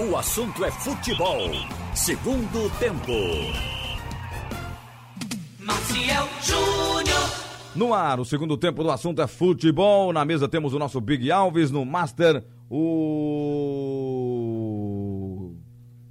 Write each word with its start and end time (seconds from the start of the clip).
O 0.00 0.16
assunto 0.16 0.64
é 0.64 0.70
futebol. 0.70 1.50
Segundo 1.94 2.70
tempo. 2.78 3.12
Maciel 5.58 6.26
Júnior. 6.40 7.20
No 7.76 7.92
ar, 7.92 8.18
o 8.18 8.24
segundo 8.24 8.56
tempo 8.56 8.82
do 8.82 8.90
assunto 8.90 9.20
é 9.20 9.26
futebol. 9.26 10.10
Na 10.10 10.24
mesa 10.24 10.48
temos 10.48 10.72
o 10.72 10.78
nosso 10.78 11.02
Big 11.02 11.30
Alves, 11.30 11.70
no 11.70 11.84
Master, 11.84 12.42
o 12.70 12.80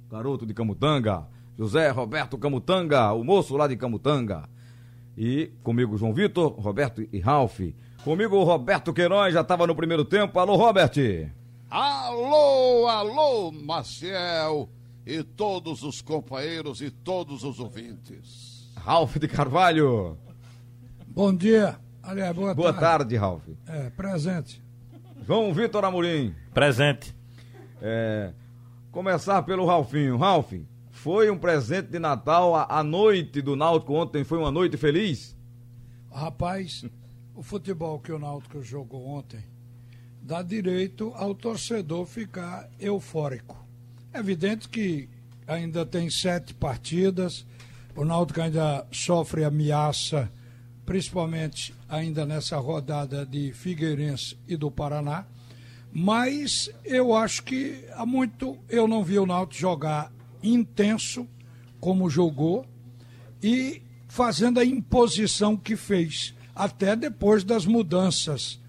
garoto 0.08 0.46
de 0.46 0.54
Camutanga, 0.54 1.26
José 1.58 1.90
Roberto 1.90 2.38
Camutanga, 2.38 3.12
o 3.12 3.24
moço 3.24 3.56
lá 3.56 3.66
de 3.66 3.76
Camutanga. 3.76 4.48
E 5.18 5.50
comigo 5.64 5.98
João 5.98 6.14
Vitor, 6.14 6.52
Roberto 6.52 7.04
e 7.12 7.18
Ralph. 7.18 7.58
Comigo 8.04 8.36
o 8.36 8.44
Roberto 8.44 8.92
Queiroz, 8.92 9.34
já 9.34 9.40
estava 9.40 9.66
no 9.66 9.74
primeiro 9.74 10.04
tempo. 10.04 10.38
Alô, 10.38 10.54
Robert! 10.54 10.92
Alô, 11.70 12.88
alô, 12.88 13.52
Maciel 13.52 14.68
e 15.06 15.22
todos 15.22 15.84
os 15.84 16.02
companheiros 16.02 16.80
e 16.80 16.90
todos 16.90 17.44
os 17.44 17.60
ouvintes. 17.60 18.68
Ralph 18.76 19.16
de 19.18 19.28
Carvalho. 19.28 20.18
Bom 21.06 21.32
dia. 21.32 21.78
Aliás, 22.02 22.34
boa, 22.34 22.52
Boa 22.56 22.72
tarde. 22.72 22.80
tarde, 23.14 23.16
Ralph. 23.16 23.48
É, 23.68 23.88
presente. 23.90 24.60
João 25.24 25.54
Vitor 25.54 25.84
Amorim. 25.84 26.34
Presente. 26.52 27.14
É, 27.80 28.32
começar 28.90 29.40
pelo 29.44 29.64
Ralfinho. 29.64 30.16
Ralf, 30.16 30.52
foi 30.90 31.30
um 31.30 31.38
presente 31.38 31.86
de 31.88 32.00
Natal 32.00 32.52
a, 32.56 32.66
a 32.80 32.82
noite 32.82 33.40
do 33.40 33.54
Náutico 33.54 33.94
ontem 33.94 34.24
foi 34.24 34.38
uma 34.38 34.50
noite 34.50 34.76
feliz? 34.76 35.36
Rapaz, 36.10 36.84
o 37.32 37.44
futebol 37.44 38.00
que 38.00 38.10
o 38.10 38.18
Náutico 38.18 38.60
jogou 38.60 39.06
ontem 39.06 39.44
dá 40.22 40.42
direito 40.42 41.12
ao 41.14 41.34
torcedor 41.34 42.06
ficar 42.06 42.68
eufórico. 42.78 43.64
É 44.12 44.18
evidente 44.18 44.68
que 44.68 45.08
ainda 45.46 45.84
tem 45.84 46.10
sete 46.10 46.54
partidas, 46.54 47.46
o 47.96 48.04
Náutico 48.04 48.40
ainda 48.40 48.86
sofre 48.92 49.44
ameaça, 49.44 50.30
principalmente 50.86 51.74
ainda 51.88 52.24
nessa 52.24 52.56
rodada 52.56 53.26
de 53.26 53.52
Figueirense 53.52 54.36
e 54.46 54.56
do 54.56 54.70
Paraná. 54.70 55.26
Mas 55.92 56.70
eu 56.84 57.14
acho 57.14 57.42
que 57.42 57.84
há 57.94 58.06
muito 58.06 58.56
eu 58.68 58.86
não 58.86 59.02
vi 59.02 59.18
o 59.18 59.26
Náutico 59.26 59.60
jogar 59.60 60.12
intenso 60.42 61.26
como 61.80 62.08
jogou 62.08 62.64
e 63.42 63.82
fazendo 64.06 64.60
a 64.60 64.64
imposição 64.64 65.56
que 65.56 65.76
fez, 65.76 66.34
até 66.54 66.94
depois 66.94 67.42
das 67.42 67.64
mudanças. 67.64 68.59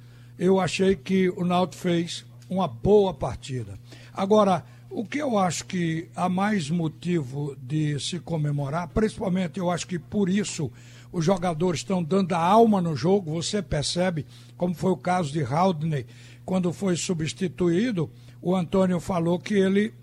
Eu 0.42 0.60
achei 0.60 0.96
que 0.96 1.30
o 1.30 1.46
Náutico 1.46 1.84
fez 1.84 2.26
uma 2.50 2.68
boa 2.68 3.14
partida. 3.14 3.78
Agora, 4.12 4.66
o 4.90 5.06
que 5.06 5.20
eu 5.20 5.38
acho 5.38 5.68
que 5.68 6.10
há 6.16 6.28
mais 6.28 6.68
motivo 6.68 7.56
de 7.62 8.00
se 8.00 8.20
comemorar, 8.20 8.88
principalmente 8.88 9.60
eu 9.60 9.70
acho 9.70 9.86
que 9.86 10.00
por 10.00 10.28
isso 10.28 10.72
os 11.12 11.24
jogadores 11.24 11.82
estão 11.82 12.04
dando 12.04 12.34
a 12.34 12.40
alma 12.40 12.82
no 12.82 12.96
jogo, 12.96 13.32
você 13.32 13.62
percebe, 13.62 14.26
como 14.58 14.74
foi 14.74 14.90
o 14.90 14.98
caso 14.98 15.32
de 15.32 15.44
Haldney, 15.44 16.08
quando 16.44 16.74
foi 16.74 16.96
substituído, 16.96 18.10
o 18.42 18.56
Antônio 18.56 19.00
falou 19.00 19.38
que 19.38 19.54
ele 19.54 19.94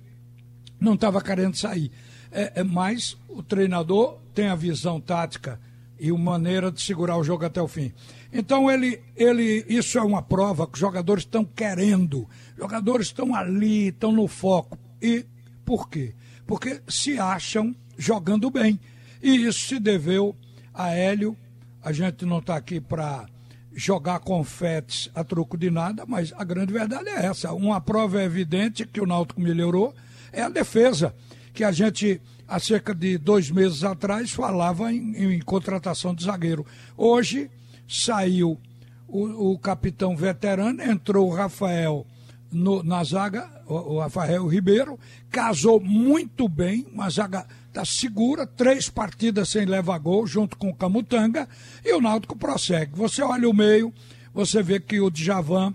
não 0.78 0.94
estava 0.94 1.20
querendo 1.20 1.56
sair. 1.56 1.90
É, 2.30 2.60
é, 2.60 2.62
mas 2.62 3.16
o 3.28 3.42
treinador 3.42 4.18
tem 4.32 4.46
a 4.46 4.54
visão 4.54 5.00
tática 5.00 5.58
e 5.98 6.12
uma 6.12 6.30
maneira 6.30 6.70
de 6.70 6.80
segurar 6.80 7.16
o 7.16 7.24
jogo 7.24 7.44
até 7.44 7.60
o 7.60 7.66
fim. 7.66 7.92
Então 8.32 8.70
ele, 8.70 9.00
ele, 9.16 9.64
isso 9.68 9.98
é 9.98 10.02
uma 10.02 10.22
prova 10.22 10.66
que 10.66 10.74
os 10.74 10.80
jogadores 10.80 11.24
estão 11.24 11.44
querendo, 11.44 12.28
jogadores 12.56 13.06
estão 13.06 13.34
ali, 13.34 13.88
estão 13.88 14.12
no 14.12 14.28
foco. 14.28 14.78
E 15.00 15.24
por 15.64 15.88
quê? 15.88 16.14
Porque 16.46 16.80
se 16.88 17.18
acham 17.18 17.74
jogando 17.96 18.50
bem. 18.50 18.78
E 19.22 19.46
isso 19.46 19.60
se 19.60 19.80
deveu 19.80 20.36
a 20.72 20.90
Hélio. 20.90 21.36
A 21.82 21.92
gente 21.92 22.24
não 22.24 22.38
está 22.38 22.56
aqui 22.56 22.80
para 22.80 23.26
jogar 23.72 24.20
confetes 24.20 25.10
a 25.14 25.22
troco 25.22 25.56
de 25.56 25.70
nada, 25.70 26.04
mas 26.06 26.32
a 26.36 26.44
grande 26.44 26.72
verdade 26.72 27.08
é 27.08 27.26
essa. 27.26 27.52
Uma 27.52 27.80
prova 27.80 28.22
evidente 28.22 28.86
que 28.86 29.00
o 29.00 29.06
Náutico 29.06 29.40
melhorou 29.40 29.94
é 30.32 30.42
a 30.42 30.48
defesa, 30.48 31.14
que 31.54 31.64
a 31.64 31.72
gente, 31.72 32.20
há 32.46 32.58
cerca 32.58 32.94
de 32.94 33.16
dois 33.16 33.50
meses 33.50 33.84
atrás, 33.84 34.30
falava 34.30 34.92
em, 34.92 35.36
em 35.36 35.40
contratação 35.40 36.14
de 36.14 36.24
zagueiro. 36.24 36.66
Hoje 36.96 37.50
saiu 37.88 38.60
o, 39.08 39.52
o 39.52 39.58
capitão 39.58 40.14
veterano, 40.14 40.82
entrou 40.82 41.28
o 41.28 41.34
Rafael 41.34 42.06
no, 42.52 42.82
na 42.82 43.02
zaga, 43.02 43.48
o, 43.66 43.94
o 43.94 44.00
Rafael 44.00 44.46
Ribeiro, 44.46 44.98
casou 45.30 45.80
muito 45.80 46.48
bem, 46.48 46.86
uma 46.92 47.08
zaga 47.08 47.46
está 47.68 47.84
segura, 47.84 48.46
três 48.46 48.88
partidas 48.88 49.48
sem 49.48 49.64
levar 49.64 49.98
gol, 49.98 50.26
junto 50.26 50.56
com 50.56 50.70
o 50.70 50.74
Camutanga, 50.74 51.48
e 51.84 51.92
o 51.94 52.00
Náutico 52.00 52.36
prossegue. 52.36 52.92
Você 52.96 53.22
olha 53.22 53.48
o 53.48 53.54
meio, 53.54 53.92
você 54.34 54.62
vê 54.62 54.80
que 54.80 55.00
o 55.00 55.10
Djavan 55.10 55.74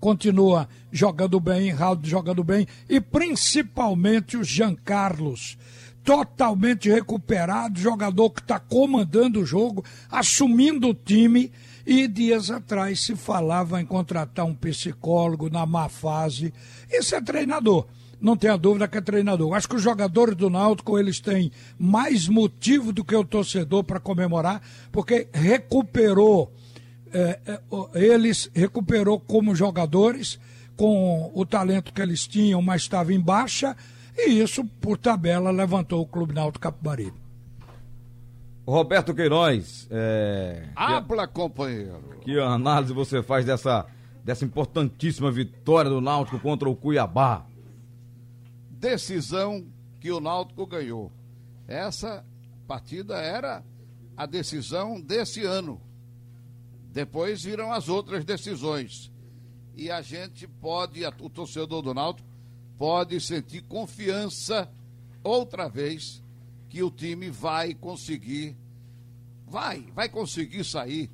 continua 0.00 0.68
jogando 0.92 1.38
bem, 1.40 1.70
Raul 1.70 1.98
jogando 2.02 2.42
bem, 2.42 2.66
e 2.88 3.00
principalmente 3.00 4.36
o 4.36 4.44
Jean 4.44 4.74
Carlos, 4.74 5.56
totalmente 6.04 6.90
recuperado, 6.90 7.80
jogador 7.80 8.30
que 8.30 8.40
está 8.40 8.60
comandando 8.60 9.40
o 9.40 9.46
jogo, 9.46 9.84
assumindo 10.10 10.88
o 10.88 10.94
time, 10.94 11.50
e 11.86 12.06
dias 12.06 12.50
atrás 12.50 13.00
se 13.00 13.16
falava 13.16 13.80
em 13.80 13.86
contratar 13.86 14.44
um 14.44 14.54
psicólogo 14.54 15.50
na 15.50 15.66
má 15.66 15.88
fase. 15.88 16.52
Isso 16.90 17.14
é 17.14 17.20
treinador 17.20 17.86
não 18.20 18.38
tenha 18.38 18.56
dúvida 18.56 18.88
que 18.88 18.96
é 18.96 19.02
treinador. 19.02 19.52
Acho 19.52 19.68
que 19.68 19.76
os 19.76 19.82
jogadores 19.82 20.34
do 20.34 20.48
Náutico 20.48 20.98
eles 20.98 21.20
têm 21.20 21.52
mais 21.78 22.26
motivo 22.26 22.90
do 22.90 23.04
que 23.04 23.14
o 23.14 23.22
torcedor 23.22 23.84
para 23.84 24.00
comemorar, 24.00 24.62
porque 24.90 25.28
recuperou 25.30 26.50
é, 27.12 27.38
é, 27.46 27.60
eles 27.94 28.50
recuperou 28.54 29.20
como 29.20 29.54
jogadores 29.54 30.40
com 30.74 31.30
o 31.34 31.44
talento 31.44 31.92
que 31.92 32.00
eles 32.00 32.26
tinham, 32.26 32.62
mas 32.62 32.82
estava 32.82 33.12
em 33.12 33.20
baixa 33.20 33.76
e 34.16 34.40
isso 34.40 34.64
por 34.80 34.98
tabela 34.98 35.50
levantou 35.50 36.00
o 36.02 36.06
Clube 36.06 36.34
Náutico 36.34 36.62
Capibaribe. 36.62 37.22
Roberto 38.66 39.14
Queiroz, 39.14 39.86
é... 39.90 40.68
Habla, 40.74 41.26
companheiro. 41.26 42.18
Que 42.22 42.38
análise 42.40 42.92
você 42.94 43.22
faz 43.22 43.44
dessa, 43.44 43.86
dessa 44.24 44.44
importantíssima 44.44 45.30
vitória 45.30 45.90
do 45.90 46.00
Náutico 46.00 46.40
contra 46.40 46.68
o 46.68 46.74
Cuiabá? 46.74 47.46
decisão 48.84 49.66
que 49.98 50.12
o 50.12 50.20
Náutico 50.20 50.66
ganhou. 50.66 51.10
Essa 51.66 52.22
partida 52.66 53.16
era 53.16 53.64
a 54.14 54.26
decisão 54.26 55.00
desse 55.00 55.42
ano. 55.42 55.80
Depois 56.92 57.42
viram 57.42 57.72
as 57.72 57.88
outras 57.88 58.26
decisões. 58.26 59.10
E 59.74 59.90
a 59.90 60.02
gente 60.02 60.46
pode, 60.46 61.02
o 61.06 61.30
torcedor 61.30 61.80
do 61.80 61.94
Náutico, 61.94 62.28
pode 62.78 63.20
sentir 63.20 63.62
confiança 63.62 64.70
outra 65.22 65.68
vez 65.68 66.22
que 66.68 66.82
o 66.82 66.90
time 66.90 67.30
vai 67.30 67.74
conseguir, 67.74 68.56
vai, 69.46 69.82
vai 69.94 70.08
conseguir 70.08 70.64
sair 70.64 71.10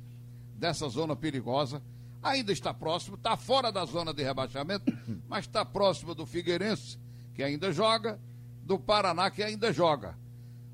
dessa 0.55 0.87
zona 0.89 1.15
perigosa. 1.15 1.81
Ainda 2.21 2.51
está 2.51 2.73
próximo, 2.73 3.15
está 3.15 3.35
fora 3.35 3.71
da 3.71 3.83
zona 3.85 4.13
de 4.13 4.23
rebaixamento, 4.23 4.85
mas 5.27 5.45
está 5.45 5.65
próximo 5.65 6.13
do 6.13 6.25
Figueirense 6.25 6.99
que 7.33 7.43
ainda 7.43 7.71
joga, 7.71 8.19
do 8.63 8.77
Paraná, 8.77 9.29
que 9.31 9.43
ainda 9.43 9.71
joga. 9.73 10.15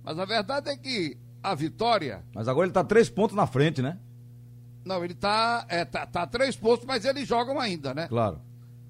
Mas 0.03 0.17
a 0.19 0.25
verdade 0.25 0.69
é 0.69 0.77
que 0.77 1.17
a 1.41 1.55
vitória. 1.55 2.23
Mas 2.33 2.47
agora 2.47 2.65
ele 2.65 2.71
está 2.71 2.83
três 2.83 3.09
pontos 3.09 3.35
na 3.35 3.47
frente, 3.47 3.81
né? 3.81 3.97
Não, 4.83 5.03
ele 5.03 5.13
está 5.13 5.65
é, 5.67 5.85
tá, 5.85 6.05
tá 6.05 6.25
três 6.25 6.55
pontos, 6.55 6.85
mas 6.85 7.05
eles 7.05 7.27
jogam 7.27 7.59
ainda, 7.59 7.93
né? 7.93 8.07
Claro. 8.07 8.41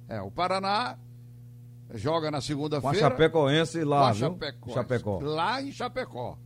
É, 0.07 0.21
o 0.21 0.31
Paraná 0.31 0.97
joga 1.93 2.29
na 2.29 2.41
segunda-feira. 2.41 2.97
Com 2.97 3.05
a 3.05 3.09
Chapecoense 3.09 3.83
lá, 3.83 4.09
com? 4.09 4.15
Chapecoense, 4.15 4.73
Chapecó. 4.73 5.19
Lá 5.21 5.61
em 5.61 5.71
Chapecó. 5.71 6.37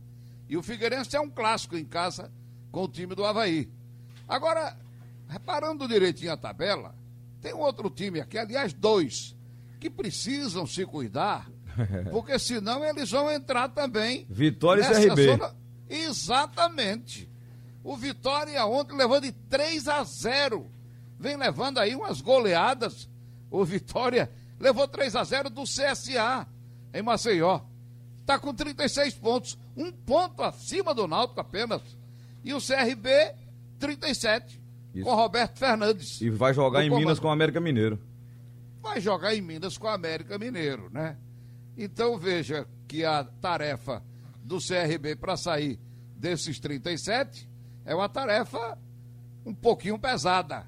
E 0.48 0.56
o 0.56 0.62
Figueirense 0.62 1.16
é 1.16 1.20
um 1.20 1.30
clássico 1.30 1.76
em 1.76 1.84
casa 1.84 2.30
com 2.70 2.84
o 2.84 2.88
time 2.88 3.14
do 3.14 3.24
Havaí. 3.24 3.70
Agora, 4.28 4.76
reparando 5.28 5.88
direitinho 5.88 6.32
a 6.32 6.36
tabela, 6.36 6.94
tem 7.40 7.54
um 7.54 7.60
outro 7.60 7.90
time 7.90 8.20
aqui, 8.20 8.38
aliás, 8.38 8.72
dois, 8.72 9.36
que 9.80 9.90
precisam 9.90 10.66
se 10.66 10.86
cuidar, 10.86 11.50
porque 12.10 12.38
senão 12.38 12.84
eles 12.84 13.10
vão 13.10 13.30
entrar 13.30 13.68
também. 13.68 14.26
Vitória 14.28 14.82
e 14.82 15.08
CRB. 15.08 15.26
Zona... 15.26 15.56
Exatamente. 15.88 17.28
O 17.84 17.96
Vitória 17.96 18.64
ontem 18.64 18.96
levou 18.96 19.20
de 19.20 19.32
3 19.32 19.88
a 19.88 20.04
0. 20.04 20.70
Vem 21.18 21.36
levando 21.36 21.78
aí 21.78 21.94
umas 21.94 22.20
goleadas. 22.20 23.08
O 23.50 23.64
Vitória 23.64 24.30
levou 24.62 24.86
3 24.86 25.16
a 25.16 25.24
0 25.24 25.50
do 25.50 25.64
CSA 25.64 26.46
em 26.94 27.02
Maceió. 27.02 27.60
Está 28.20 28.38
com 28.38 28.54
36 28.54 29.14
pontos, 29.14 29.58
um 29.76 29.90
ponto 29.90 30.40
acima 30.40 30.94
do 30.94 31.08
Náutico 31.08 31.40
apenas. 31.40 31.82
E 32.44 32.54
o 32.54 32.58
CRB, 32.60 33.34
37, 33.80 34.62
Isso. 34.94 35.04
com 35.04 35.14
Roberto 35.16 35.58
Fernandes. 35.58 36.20
E 36.20 36.30
vai 36.30 36.54
jogar 36.54 36.84
em 36.84 36.88
Comando. 36.88 37.02
Minas 37.02 37.18
com 37.18 37.26
o 37.26 37.30
América 37.30 37.60
Mineiro. 37.60 37.98
vai 38.80 39.00
jogar 39.00 39.34
em 39.34 39.40
Minas 39.40 39.76
com 39.76 39.88
o 39.88 39.90
América 39.90 40.38
Mineiro, 40.38 40.88
né? 40.92 41.16
Então 41.76 42.16
veja 42.16 42.66
que 42.86 43.04
a 43.04 43.24
tarefa 43.24 44.00
do 44.44 44.58
CRB 44.58 45.16
para 45.16 45.36
sair 45.36 45.80
desses 46.16 46.60
37 46.60 47.50
é 47.84 47.94
uma 47.94 48.08
tarefa 48.08 48.78
um 49.44 49.52
pouquinho 49.52 49.98
pesada, 49.98 50.64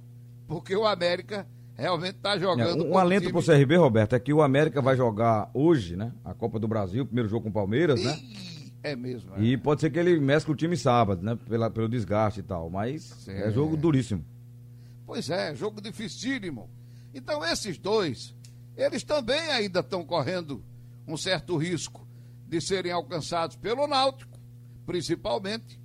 porque 0.48 0.74
o 0.74 0.84
América 0.84 1.46
realmente 1.76 2.16
está 2.16 2.38
jogando. 2.38 2.84
É, 2.84 2.88
um 2.88 2.98
alento 2.98 3.26
time... 3.26 3.32
pro 3.32 3.44
CRB, 3.44 3.76
Roberto, 3.76 4.14
é 4.14 4.20
que 4.20 4.32
o 4.32 4.42
América 4.42 4.80
vai 4.80 4.96
jogar 4.96 5.50
hoje, 5.52 5.96
né? 5.96 6.12
A 6.24 6.32
Copa 6.34 6.58
do 6.58 6.68
Brasil, 6.68 7.04
primeiro 7.04 7.28
jogo 7.28 7.44
com 7.44 7.50
o 7.50 7.52
Palmeiras, 7.52 8.02
né? 8.02 8.18
É 8.82 8.94
mesmo. 8.94 9.34
É. 9.36 9.42
E 9.42 9.56
pode 9.56 9.80
ser 9.80 9.90
que 9.90 9.98
ele 9.98 10.20
mescle 10.20 10.52
o 10.52 10.56
time 10.56 10.76
sábado, 10.76 11.22
né? 11.22 11.38
Pela, 11.48 11.70
pelo 11.70 11.88
desgaste 11.88 12.40
e 12.40 12.42
tal. 12.42 12.68
Mas 12.68 13.26
é 13.26 13.50
jogo 13.50 13.76
duríssimo. 13.76 14.24
Pois 15.06 15.30
é, 15.30 15.54
jogo 15.54 15.80
dificílimo. 15.80 16.68
Então 17.14 17.44
esses 17.44 17.78
dois, 17.78 18.34
eles 18.76 19.02
também 19.02 19.40
ainda 19.50 19.80
estão 19.80 20.04
correndo 20.04 20.62
um 21.06 21.16
certo 21.16 21.56
risco 21.56 22.06
de 22.46 22.60
serem 22.60 22.92
alcançados 22.92 23.56
pelo 23.56 23.86
Náutico, 23.86 24.38
principalmente. 24.86 25.80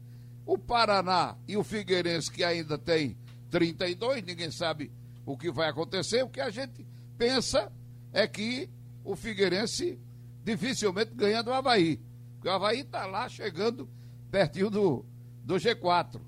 O 0.45 0.57
Paraná 0.57 1.37
e 1.47 1.55
o 1.55 1.63
Figueirense, 1.63 2.31
que 2.31 2.43
ainda 2.43 2.77
tem 2.77 3.15
32, 3.51 4.23
ninguém 4.23 4.49
sabe 4.49 4.91
o 5.33 5.37
que 5.37 5.51
vai 5.51 5.69
acontecer. 5.69 6.23
O 6.23 6.29
que 6.29 6.41
a 6.41 6.49
gente 6.49 6.85
pensa 7.17 7.71
é 8.11 8.27
que 8.27 8.69
o 9.03 9.15
Figueirense 9.15 9.99
dificilmente 10.43 11.13
ganha 11.13 11.43
do 11.43 11.53
Havaí. 11.53 11.99
Porque 12.33 12.47
o 12.47 12.51
Havaí 12.51 12.81
está 12.81 13.05
lá 13.05 13.29
chegando 13.29 13.87
pertinho 14.31 14.69
do, 14.69 15.05
do 15.43 15.55
G4. 15.55 16.19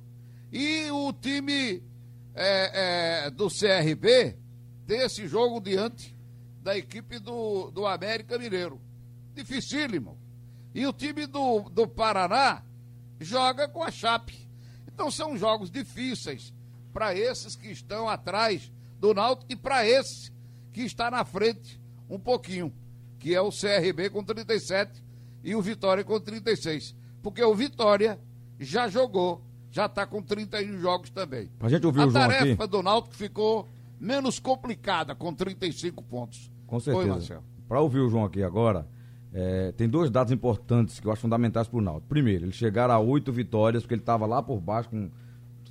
E 0.51 0.92
o 0.92 1.12
time 1.13 1.83
é, 2.36 3.25
é, 3.25 3.31
do 3.31 3.48
CRB 3.48 4.38
ter 4.86 5.06
esse 5.06 5.27
jogo 5.27 5.59
diante 5.59 6.15
da 6.62 6.77
equipe 6.77 7.18
do, 7.18 7.71
do 7.71 7.88
América 7.88 8.38
Mineiro. 8.38 8.80
Dificílimo. 9.33 10.19
E 10.75 10.86
o 10.86 10.94
time 10.94 11.25
do, 11.25 11.62
do 11.69 11.88
Paraná 11.88 12.63
joga 13.19 13.68
com 13.68 13.83
a 13.83 13.89
Chape. 13.89 14.48
Então 14.88 15.09
são 15.09 15.38
jogos 15.38 15.71
difíceis 15.71 16.53
para 16.94 17.15
esses 17.15 17.56
que 17.56 17.71
estão 17.71 18.07
atrás 18.07 18.71
do 19.01 19.15
Náutico 19.15 19.51
e 19.51 19.56
para 19.56 19.86
esse 19.86 20.31
que 20.71 20.81
está 20.81 21.09
na 21.09 21.25
frente 21.25 21.81
um 22.07 22.19
pouquinho, 22.19 22.71
que 23.18 23.33
é 23.33 23.42
o 23.42 23.50
CRB 23.50 24.12
com 24.12 24.24
37 24.24 25.03
e 25.44 25.56
o 25.56 25.62
Vitória 25.62 26.03
com 26.03 26.19
36. 26.19 26.95
Porque 27.24 27.44
o 27.44 27.56
Vitória 27.56 28.19
já 28.59 28.88
jogou, 28.88 29.42
já 29.71 29.88
está 29.88 30.06
com 30.06 30.21
31 30.21 30.80
jogos 30.80 31.09
também. 31.09 31.50
A 31.59 31.68
gente 31.68 31.86
ouviu 31.86 32.03
a 32.03 32.12
tarefa 32.12 32.68
do 32.68 32.83
Náutico 32.83 33.15
ficou 33.15 33.68
menos 34.00 34.39
complicada 34.39 35.15
com 35.15 35.33
35 35.33 36.03
pontos. 36.03 36.51
Com 36.68 36.80
certeza. 36.80 37.42
Para 37.68 37.81
ouvir 37.81 38.00
o 38.00 38.09
João 38.09 38.25
aqui 38.25 38.44
agora, 38.44 38.88
é, 39.33 39.71
tem 39.71 39.89
dois 39.89 40.12
dados 40.12 40.31
importantes 40.31 41.00
que 41.00 41.07
eu 41.07 41.12
acho 41.12 41.21
fundamentais 41.21 41.68
para 41.68 41.77
o 41.77 41.81
Náutico. 41.81 42.07
Primeiro, 42.07 42.45
ele 42.45 42.51
chegar 42.51 42.92
a 42.92 43.00
oito 43.00 43.31
vitórias, 43.31 43.81
porque 43.81 43.95
ele 43.95 44.01
estava 44.01 44.27
lá 44.27 44.44
por 44.44 44.59
baixo, 44.59 44.89
com, 44.89 45.09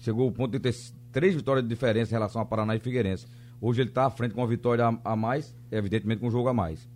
chegou 0.01 0.25
ao 0.25 0.33
ponto 0.33 0.51
de 0.51 0.59
ter 0.59 0.73
três 1.13 1.35
vitórias 1.35 1.65
de 1.65 1.69
diferença 1.69 2.11
em 2.11 2.15
relação 2.15 2.41
a 2.41 2.45
Paraná 2.45 2.75
e 2.77 2.79
Figueirense. 2.79 3.27
Hoje 3.61 3.83
ele 3.83 3.91
está 3.91 4.07
à 4.07 4.11
frente 4.11 4.35
com 4.35 4.41
uma 4.41 4.47
vitória 4.47 4.87
a, 4.87 5.13
a, 5.13 5.17
mais, 5.17 5.55
evidentemente 5.71 6.21
com 6.21 6.29
um 6.29 6.31
jogo 6.31 6.49
a 6.49 6.55
mais. 6.55 6.89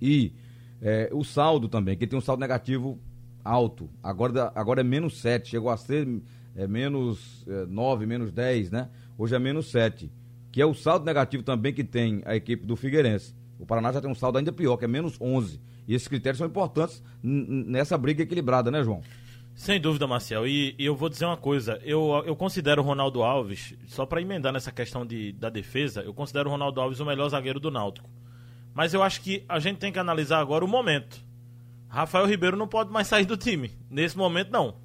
E 0.00 0.32
é, 0.80 1.10
o 1.12 1.24
saldo 1.24 1.68
também, 1.68 1.96
que 1.96 2.06
tem 2.06 2.18
um 2.18 2.22
saldo 2.22 2.40
negativo 2.40 2.98
alto. 3.44 3.90
Agora, 4.02 4.52
agora 4.54 4.80
é 4.80 4.84
menos 4.84 5.20
7, 5.20 5.48
chegou 5.48 5.70
a 5.70 5.76
ser 5.76 6.06
é, 6.54 6.66
menos 6.66 7.44
é, 7.48 7.66
9, 7.66 8.06
menos 8.06 8.32
10, 8.32 8.70
né? 8.70 8.88
Hoje 9.18 9.34
é 9.34 9.38
menos 9.38 9.70
7. 9.70 10.10
Que 10.52 10.60
é 10.60 10.66
o 10.66 10.74
saldo 10.74 11.04
negativo 11.04 11.42
também 11.42 11.72
que 11.72 11.84
tem 11.84 12.22
a 12.24 12.34
equipe 12.34 12.66
do 12.66 12.76
Figueirense. 12.76 13.34
O 13.58 13.66
Paraná 13.66 13.92
já 13.92 14.00
tem 14.00 14.10
um 14.10 14.14
saldo 14.14 14.38
ainda 14.38 14.52
pior, 14.52 14.76
que 14.76 14.84
é 14.84 14.88
menos 14.88 15.20
11. 15.20 15.60
E 15.86 15.94
esses 15.94 16.08
critérios 16.08 16.38
são 16.38 16.46
importantes 16.46 17.02
nessa 17.22 17.98
briga 17.98 18.22
equilibrada, 18.22 18.70
né, 18.70 18.82
João? 18.82 19.02
Sem 19.60 19.78
dúvida, 19.78 20.06
Marcel. 20.06 20.46
E, 20.46 20.74
e, 20.78 20.86
eu 20.86 20.96
vou 20.96 21.10
dizer 21.10 21.26
uma 21.26 21.36
coisa: 21.36 21.78
eu, 21.84 22.22
eu 22.24 22.34
considero 22.34 22.80
o 22.80 22.84
Ronaldo 22.84 23.22
Alves, 23.22 23.74
só 23.88 24.06
para 24.06 24.22
emendar 24.22 24.54
nessa 24.54 24.72
questão 24.72 25.04
de, 25.04 25.32
da 25.32 25.50
defesa, 25.50 26.00
eu 26.00 26.14
considero 26.14 26.48
o 26.48 26.52
Ronaldo 26.52 26.80
Alves 26.80 26.98
o 26.98 27.04
melhor 27.04 27.28
zagueiro 27.28 27.60
do 27.60 27.70
Náutico. 27.70 28.08
Mas 28.72 28.94
eu 28.94 29.02
acho 29.02 29.20
que 29.20 29.44
a 29.46 29.58
gente 29.58 29.76
tem 29.76 29.92
que 29.92 29.98
analisar 29.98 30.40
agora 30.40 30.64
o 30.64 30.68
momento. 30.68 31.22
Rafael 31.90 32.24
Ribeiro 32.24 32.56
não 32.56 32.66
pode 32.66 32.90
mais 32.90 33.06
sair 33.06 33.26
do 33.26 33.36
time. 33.36 33.70
Nesse 33.90 34.16
momento, 34.16 34.50
não. 34.50 34.76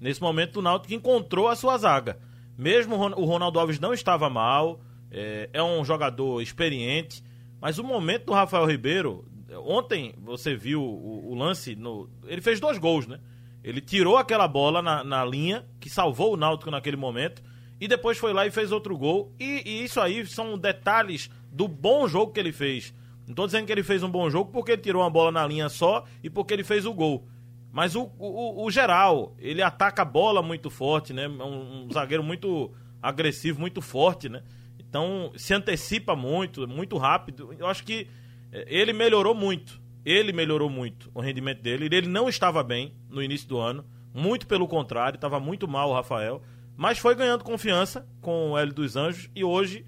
Nesse 0.00 0.22
momento, 0.22 0.60
o 0.60 0.62
Náutico 0.62 0.94
encontrou 0.94 1.48
a 1.48 1.56
sua 1.56 1.76
zaga. 1.76 2.16
Mesmo 2.56 2.94
o 2.94 3.24
Ronaldo 3.24 3.58
Alves 3.58 3.80
não 3.80 3.92
estava 3.92 4.30
mal, 4.30 4.80
é, 5.10 5.50
é 5.52 5.62
um 5.64 5.84
jogador 5.84 6.40
experiente, 6.40 7.24
mas 7.60 7.76
o 7.76 7.82
momento 7.82 8.26
do 8.26 8.32
Rafael 8.32 8.66
Ribeiro. 8.66 9.24
Ontem 9.66 10.14
você 10.16 10.54
viu 10.54 10.80
o, 10.80 11.32
o 11.32 11.34
lance. 11.34 11.74
No, 11.74 12.08
ele 12.28 12.40
fez 12.40 12.60
dois 12.60 12.78
gols, 12.78 13.08
né? 13.08 13.18
Ele 13.62 13.80
tirou 13.80 14.16
aquela 14.16 14.48
bola 14.48 14.82
na, 14.82 15.04
na 15.04 15.24
linha, 15.24 15.64
que 15.80 15.88
salvou 15.88 16.34
o 16.34 16.36
Náutico 16.36 16.70
naquele 16.70 16.96
momento, 16.96 17.42
e 17.80 17.86
depois 17.86 18.18
foi 18.18 18.32
lá 18.32 18.46
e 18.46 18.50
fez 18.50 18.72
outro 18.72 18.96
gol. 18.96 19.32
E, 19.38 19.62
e 19.64 19.84
isso 19.84 20.00
aí 20.00 20.26
são 20.26 20.58
detalhes 20.58 21.30
do 21.50 21.68
bom 21.68 22.06
jogo 22.08 22.32
que 22.32 22.40
ele 22.40 22.52
fez. 22.52 22.94
Não 23.26 23.32
estou 23.32 23.46
dizendo 23.46 23.66
que 23.66 23.72
ele 23.72 23.82
fez 23.82 24.02
um 24.02 24.10
bom 24.10 24.28
jogo 24.28 24.50
porque 24.50 24.72
ele 24.72 24.82
tirou 24.82 25.02
uma 25.02 25.10
bola 25.10 25.30
na 25.30 25.46
linha 25.46 25.68
só 25.68 26.04
e 26.22 26.30
porque 26.30 26.52
ele 26.54 26.64
fez 26.64 26.86
o 26.86 26.92
gol. 26.92 27.26
Mas 27.72 27.96
o, 27.96 28.10
o, 28.18 28.64
o 28.64 28.70
geral, 28.70 29.34
ele 29.38 29.62
ataca 29.62 30.02
a 30.02 30.04
bola 30.04 30.42
muito 30.42 30.68
forte, 30.68 31.12
né? 31.12 31.24
É 31.24 31.28
um, 31.28 31.86
um 31.86 31.92
zagueiro 31.92 32.22
muito 32.22 32.70
agressivo, 33.00 33.58
muito 33.58 33.80
forte, 33.80 34.28
né? 34.28 34.42
Então 34.78 35.32
se 35.36 35.54
antecipa 35.54 36.14
muito, 36.14 36.68
muito 36.68 36.98
rápido. 36.98 37.54
Eu 37.58 37.66
acho 37.66 37.82
que 37.82 38.08
eh, 38.52 38.66
ele 38.68 38.92
melhorou 38.92 39.34
muito 39.34 39.81
ele 40.04 40.32
melhorou 40.32 40.68
muito 40.68 41.10
o 41.14 41.20
rendimento 41.20 41.62
dele. 41.62 41.88
Ele 41.90 42.08
não 42.08 42.28
estava 42.28 42.62
bem 42.62 42.94
no 43.08 43.22
início 43.22 43.48
do 43.48 43.58
ano, 43.58 43.84
muito 44.14 44.46
pelo 44.46 44.66
contrário, 44.68 45.16
estava 45.16 45.40
muito 45.40 45.66
mal 45.66 45.90
o 45.90 45.94
Rafael, 45.94 46.42
mas 46.76 46.98
foi 46.98 47.14
ganhando 47.14 47.44
confiança 47.44 48.06
com 48.20 48.50
o 48.50 48.58
Hélio 48.58 48.74
dos 48.74 48.96
Anjos 48.96 49.30
e 49.34 49.44
hoje 49.44 49.86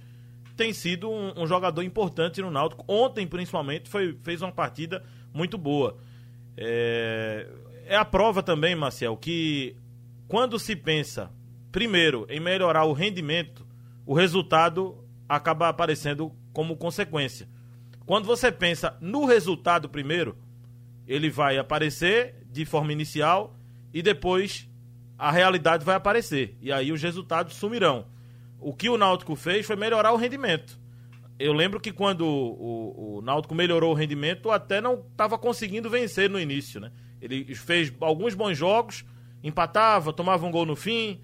tem 0.57 0.73
sido 0.73 1.11
um, 1.11 1.43
um 1.43 1.47
jogador 1.47 1.83
importante 1.83 2.41
no 2.41 2.51
Náutico. 2.51 2.85
Ontem, 2.87 3.27
principalmente, 3.27 3.89
foi, 3.89 4.17
fez 4.23 4.41
uma 4.41 4.53
partida 4.53 5.03
muito 5.33 5.59
boa. 5.59 5.97
É, 6.57 7.49
é 7.87 7.97
a 7.97 8.05
prova 8.05 8.43
também, 8.43 8.75
Marcel, 8.75 9.17
que 9.17 9.77
quando 10.29 10.59
se 10.59 10.77
pensa, 10.77 11.31
primeiro, 11.73 12.27
em 12.31 12.41
melhorar 12.41 12.85
o 12.85 12.93
rendimento, 12.93 13.67
o 14.07 14.15
resultado 14.15 15.05
acaba 15.29 15.69
aparecendo 15.69 16.33
como 16.53 16.77
consequência. 16.77 17.49
Quando 18.07 18.27
você 18.27 18.53
pensa 18.53 18.97
no 19.01 19.25
resultado 19.25 19.89
primeiro, 19.89 20.37
ele 21.07 21.31
vai 21.31 21.59
aparecer 21.59 22.35
de 22.51 22.65
forma 22.65 22.93
inicial 22.93 23.57
e 23.93 24.03
depois 24.03 24.69
a 25.19 25.31
realidade 25.31 25.85
vai 25.85 25.97
aparecer. 25.97 26.57
E 26.61 26.73
aí 26.73 26.93
os 26.93 27.03
resultados 27.03 27.55
sumirão. 27.55 28.07
O 28.61 28.75
que 28.75 28.89
o 28.89 28.99
Náutico 28.99 29.37
fez 29.37 29.67
foi 29.67 29.77
melhorar 29.77 30.13
o 30.13 30.17
rendimento. 30.17 30.79
Eu 31.39 31.53
lembro 31.53 31.81
que 31.81 31.93
quando 31.93 32.27
o, 32.27 32.27
o, 32.27 33.19
o 33.19 33.23
Náutico 33.23 33.55
melhorou 33.55 33.93
o 33.93 33.95
rendimento, 33.95 34.51
até 34.51 34.81
não 34.81 35.05
estava 35.11 35.37
conseguindo 35.37 35.91
vencer 35.91 36.31
no 36.31 36.39
início, 36.39 36.81
né? 36.81 36.93
Ele 37.21 37.55
fez 37.55 37.93
alguns 38.01 38.35
bons 38.35 38.57
jogos, 38.57 39.05
empatava, 39.43 40.13
tomava 40.13 40.47
um 40.47 40.51
gol 40.51 40.67
no 40.67 40.77
fim, 40.77 41.21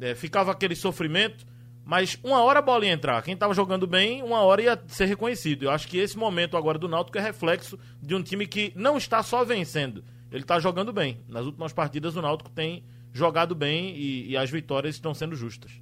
é, 0.00 0.14
ficava 0.14 0.52
aquele 0.52 0.76
sofrimento. 0.76 1.46
Mas 1.84 2.18
uma 2.22 2.42
hora 2.42 2.60
a 2.60 2.62
bola 2.62 2.86
ia 2.86 2.92
entrar. 2.92 3.22
Quem 3.22 3.34
estava 3.34 3.54
jogando 3.54 3.86
bem, 3.86 4.22
uma 4.22 4.40
hora 4.42 4.62
ia 4.62 4.82
ser 4.86 5.06
reconhecido. 5.06 5.64
Eu 5.64 5.70
acho 5.70 5.88
que 5.88 5.98
esse 5.98 6.16
momento 6.16 6.56
agora 6.56 6.78
do 6.78 6.88
Náutico 6.88 7.18
é 7.18 7.20
reflexo 7.20 7.78
de 8.00 8.14
um 8.14 8.22
time 8.22 8.46
que 8.46 8.72
não 8.76 8.96
está 8.96 9.22
só 9.22 9.44
vencendo. 9.44 10.04
Ele 10.30 10.42
está 10.42 10.60
jogando 10.60 10.92
bem. 10.92 11.20
Nas 11.28 11.44
últimas 11.44 11.72
partidas 11.72 12.14
o 12.16 12.22
Náutico 12.22 12.50
tem 12.50 12.84
jogado 13.12 13.54
bem 13.54 13.96
e, 13.96 14.30
e 14.30 14.36
as 14.36 14.50
vitórias 14.50 14.94
estão 14.94 15.12
sendo 15.12 15.34
justas. 15.34 15.80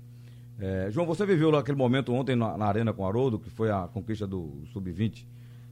É, 0.59 0.89
João, 0.91 1.07
você 1.07 1.25
viveu 1.25 1.55
aquele 1.57 1.77
momento 1.77 2.13
ontem 2.13 2.35
na, 2.35 2.57
na, 2.57 2.67
Arena 2.67 2.93
com 2.93 3.03
o 3.03 3.07
Haroldo, 3.07 3.39
que 3.39 3.51
foi 3.51 3.71
a 3.71 3.87
conquista 3.87 4.27
do 4.27 4.63
Sub-20 4.73 5.25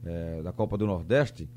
é, 0.05 0.41
da 0.41 0.53
Copa 0.53 0.77
do 0.77 0.85
Nordeste. 0.85 1.49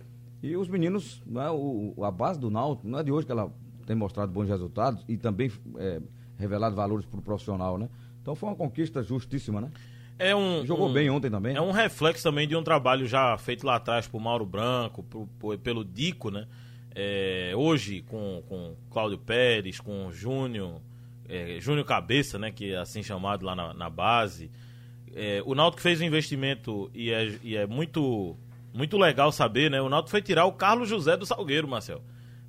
E 0.42 0.56
os 0.56 0.68
meninos, 0.68 1.22
não 1.26 1.40
é, 1.40 1.50
o, 1.50 1.94
a 2.02 2.10
base 2.10 2.40
do 2.40 2.50
Náutico, 2.50 2.88
não 2.88 2.98
é 2.98 3.02
de 3.02 3.12
hoje 3.12 3.26
que 3.26 3.32
ela 3.32 3.52
tem 3.86 3.94
mostrado 3.94 4.32
bons 4.32 4.48
resultados 4.48 5.04
e 5.08 5.16
também 5.16 5.50
é, 5.76 6.00
revelado 6.38 6.74
valores 6.74 7.04
para 7.06 7.20
o 7.20 7.22
profissional, 7.22 7.76
né? 7.76 7.88
Então 8.22 8.34
foi 8.34 8.48
uma 8.48 8.56
conquista 8.56 9.02
justíssima, 9.02 9.60
né? 9.60 9.70
É 10.18 10.36
um, 10.36 10.66
Jogou 10.66 10.90
um, 10.90 10.92
bem 10.92 11.08
ontem 11.08 11.30
também. 11.30 11.56
É 11.56 11.60
um 11.62 11.70
reflexo 11.70 12.22
também 12.22 12.46
de 12.46 12.54
um 12.54 12.62
trabalho 12.62 13.06
já 13.06 13.36
feito 13.38 13.66
lá 13.66 13.76
atrás 13.76 14.06
por 14.06 14.20
Mauro 14.20 14.44
Branco, 14.44 15.02
por, 15.02 15.26
por, 15.38 15.56
pelo 15.58 15.82
Dico, 15.82 16.30
né? 16.30 16.46
É, 16.94 17.52
hoje 17.56 18.02
com, 18.02 18.42
com 18.46 18.76
Cláudio 18.90 19.16
Pérez, 19.16 19.80
com 19.80 20.12
Júnior, 20.12 20.82
é, 21.26 21.56
Júnior 21.58 21.86
Cabeça, 21.86 22.38
né? 22.38 22.50
Que 22.50 22.74
é 22.74 22.76
assim 22.76 23.02
chamado 23.02 23.46
lá 23.46 23.56
na, 23.56 23.72
na 23.72 23.88
base. 23.88 24.50
É, 25.14 25.42
o 25.46 25.54
Náutico 25.54 25.82
fez 25.82 26.02
um 26.02 26.04
investimento 26.04 26.90
e 26.94 27.10
é, 27.10 27.38
e 27.42 27.56
é 27.56 27.66
muito, 27.66 28.36
muito 28.74 28.98
legal 28.98 29.32
saber, 29.32 29.70
né? 29.70 29.80
O 29.80 29.88
Náutico 29.88 30.10
foi 30.10 30.20
tirar 30.20 30.44
o 30.44 30.52
Carlos 30.52 30.86
José 30.86 31.16
do 31.16 31.24
Salgueiro, 31.24 31.66
Marcel. 31.66 32.02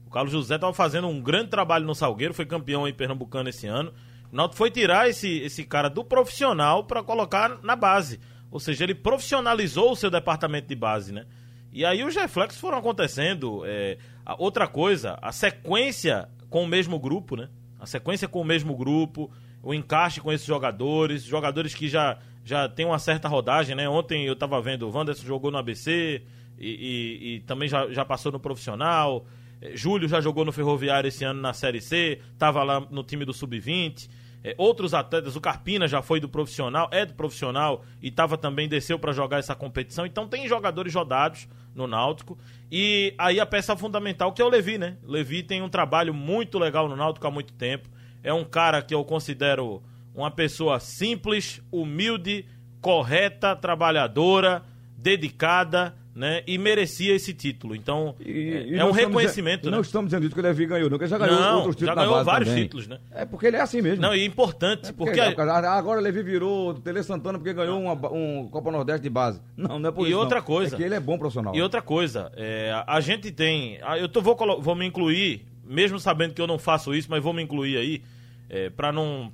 O 0.06 0.10
Carlos 0.10 0.34
José 0.34 0.56
estava 0.56 0.74
fazendo 0.74 1.08
um 1.08 1.22
grande 1.22 1.50
trabalho 1.50 1.86
no 1.86 1.96
Salgueiro, 1.96 2.34
foi 2.34 2.46
campeão 2.46 2.86
em 2.86 2.94
Pernambucano 2.94 3.48
esse 3.48 3.66
ano 3.66 3.94
o 4.32 4.36
Náutico 4.36 4.58
foi 4.58 4.72
tirar 4.72 5.10
esse, 5.10 5.40
esse 5.40 5.64
cara 5.64 5.90
do 5.90 6.04
profissional 6.04 6.86
para 6.86 7.04
colocar 7.04 7.60
na 7.62 7.76
base. 7.76 8.20
Ou 8.50 8.60
seja, 8.60 8.84
ele 8.84 8.96
profissionalizou 8.96 9.92
o 9.92 9.96
seu 9.96 10.10
departamento 10.10 10.68
de 10.68 10.76
base, 10.76 11.12
né? 11.14 11.26
E 11.72 11.86
aí 11.86 12.04
os 12.04 12.16
reflexos 12.16 12.60
foram 12.60 12.78
acontecendo. 12.78 13.64
É, 13.66 13.98
outra 14.38 14.68
coisa, 14.68 15.18
a 15.22 15.32
sequência 15.32 16.30
com 16.50 16.64
o 16.64 16.68
mesmo 16.68 17.00
grupo, 17.00 17.36
né? 17.36 17.50
A 17.80 17.86
sequência 17.86 18.28
com 18.28 18.42
o 18.42 18.46
mesmo 18.46 18.76
grupo, 18.76 19.32
o 19.64 19.74
encaixe 19.74 20.20
com 20.20 20.32
esses 20.32 20.46
jogadores, 20.46 21.24
jogadores 21.24 21.74
que 21.74 21.88
já, 21.88 22.18
já 22.44 22.68
têm 22.68 22.86
uma 22.86 23.00
certa 23.00 23.28
rodagem, 23.28 23.76
né? 23.76 23.88
Ontem 23.88 24.26
eu 24.26 24.34
estava 24.34 24.62
vendo, 24.62 24.88
o 24.88 24.92
Wanderson 24.92 25.26
jogou 25.26 25.50
no 25.50 25.58
ABC 25.58 26.22
e, 26.58 26.68
e, 26.68 27.36
e 27.36 27.40
também 27.42 27.68
já, 27.68 27.90
já 27.92 28.06
passou 28.06 28.32
no 28.32 28.40
profissional. 28.40 29.26
É, 29.62 29.76
Júlio 29.76 30.08
já 30.08 30.20
jogou 30.20 30.44
no 30.44 30.52
Ferroviário 30.52 31.08
esse 31.08 31.24
ano 31.24 31.42
na 31.42 31.54
Série 31.54 31.82
C, 31.82 32.20
estava 32.34 32.64
lá 32.64 32.80
no 32.80 33.04
time 33.04 33.24
do 33.24 33.34
Sub-20. 33.34 34.10
É, 34.44 34.56
outros 34.58 34.94
atletas, 34.94 35.36
o 35.36 35.42
Carpina 35.42 35.88
já 35.88 36.02
foi 36.02 36.20
do 36.20 36.28
profissional, 36.28 36.90
é 36.92 37.06
do 37.06 37.14
profissional 37.14 37.84
e 38.02 38.08
estava 38.08 38.38
também, 38.38 38.68
desceu 38.68 38.98
para 38.98 39.12
jogar 39.12 39.38
essa 39.38 39.54
competição. 39.54 40.06
Então 40.06 40.28
tem 40.28 40.48
jogadores 40.48 40.94
rodados 40.94 41.48
no 41.76 41.86
Náutico. 41.86 42.38
E 42.72 43.14
aí 43.18 43.40
a 43.40 43.46
peça 43.46 43.76
fundamental 43.78 44.34
que 44.34 44.42
é 44.42 44.46
o 44.46 44.50
Levi, 44.50 44.78
né? 44.78 44.98
Levi 45.04 45.44
tem 45.44 45.62
um 45.62 45.70
trabalho 45.70 46.14
muito 46.14 46.58
legal 46.58 46.90
no 46.90 46.96
Náutico 46.96 47.28
há 47.28 47.32
muito 47.32 47.54
tempo. 47.54 47.90
É 48.24 48.34
um 48.34 48.44
cara 48.44 48.82
que 48.82 48.96
eu 48.96 49.04
considero 49.06 49.82
uma 50.14 50.32
pessoa 50.32 50.80
simples, 50.80 51.62
humilde, 51.72 52.46
correta, 52.82 53.56
trabalhadora, 53.56 54.64
dedicada 54.98 55.96
né? 56.14 56.44
E 56.46 56.58
merecia 56.58 57.16
esse 57.16 57.34
título. 57.34 57.76
Então, 57.76 58.16
E- 58.20 58.30
e 58.32 58.74
é 58.74 58.78
não 58.78 58.90
um 58.90 58.92
reconhecimento, 58.92 59.60
dizendo- 59.62 59.72
né? 59.72 59.78
Não 59.78 59.82
estamos 59.82 60.10
dizendo 60.10 60.24
isso 60.26 60.34
que 60.36 60.40
o 60.40 60.44
Levi 60.44 60.66
ganhou, 60.66 60.90
nunca 60.90 61.08
já 61.08 61.18
ganhou 61.18 61.40
Não, 61.40 61.56
outros 61.58 61.76
títulos 61.78 61.96
já 61.96 62.02
ganhou 62.06 62.24
vários 62.26 62.50
também. 62.50 62.64
títulos, 62.64 62.88
né? 62.88 63.00
É 63.12 63.26
porque 63.26 63.46
ele 63.48 63.58
é 63.58 63.62
assim 63.62 63.82
mesmo. 63.82 64.02
Não, 64.02 64.14
e 64.14 64.26
importante, 64.26 64.90
É 64.90 64.92
porque... 64.94 65.20
ah, 65.20 65.72
agora 65.78 66.00
o 66.00 66.04
Levi 66.04 66.22
virou 66.24 66.74
Tele 66.74 67.02
Santana 67.04 67.38
porque 67.40 67.54
ganhou 67.54 67.80
uma, 67.82 67.94
um 68.12 68.48
Copa 68.50 68.72
Nordeste 68.72 69.04
de 69.04 69.10
base. 69.10 69.42
Não, 69.56 69.80
não 69.80 69.90
é 69.90 69.92
por 69.92 70.02
E 70.06 70.10
isso. 70.10 70.18
não. 70.18 70.20
outra 70.24 70.42
coisa. 70.42 70.76
É 70.76 70.78
que 70.78 70.84
ele 70.84 70.96
é 70.96 71.00
bom 71.00 71.18
profissional. 71.18 71.56
E 71.56 71.62
outra 71.62 71.82
coisa, 71.82 72.32
é, 72.36 72.72
a- 72.86 73.00
gente 73.00 73.32
tem. 73.32 73.80
Eu 74.00 74.10
tô, 74.10 74.22
vou, 74.22 74.36
vou 74.62 74.76
me 74.76 74.86
incluir, 74.86 75.46
mesmo 75.66 76.00
sabendo 76.00 76.34
que 76.34 76.42
eu 76.42 76.48
não 76.48 76.60
faço 76.60 76.94
isso, 76.94 77.08
mas 77.10 77.24
vou 77.24 77.32
me 77.34 77.42
incluir 77.42 77.78
aí, 77.78 78.02
é, 78.50 78.70
para 78.70 78.92
não 78.92 79.32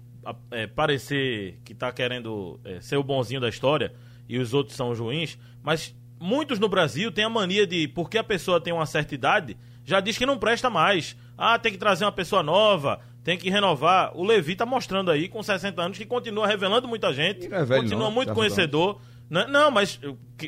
é, 0.52 0.68
parecer 0.68 1.58
que 1.66 1.74
tá 1.74 1.92
querendo 1.92 2.60
é, 2.64 2.80
ser 2.80 2.98
o 2.98 3.04
bonzinho 3.04 3.42
da 3.42 3.50
história 3.50 3.94
e 4.30 4.38
os 4.38 4.54
outros 4.54 4.76
são 4.76 4.90
os 4.92 5.00
ruins, 5.00 5.38
mas 5.64 5.96
muitos 6.20 6.60
no 6.60 6.68
Brasil 6.68 7.12
têm 7.12 7.26
a 7.26 7.30
mania 7.30 7.66
de, 7.66 7.88
porque 7.88 8.18
a 8.18 8.24
pessoa 8.24 8.62
tem 8.62 8.74
uma 8.74 8.86
certa 8.86 9.16
idade, 9.16 9.58
já 9.84 10.00
diz 10.00 10.18
que 10.18 10.26
não 10.26 10.38
presta 10.38 10.70
mais. 10.70 11.16
Ah, 11.38 11.58
tem 11.58 11.72
que 11.72 11.78
trazer 11.78 12.04
uma 12.04 12.12
pessoa 12.12 12.42
nova, 12.42 13.00
tem 13.24 13.38
que 13.38 13.50
renovar. 13.50 14.12
O 14.16 14.24
Levi 14.24 14.56
tá 14.56 14.66
mostrando 14.66 15.12
aí, 15.12 15.28
com 15.28 15.42
60 15.42 15.82
anos, 15.82 15.98
que 15.98 16.06
continua 16.06 16.48
revelando 16.48 16.88
muita 16.88 17.14
gente, 17.14 17.48
não 17.48 17.58
é 17.58 17.66
velho, 17.66 17.82
continua 17.84 18.06
não, 18.06 18.12
muito 18.12 18.30
60 18.30 18.36
conhecedor. 18.36 19.02
Né? 19.30 19.46
Não, 19.48 19.70
mas 19.70 20.00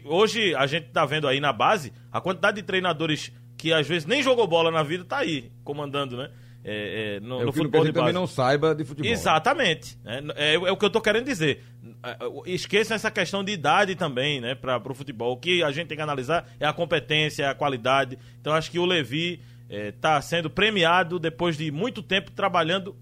hoje 0.06 0.56
a 0.56 0.66
gente 0.66 0.90
tá 0.90 1.06
vendo 1.06 1.28
aí 1.28 1.40
na 1.40 1.52
base 1.54 1.94
a 2.12 2.20
quantidade 2.22 2.58
de 2.58 2.64
treinadores 2.64 3.32
que 3.58 3.74
às 3.74 3.86
vezes 3.86 4.06
nem 4.06 4.24
jogou 4.24 4.48
bola 4.48 4.72
na 4.72 4.82
vida 4.82 5.04
tá 5.04 5.18
aí, 5.18 5.52
comandando, 5.64 6.16
né? 6.16 6.30
É, 6.64 7.16
é, 7.16 7.20
no, 7.22 7.42
É 7.42 7.46
no 7.46 7.54
futebol 7.54 7.82
de 7.82 7.88
gente 7.88 7.96
também 7.96 8.14
base. 8.14 8.20
não 8.20 8.28
saiba 8.28 8.76
de 8.76 8.84
futebol. 8.84 9.10
Exatamente. 9.10 9.98
né? 10.04 10.22
É, 10.36 10.56
é 10.56 10.72
o 10.72 10.76
que 10.76 10.86
eu 10.86 10.90
tô 10.90 11.00
querendo 11.00 11.26
dizer. 11.26 11.64
É, 12.04 12.18
Esqueçam 12.46 12.96
essa 12.96 13.10
questão 13.10 13.44
de 13.44 13.52
idade 13.52 13.96
também, 13.96 14.42
né, 14.42 14.56
para 14.56 14.78
o 14.78 14.94
futebol. 14.94 15.34
O 15.34 15.38
que 15.38 15.64
a 15.64 15.72
gente 15.72 15.88
tem 15.88 15.98
que 15.98 16.04
analisar 16.04 16.48
é 16.60 16.66
a 16.66 16.74
competência, 16.74 17.44
é 17.44 17.48
a 17.48 17.56
qualidade. 17.56 18.18
Então 18.42 18.54
acho 18.54 18.70
que 18.70 18.80
o 18.80 18.86
Levi 18.86 19.42
está 19.70 20.20
sendo 20.22 20.50
premiado 20.50 21.20
depois 21.20 21.56
de 21.56 21.72
muito 21.72 22.02
tempo 22.02 22.32
trabalhando 22.32 22.96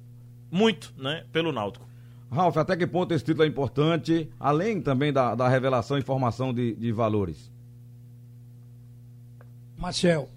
muito, 0.52 0.94
né, 0.98 1.26
pelo 1.32 1.52
Náutico. 1.52 1.88
Ralf, 2.32 2.58
até 2.58 2.76
que 2.76 2.86
ponto 2.86 3.14
esse 3.14 3.24
título 3.24 3.46
é 3.46 3.48
importante, 3.48 4.30
além 4.40 4.82
também 4.82 5.14
da, 5.14 5.34
da 5.34 5.48
revelação 5.48 5.98
e 5.98 6.02
formação 6.02 6.54
de, 6.54 6.76
de 6.76 6.92
valores? 6.92 7.50
Marcel, 9.78 10.28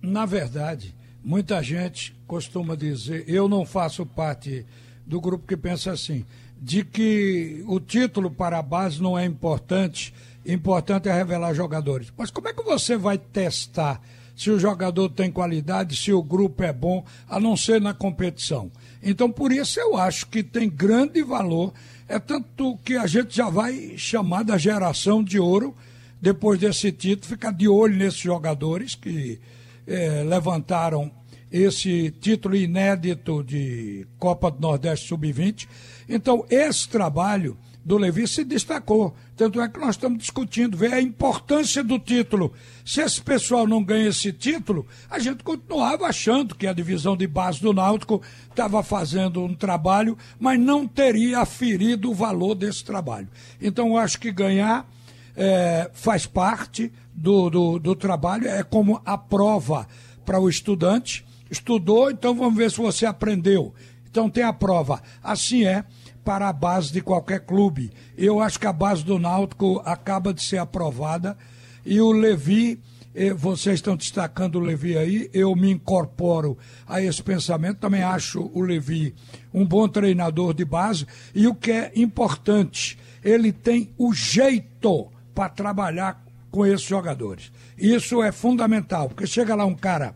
na 0.00 0.24
verdade, 0.26 0.94
muita 1.24 1.62
gente 1.62 2.14
costuma 2.26 2.74
dizer, 2.74 3.24
eu 3.28 3.48
não 3.48 3.64
faço 3.64 4.04
parte 4.04 4.66
do 5.06 5.20
grupo 5.20 5.46
que 5.46 5.56
pensa 5.56 5.92
assim, 5.92 6.24
de 6.60 6.84
que 6.84 7.62
o 7.66 7.80
título 7.80 8.30
para 8.30 8.58
a 8.58 8.62
base 8.62 9.02
não 9.02 9.18
é 9.18 9.24
importante, 9.24 10.14
importante 10.46 11.08
é 11.08 11.12
revelar 11.12 11.54
jogadores. 11.54 12.12
Mas 12.16 12.30
como 12.30 12.48
é 12.48 12.52
que 12.52 12.62
você 12.62 12.96
vai 12.96 13.18
testar 13.18 14.00
se 14.34 14.50
o 14.50 14.58
jogador 14.58 15.08
tem 15.10 15.30
qualidade, 15.30 15.96
se 15.96 16.12
o 16.12 16.22
grupo 16.22 16.62
é 16.62 16.72
bom, 16.72 17.04
a 17.28 17.38
não 17.38 17.56
ser 17.56 17.80
na 17.80 17.92
competição? 17.92 18.70
Então, 19.02 19.30
por 19.30 19.52
isso 19.52 19.80
eu 19.80 19.96
acho 19.96 20.26
que 20.28 20.42
tem 20.42 20.70
grande 20.70 21.22
valor, 21.22 21.72
é 22.08 22.18
tanto 22.18 22.78
que 22.84 22.96
a 22.96 23.06
gente 23.06 23.34
já 23.34 23.50
vai 23.50 23.94
chamar 23.96 24.44
da 24.44 24.56
geração 24.56 25.22
de 25.22 25.38
ouro, 25.38 25.76
depois 26.20 26.60
desse 26.60 26.92
título, 26.92 27.28
ficar 27.28 27.52
de 27.52 27.66
olho 27.66 27.96
nesses 27.96 28.20
jogadores 28.20 28.94
que 28.94 29.40
eh, 29.86 30.22
levantaram 30.24 31.10
esse 31.52 32.10
título 32.10 32.56
inédito 32.56 33.44
de 33.44 34.06
Copa 34.18 34.50
do 34.50 34.60
Nordeste 34.60 35.08
Sub-20. 35.08 35.68
Então, 36.08 36.46
esse 36.48 36.88
trabalho 36.88 37.58
do 37.84 37.98
Levi 37.98 38.26
se 38.26 38.44
destacou. 38.44 39.14
Tanto 39.36 39.60
é 39.60 39.68
que 39.68 39.78
nós 39.78 39.96
estamos 39.96 40.18
discutindo, 40.18 40.76
ver 40.76 40.94
a 40.94 41.00
importância 41.00 41.84
do 41.84 41.98
título. 41.98 42.52
Se 42.84 43.02
esse 43.02 43.20
pessoal 43.20 43.66
não 43.66 43.82
ganha 43.84 44.08
esse 44.08 44.32
título, 44.32 44.86
a 45.10 45.18
gente 45.18 45.44
continuava 45.44 46.06
achando 46.06 46.54
que 46.54 46.66
a 46.66 46.72
divisão 46.72 47.16
de 47.16 47.26
base 47.26 47.60
do 47.60 47.72
Náutico 47.72 48.22
estava 48.48 48.82
fazendo 48.82 49.44
um 49.44 49.54
trabalho, 49.54 50.16
mas 50.38 50.58
não 50.58 50.86
teria 50.86 51.40
aferido 51.40 52.10
o 52.10 52.14
valor 52.14 52.54
desse 52.54 52.84
trabalho. 52.84 53.28
Então, 53.60 53.88
eu 53.88 53.96
acho 53.98 54.18
que 54.18 54.32
ganhar 54.32 54.88
é, 55.36 55.90
faz 55.92 56.26
parte 56.26 56.92
do, 57.14 57.50
do, 57.50 57.78
do 57.78 57.94
trabalho, 57.94 58.48
é 58.48 58.62
como 58.62 59.00
a 59.04 59.16
prova 59.18 59.86
para 60.24 60.40
o 60.40 60.48
estudante. 60.48 61.24
Estudou, 61.50 62.10
então 62.10 62.34
vamos 62.34 62.56
ver 62.56 62.70
se 62.70 62.78
você 62.78 63.04
aprendeu. 63.04 63.74
Então 64.10 64.28
tem 64.28 64.44
a 64.44 64.52
prova. 64.52 65.02
Assim 65.22 65.64
é 65.64 65.84
para 66.24 66.48
a 66.48 66.52
base 66.52 66.92
de 66.92 67.00
qualquer 67.00 67.40
clube. 67.40 67.90
Eu 68.16 68.40
acho 68.40 68.58
que 68.58 68.66
a 68.66 68.72
base 68.72 69.04
do 69.04 69.18
Náutico 69.18 69.82
acaba 69.84 70.32
de 70.32 70.42
ser 70.42 70.58
aprovada 70.58 71.36
e 71.84 72.00
o 72.00 72.12
Levi, 72.12 72.80
eh, 73.14 73.34
vocês 73.34 73.76
estão 73.76 73.96
destacando 73.96 74.56
o 74.56 74.60
Levi 74.60 74.96
aí, 74.96 75.28
eu 75.32 75.54
me 75.56 75.70
incorporo 75.70 76.56
a 76.86 77.02
esse 77.02 77.22
pensamento, 77.22 77.80
também 77.80 78.02
acho 78.02 78.50
o 78.54 78.60
Levi 78.60 79.14
um 79.52 79.66
bom 79.66 79.88
treinador 79.88 80.54
de 80.54 80.64
base 80.64 81.06
e 81.34 81.46
o 81.46 81.54
que 81.54 81.72
é 81.72 81.92
importante, 81.96 82.98
ele 83.24 83.52
tem 83.52 83.90
o 83.98 84.14
jeito 84.14 85.10
para 85.34 85.48
trabalhar 85.48 86.22
com 86.52 86.64
esses 86.64 86.86
jogadores. 86.86 87.50
Isso 87.76 88.22
é 88.22 88.30
fundamental, 88.30 89.08
porque 89.08 89.26
chega 89.26 89.56
lá 89.56 89.64
um 89.66 89.74
cara 89.74 90.14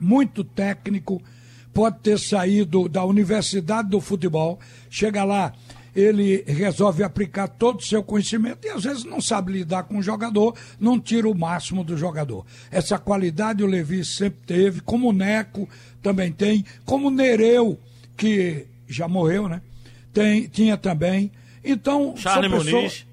muito 0.00 0.42
técnico, 0.42 1.22
pode 1.72 1.98
ter 2.00 2.18
saído 2.18 2.88
da 2.88 3.04
Universidade 3.04 3.88
do 3.88 4.00
Futebol, 4.00 4.58
chega 4.90 5.22
lá, 5.22 5.52
ele 5.94 6.42
resolve 6.46 7.04
aplicar 7.04 7.46
todo 7.48 7.78
o 7.80 7.84
seu 7.84 8.02
conhecimento 8.02 8.66
e 8.66 8.70
às 8.70 8.82
vezes 8.82 9.04
não 9.04 9.20
sabe 9.20 9.52
lidar 9.52 9.82
com 9.84 9.98
o 9.98 10.02
jogador, 10.02 10.56
não 10.80 10.98
tira 10.98 11.28
o 11.28 11.34
máximo 11.38 11.84
do 11.84 11.96
jogador. 11.98 12.44
Essa 12.70 12.98
qualidade 12.98 13.62
o 13.62 13.66
Levi 13.66 14.02
sempre 14.04 14.40
teve, 14.46 14.80
como 14.80 15.10
o 15.10 15.12
Neco 15.12 15.68
também 16.02 16.32
tem, 16.32 16.64
como 16.86 17.08
o 17.08 17.10
Nereu, 17.10 17.78
que 18.16 18.66
já 18.88 19.06
morreu, 19.06 19.48
né? 19.48 19.60
Tem, 20.14 20.46
tinha 20.48 20.76
também. 20.78 21.30
Então, 21.62 22.14
Charles 22.16 22.50
são 22.50 22.58
pessoas- 22.58 22.82
Muniz. 22.82 23.06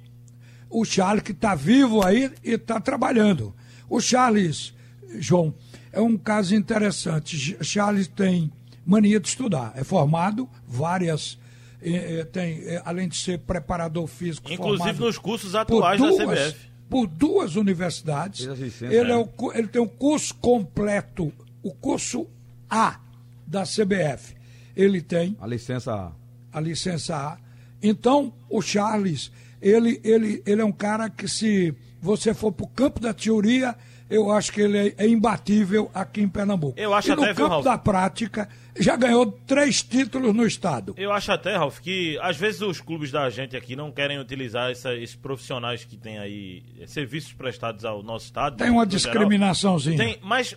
O 0.70 0.86
Charles 0.86 1.24
que 1.24 1.32
está 1.32 1.56
vivo 1.56 2.06
aí 2.06 2.32
e 2.44 2.52
está 2.52 2.80
trabalhando. 2.80 3.54
O 3.90 4.00
Charles, 4.00 4.74
João, 5.18 5.54
é 5.92 6.00
um 6.00 6.18
caso 6.18 6.56
interessante. 6.56 7.38
Ch- 7.38 7.58
Charles 7.66 8.08
tem 8.08 8.52
mania 8.86 9.20
de 9.20 9.28
estudar, 9.28 9.74
é 9.76 9.84
formado 9.84 10.48
várias, 10.68 11.38
eh, 11.82 12.20
eh, 12.20 12.24
tem, 12.26 12.60
eh, 12.60 12.82
além 12.86 13.08
de 13.08 13.16
ser 13.18 13.40
preparador 13.40 14.06
físico, 14.08 14.52
Inclusive 14.52 14.78
formado 14.80 15.06
nos 15.06 15.18
cursos 15.18 15.56
atuais 15.56 16.00
da 16.00 16.08
duas, 16.08 16.18
CBF. 16.50 16.56
por 16.90 17.08
duas 17.08 17.56
universidades. 17.56 18.48
A 18.48 18.54
licença, 18.54 18.94
Ele, 18.94 19.12
é. 19.12 19.16
é 19.16 19.18
o 19.18 19.30
ele 19.54 19.68
tem 19.68 19.82
o 19.82 19.88
curso 19.88 20.34
completo, 20.36 21.32
o 21.64 21.74
curso 21.74 22.28
A 22.70 23.00
da 23.46 23.64
CBF. 23.64 24.36
Ele 24.76 25.02
tem 25.02 25.36
A 25.42 25.48
licença. 25.48 26.12
a 26.54 26.60
licença 26.60 27.16
A. 27.16 27.38
Então, 27.82 28.32
o 28.50 28.62
Charles, 28.62 29.32
ele, 29.62 30.00
ele, 30.04 30.42
ele 30.46 30.62
é 30.62 30.66
um 30.66 30.72
cara 30.72 31.10
que 31.10 31.28
se 31.28 31.74
você 32.02 32.34
for 32.34 32.52
para 32.52 32.66
o 32.66 32.70
campo 32.70 33.00
da 33.00 33.14
teoria, 33.14 33.76
eu 34.10 34.32
acho 34.32 34.52
que 34.52 34.62
ele 34.62 34.78
é, 34.90 34.94
é 34.98 35.08
imbatível 35.08 35.92
aqui 35.94 36.22
em 36.22 36.28
Pernambuco. 36.28 36.80
Eu 36.80 36.94
acho 36.94 37.10
e 37.10 37.12
até, 37.12 37.22
no 37.22 37.26
viu, 37.28 37.36
campo 37.36 37.50
Ralf? 37.50 37.64
da 37.66 37.78
prática, 37.78 38.50
já 38.80 38.96
ganhou 38.96 39.32
três 39.46 39.84
títulos 39.84 40.34
no 40.34 40.46
estado. 40.46 40.96
Eu 40.98 41.12
acho 41.12 41.32
até, 41.32 41.56
Ralf, 41.58 41.80
que 41.80 42.18
às 42.22 42.36
vezes 42.38 42.62
os 42.62 42.82
clubes 42.82 43.12
da 43.12 43.30
gente 43.30 43.56
aqui 43.56 43.76
não 43.76 43.92
querem 43.92 44.18
utilizar 44.18 44.72
essa- 44.72 44.96
esses 44.96 45.16
profissionais 45.16 45.84
que 45.86 45.96
têm 45.98 46.18
aí 46.18 46.64
eh, 46.80 46.88
serviços 46.88 47.34
prestados 47.34 47.86
ao 47.86 48.02
nosso 48.02 48.26
estado. 48.26 48.58
Tem 48.58 48.70
uma 48.72 48.86
discriminaçãozinha. 48.86 49.98
Tem, 49.98 50.18
mas 50.24 50.56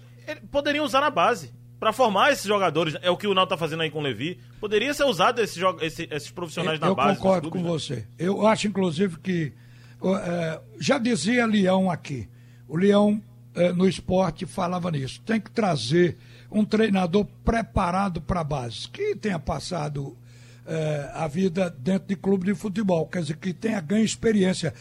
poderiam 0.50 0.84
usar 0.84 1.00
na 1.00 1.10
base. 1.10 1.52
Pra 1.82 1.92
formar 1.92 2.30
esses 2.30 2.44
jogadores, 2.46 2.94
é 3.02 3.10
o 3.10 3.16
que 3.16 3.26
o 3.26 3.34
Nau 3.34 3.44
tá 3.44 3.56
fazendo 3.56 3.82
aí 3.82 3.90
com 3.90 3.98
o 3.98 4.02
Levi. 4.02 4.38
Poderia 4.60 4.94
ser 4.94 5.02
usado 5.02 5.40
esses, 5.40 5.60
esse- 5.80 6.06
esses 6.12 6.30
profissionais 6.30 6.78
na 6.78 6.86
eu 6.86 6.94
base. 6.94 7.14
dos 7.14 7.18
concordo 7.18 7.50
com 7.50 7.60
clubes, 7.60 7.88
né? 7.90 7.96
você. 7.96 8.06
Eu 8.16 8.46
acho, 8.46 8.68
inclusive, 8.68 9.18
que 9.18 9.52
é, 10.04 10.60
já 10.78 10.96
dizia 10.96 11.44
Leão 11.44 11.90
aqui. 11.90 12.28
O 12.68 12.76
Leão 12.76 13.20
é, 13.56 13.72
no 13.72 13.88
esporte 13.88 14.46
falava 14.46 14.92
nisso. 14.92 15.20
Tem 15.26 15.40
que 15.40 15.50
trazer 15.50 16.16
um 16.52 16.64
treinador 16.64 17.26
preparado 17.44 18.20
para 18.20 18.42
a 18.42 18.44
base, 18.44 18.86
que 18.88 19.16
tenha 19.16 19.40
passado 19.40 20.16
é, 20.64 21.10
a 21.12 21.26
vida 21.26 21.68
dentro 21.80 22.06
de 22.06 22.14
clube 22.14 22.46
de 22.46 22.54
futebol, 22.54 23.08
quer 23.08 23.22
dizer, 23.22 23.36
que 23.38 23.52
tenha 23.52 23.80
ganho 23.80 24.04
experiência. 24.04 24.72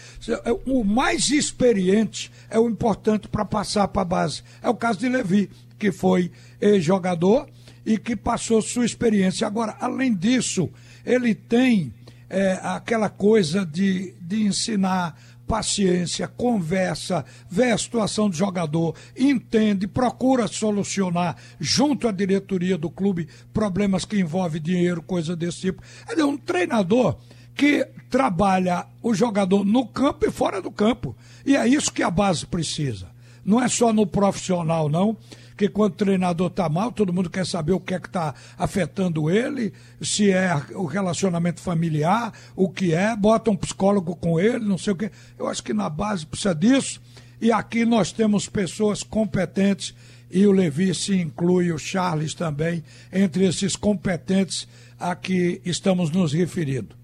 O 0.68 0.84
mais 0.84 1.32
experiente 1.32 2.32
é 2.48 2.60
o 2.60 2.70
importante 2.70 3.28
para 3.28 3.44
passar 3.44 3.88
para 3.88 4.04
a 4.04 4.06
base. 4.06 4.44
É 4.62 4.70
o 4.70 4.76
caso 4.76 5.00
de 5.00 5.10
Levi, 5.10 5.50
que 5.82 5.92
foi 5.92 6.32
jogador 6.80 7.50
e 7.84 7.98
que 7.98 8.16
passou 8.16 8.62
sua 8.62 8.86
experiência. 8.86 9.48
Agora, 9.48 9.76
além 9.82 10.14
disso, 10.14 10.70
ele 11.04 11.34
tem 11.34 11.92
é, 12.30 12.60
aquela 12.62 13.10
coisa 13.10 13.66
de, 13.66 14.14
de 14.22 14.44
ensinar 14.44 15.20
paciência, 15.48 16.28
conversa, 16.28 17.26
vê 17.50 17.72
a 17.72 17.78
situação 17.80 18.30
do 18.30 18.36
jogador, 18.36 18.96
entende, 19.18 19.88
procura 19.88 20.48
solucionar 20.48 21.36
junto 21.60 22.08
à 22.08 22.12
diretoria 22.12 22.78
do 22.78 22.90
clube 22.90 23.28
problemas 23.52 24.06
que 24.06 24.20
envolvem 24.20 24.62
dinheiro, 24.62 25.02
coisa 25.02 25.36
desse 25.36 25.62
tipo. 25.62 25.82
Ele 26.08 26.22
é 26.22 26.26
um 26.26 26.38
treinador 26.38 27.18
que 27.56 27.86
trabalha 28.08 28.86
o 29.02 29.16
jogador 29.16 29.66
no 29.66 29.88
campo 29.88 30.28
e 30.28 30.32
fora 30.32 30.62
do 30.62 30.72
campo. 30.72 31.16
E 31.44 31.58
é 31.58 31.68
isso 31.68 31.92
que 31.92 32.04
a 32.04 32.12
base 32.12 32.46
precisa. 32.46 33.10
Não 33.44 33.62
é 33.62 33.68
só 33.68 33.92
no 33.92 34.06
profissional, 34.06 34.88
não 34.88 35.18
porque 35.52 35.70
quando 35.70 35.94
o 35.94 35.96
treinador 35.96 36.48
está 36.48 36.68
mal, 36.68 36.92
todo 36.92 37.14
mundo 37.14 37.30
quer 37.30 37.46
saber 37.46 37.74
o 37.74 37.80
que 37.80 37.94
é 37.94 38.00
que 38.00 38.08
está 38.08 38.34
afetando 38.58 39.30
ele, 39.30 39.74
se 40.02 40.32
é 40.32 40.52
o 40.74 40.86
relacionamento 40.86 41.62
familiar, 41.62 42.34
o 42.56 42.70
que 42.70 42.94
é, 42.94 43.16
bota 43.16 43.52
um 43.52 43.56
psicólogo 43.56 44.16
com 44.16 44.40
ele, 44.40 44.66
não 44.66 44.78
sei 44.78 44.94
o 44.94 44.96
quê. 44.96 45.12
Eu 45.38 45.48
acho 45.48 45.64
que 45.64 45.74
na 45.74 45.90
base 45.90 46.26
precisa 46.26 46.56
disso. 46.56 47.02
E 47.40 47.52
aqui 47.52 47.86
nós 47.86 48.12
temos 48.12 48.48
pessoas 48.48 49.04
competentes, 49.04 49.94
e 50.32 50.48
o 50.48 50.52
Levi 50.52 50.96
se 50.96 51.16
inclui, 51.16 51.72
o 51.72 51.78
Charles 51.78 52.34
também, 52.34 52.84
entre 53.12 53.46
esses 53.46 53.76
competentes 53.76 54.68
a 54.98 55.16
que 55.16 55.62
estamos 55.66 56.10
nos 56.10 56.32
referindo. 56.32 56.96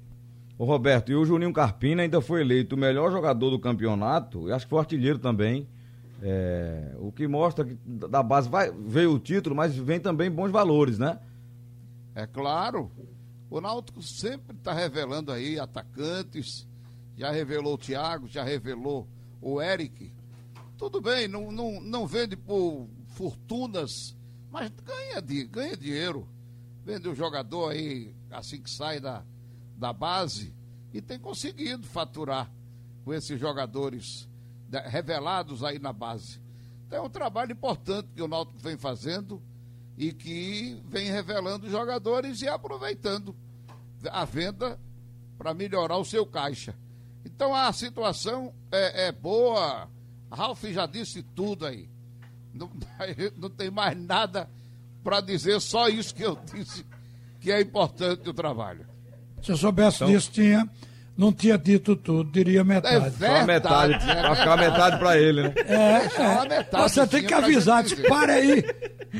O 0.57 0.65
Roberto, 0.65 1.11
e 1.11 1.15
o 1.15 1.25
Juninho 1.25 1.53
Carpina 1.53 2.01
ainda 2.01 2.21
foi 2.21 2.41
eleito 2.41 2.75
o 2.75 2.79
melhor 2.79 3.11
jogador 3.11 3.51
do 3.51 3.59
campeonato, 3.59 4.47
e 4.47 4.51
acho 4.51 4.65
que 4.65 4.69
foi 4.69 4.79
artilheiro 4.79 5.19
também 5.19 5.67
é, 6.21 6.95
o 6.99 7.11
que 7.11 7.27
mostra 7.27 7.65
que 7.65 7.77
da 7.85 8.23
base 8.23 8.49
vai, 8.49 8.71
veio 8.71 9.13
o 9.13 9.19
título, 9.19 9.55
mas 9.55 9.75
vem 9.75 9.99
também 9.99 10.31
bons 10.31 10.51
valores, 10.51 10.97
né? 10.97 11.19
É 12.15 12.25
claro. 12.25 12.91
O 13.49 13.61
Náutico 13.61 14.01
sempre 14.01 14.55
está 14.55 14.73
revelando 14.73 15.31
aí 15.31 15.59
atacantes. 15.59 16.67
Já 17.15 17.31
revelou 17.31 17.75
o 17.75 17.77
Thiago, 17.77 18.27
já 18.27 18.43
revelou 18.43 19.07
o 19.41 19.61
Eric. 19.61 20.11
Tudo 20.77 21.01
bem, 21.01 21.27
não, 21.27 21.51
não, 21.51 21.81
não 21.81 22.05
vende 22.05 22.35
por 22.35 22.87
fortunas, 23.07 24.15
mas 24.51 24.71
ganha, 24.83 25.47
ganha 25.47 25.77
dinheiro. 25.77 26.27
Vende 26.85 27.07
o 27.07 27.15
jogador 27.15 27.71
aí 27.71 28.15
assim 28.31 28.61
que 28.61 28.69
sai 28.69 28.99
da, 28.99 29.23
da 29.75 29.91
base 29.91 30.53
e 30.93 31.01
tem 31.01 31.19
conseguido 31.19 31.85
faturar 31.87 32.51
com 33.03 33.13
esses 33.13 33.39
jogadores 33.39 34.27
revelados 34.85 35.63
aí 35.63 35.79
na 35.79 35.93
base. 35.93 36.41
Então 36.85 36.99
é 36.99 37.01
um 37.01 37.09
trabalho 37.09 37.51
importante 37.51 38.09
que 38.15 38.21
o 38.21 38.27
Náutico 38.27 38.59
vem 38.59 38.77
fazendo 38.77 39.41
e 39.97 40.13
que 40.13 40.81
vem 40.85 41.09
revelando 41.09 41.69
jogadores 41.69 42.41
e 42.41 42.47
aproveitando 42.47 43.35
a 44.09 44.23
venda 44.25 44.79
para 45.37 45.53
melhorar 45.53 45.97
o 45.97 46.05
seu 46.05 46.25
caixa. 46.25 46.75
Então 47.25 47.53
a 47.53 47.71
situação 47.73 48.53
é, 48.71 49.07
é 49.07 49.11
boa. 49.11 49.89
Ralf 50.31 50.63
já 50.65 50.85
disse 50.85 51.23
tudo 51.23 51.65
aí. 51.65 51.89
Não, 52.53 52.69
não 53.37 53.49
tem 53.49 53.69
mais 53.69 53.97
nada 53.97 54.49
para 55.03 55.21
dizer, 55.21 55.59
só 55.61 55.87
isso 55.87 56.13
que 56.13 56.23
eu 56.23 56.37
disse 56.53 56.85
que 57.39 57.51
é 57.51 57.61
importante 57.61 58.29
o 58.29 58.33
trabalho. 58.33 58.85
Se 59.41 59.51
eu 59.51 59.57
soubesse 59.57 59.97
então, 59.97 60.07
disso, 60.07 60.31
tinha 60.31 60.69
não 61.17 61.33
tinha 61.33 61.57
dito 61.57 61.95
tudo, 61.95 62.31
diria 62.31 62.63
metade. 62.63 62.95
É 62.95 62.99
verdade, 63.09 63.39
Só 63.39 63.45
metade, 63.45 63.93
é 63.93 64.21
pra 64.21 64.35
ficar 64.35 64.57
metade 64.57 64.99
pra 64.99 65.17
ele, 65.17 65.41
né? 65.43 65.53
É, 65.65 66.09
Só 66.09 66.43
é. 66.43 66.49
metade. 66.49 66.83
Você 66.83 67.07
tem 67.07 67.23
que 67.25 67.33
avisar, 67.33 67.83
para 68.07 68.33
aí. 68.33 68.63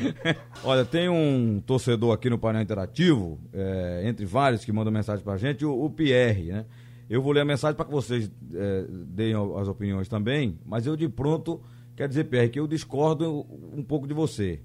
Olha, 0.62 0.84
tem 0.84 1.08
um 1.08 1.60
torcedor 1.66 2.14
aqui 2.14 2.30
no 2.30 2.38
painel 2.38 2.62
interativo, 2.62 3.40
é, 3.52 4.02
entre 4.04 4.24
vários 4.24 4.64
que 4.64 4.72
mandam 4.72 4.92
mensagem 4.92 5.24
pra 5.24 5.36
gente, 5.36 5.64
o, 5.64 5.84
o 5.84 5.90
Pierre, 5.90 6.52
né? 6.52 6.64
Eu 7.10 7.22
vou 7.22 7.32
ler 7.32 7.40
a 7.40 7.44
mensagem 7.44 7.74
para 7.74 7.86
que 7.86 7.90
vocês 7.90 8.30
é, 8.54 8.84
deem 8.88 9.34
as 9.58 9.66
opiniões 9.66 10.08
também, 10.08 10.58
mas 10.66 10.86
eu 10.86 10.94
de 10.94 11.08
pronto 11.08 11.60
quero 11.96 12.10
dizer, 12.10 12.24
Pierre, 12.24 12.50
que 12.50 12.60
eu 12.60 12.66
discordo 12.66 13.44
um 13.72 13.82
pouco 13.82 14.06
de 14.06 14.14
você. 14.14 14.60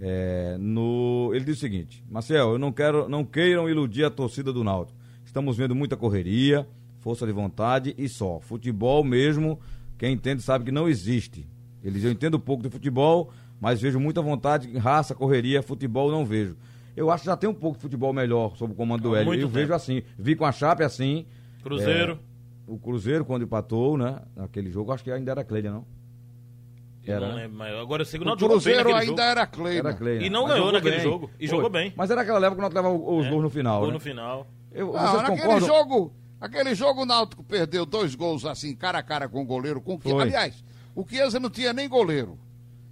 É, 0.00 0.56
no, 0.60 1.32
ele 1.34 1.44
diz 1.44 1.56
o 1.56 1.60
seguinte, 1.60 2.04
Marcel, 2.08 2.52
eu 2.52 2.58
não 2.58 2.70
quero, 2.70 3.08
não 3.08 3.24
queiram 3.24 3.68
iludir 3.68 4.04
a 4.04 4.10
torcida 4.10 4.52
do 4.52 4.62
Náutico. 4.62 4.97
Estamos 5.38 5.56
vendo 5.56 5.72
muita 5.72 5.96
correria, 5.96 6.66
força 6.98 7.24
de 7.24 7.30
vontade 7.30 7.94
e 7.96 8.08
só. 8.08 8.40
Futebol 8.40 9.04
mesmo, 9.04 9.60
quem 9.96 10.14
entende 10.14 10.42
sabe 10.42 10.64
que 10.64 10.72
não 10.72 10.88
existe. 10.88 11.46
Eles 11.80 12.02
eu 12.02 12.10
entendo 12.10 12.40
pouco 12.40 12.64
de 12.64 12.68
futebol, 12.68 13.30
mas 13.60 13.80
vejo 13.80 14.00
muita 14.00 14.20
vontade, 14.20 14.76
raça, 14.76 15.14
correria, 15.14 15.62
futebol 15.62 16.10
não 16.10 16.26
vejo. 16.26 16.56
Eu 16.96 17.08
acho 17.08 17.22
que 17.22 17.26
já 17.26 17.36
tem 17.36 17.48
um 17.48 17.54
pouco 17.54 17.76
de 17.76 17.82
futebol 17.82 18.12
melhor 18.12 18.56
sob 18.56 18.72
o 18.72 18.74
comando 18.74 19.02
do 19.02 19.14
Hélio. 19.14 19.32
Eu 19.32 19.42
tempo. 19.42 19.52
vejo 19.52 19.72
assim. 19.72 20.02
Vi 20.18 20.34
com 20.34 20.44
a 20.44 20.50
Chape 20.50 20.82
assim. 20.82 21.24
Cruzeiro. 21.62 22.18
É, 22.66 22.72
o 22.72 22.76
Cruzeiro, 22.76 23.24
quando 23.24 23.44
empatou, 23.44 23.96
né? 23.96 24.20
Naquele 24.34 24.72
jogo, 24.72 24.90
acho 24.90 25.04
que 25.04 25.12
ainda 25.12 25.30
era 25.30 25.44
Cleide, 25.44 25.68
não? 25.68 25.86
Era. 27.06 27.28
não 27.28 27.36
lembro, 27.36 27.56
mas 27.56 27.74
agora 27.76 28.02
o 28.02 28.06
segundo 28.06 28.32
o 28.32 28.36
Cruzeiro 28.36 28.92
ainda 28.92 29.04
jogo. 29.04 29.20
era 29.20 29.46
Cleide. 29.46 30.24
E 30.24 30.28
não 30.28 30.42
mas 30.42 30.52
ganhou 30.54 30.72
naquele 30.72 30.96
bem. 30.96 31.04
jogo. 31.04 31.30
E 31.38 31.46
Foi. 31.46 31.56
jogou 31.56 31.70
bem. 31.70 31.92
Mas 31.96 32.10
era 32.10 32.22
aquela 32.22 32.40
leva 32.40 32.56
que 32.56 32.60
nós 32.60 32.74
levava 32.74 32.92
os 32.92 33.24
é. 33.24 33.30
gols 33.30 33.42
no 33.44 33.50
final. 33.50 33.78
Gol 33.78 33.86
né? 33.86 33.94
no 33.94 34.00
final. 34.00 34.44
Eu, 34.72 34.92
não, 34.92 35.16
naquele 35.22 35.40
concordam? 35.40 35.66
jogo, 35.66 36.12
aquele 36.40 36.74
jogo 36.74 37.02
o 37.02 37.06
Náutico 37.06 37.42
perdeu 37.42 37.86
dois 37.86 38.14
gols 38.14 38.44
assim, 38.44 38.74
cara 38.74 38.98
a 38.98 39.02
cara 39.02 39.28
com 39.28 39.42
o 39.42 39.44
goleiro. 39.44 39.80
Com 39.80 39.98
que, 39.98 40.10
aliás, 40.12 40.62
o 40.94 41.04
Chiesa 41.08 41.40
não 41.40 41.50
tinha 41.50 41.72
nem 41.72 41.88
goleiro. 41.88 42.38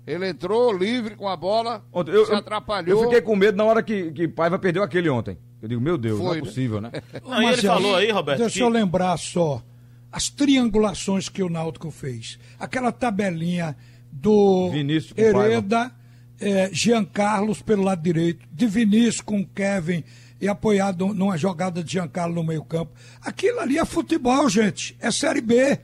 Ele 0.07 0.29
entrou 0.29 0.73
livre 0.73 1.17
com 1.17 1.29
a 1.29 1.37
bola, 1.37 1.85
ontem, 1.93 2.13
eu, 2.13 2.25
se 2.25 2.33
atrapalhou. 2.33 3.01
Eu 3.01 3.05
fiquei 3.05 3.21
com 3.21 3.35
medo 3.35 3.57
na 3.57 3.65
hora 3.65 3.83
que, 3.83 4.13
que 4.13 4.29
Paiva 4.29 4.59
perdeu 4.59 4.83
aquele 4.83 5.09
ontem. 5.11 5.37
Eu 5.61 5.69
digo, 5.69 5.81
meu 5.81 5.99
Deus, 5.99 6.19
Foi, 6.19 6.27
não 6.27 6.33
é 6.33 6.37
né? 6.37 6.41
possível, 6.43 6.81
né? 6.81 6.91
Não, 7.25 7.43
Mas, 7.43 7.59
ele 7.59 7.67
falou 7.67 7.97
aí, 7.97 8.11
Roberto. 8.13 8.39
Deixa 8.39 8.55
que... 8.55 8.63
eu 8.63 8.69
lembrar 8.69 9.17
só 9.17 9.63
as 10.13 10.29
triangulações 10.29 11.29
que 11.29 11.43
o 11.43 11.49
Náutico 11.49 11.91
fez. 11.91 12.39
Aquela 12.59 12.93
tabelinha 12.93 13.77
do 14.13 14.71
Vinícius 14.71 15.13
Hereda, 15.17 15.91
é, 16.41 16.71
Jean 16.73 17.05
Carlos 17.05 17.61
pelo 17.61 17.83
lado 17.83 18.03
direito, 18.03 18.47
de 18.53 18.67
Vinícius 18.67 19.21
com 19.21 19.45
Kevin 19.45 20.05
e 20.41 20.49
apoiado 20.49 21.15
numa 21.15 21.37
jogada 21.37 21.83
de 21.83 21.93
Giancarlo 21.93 22.35
no 22.35 22.45
meio-campo. 22.45 22.93
Aquilo 23.23 23.61
ali 23.61 23.79
é 23.79 23.85
futebol, 23.85 24.49
gente. 24.49 24.97
É 25.01 25.11
Série 25.11 25.41
B. 25.41 25.79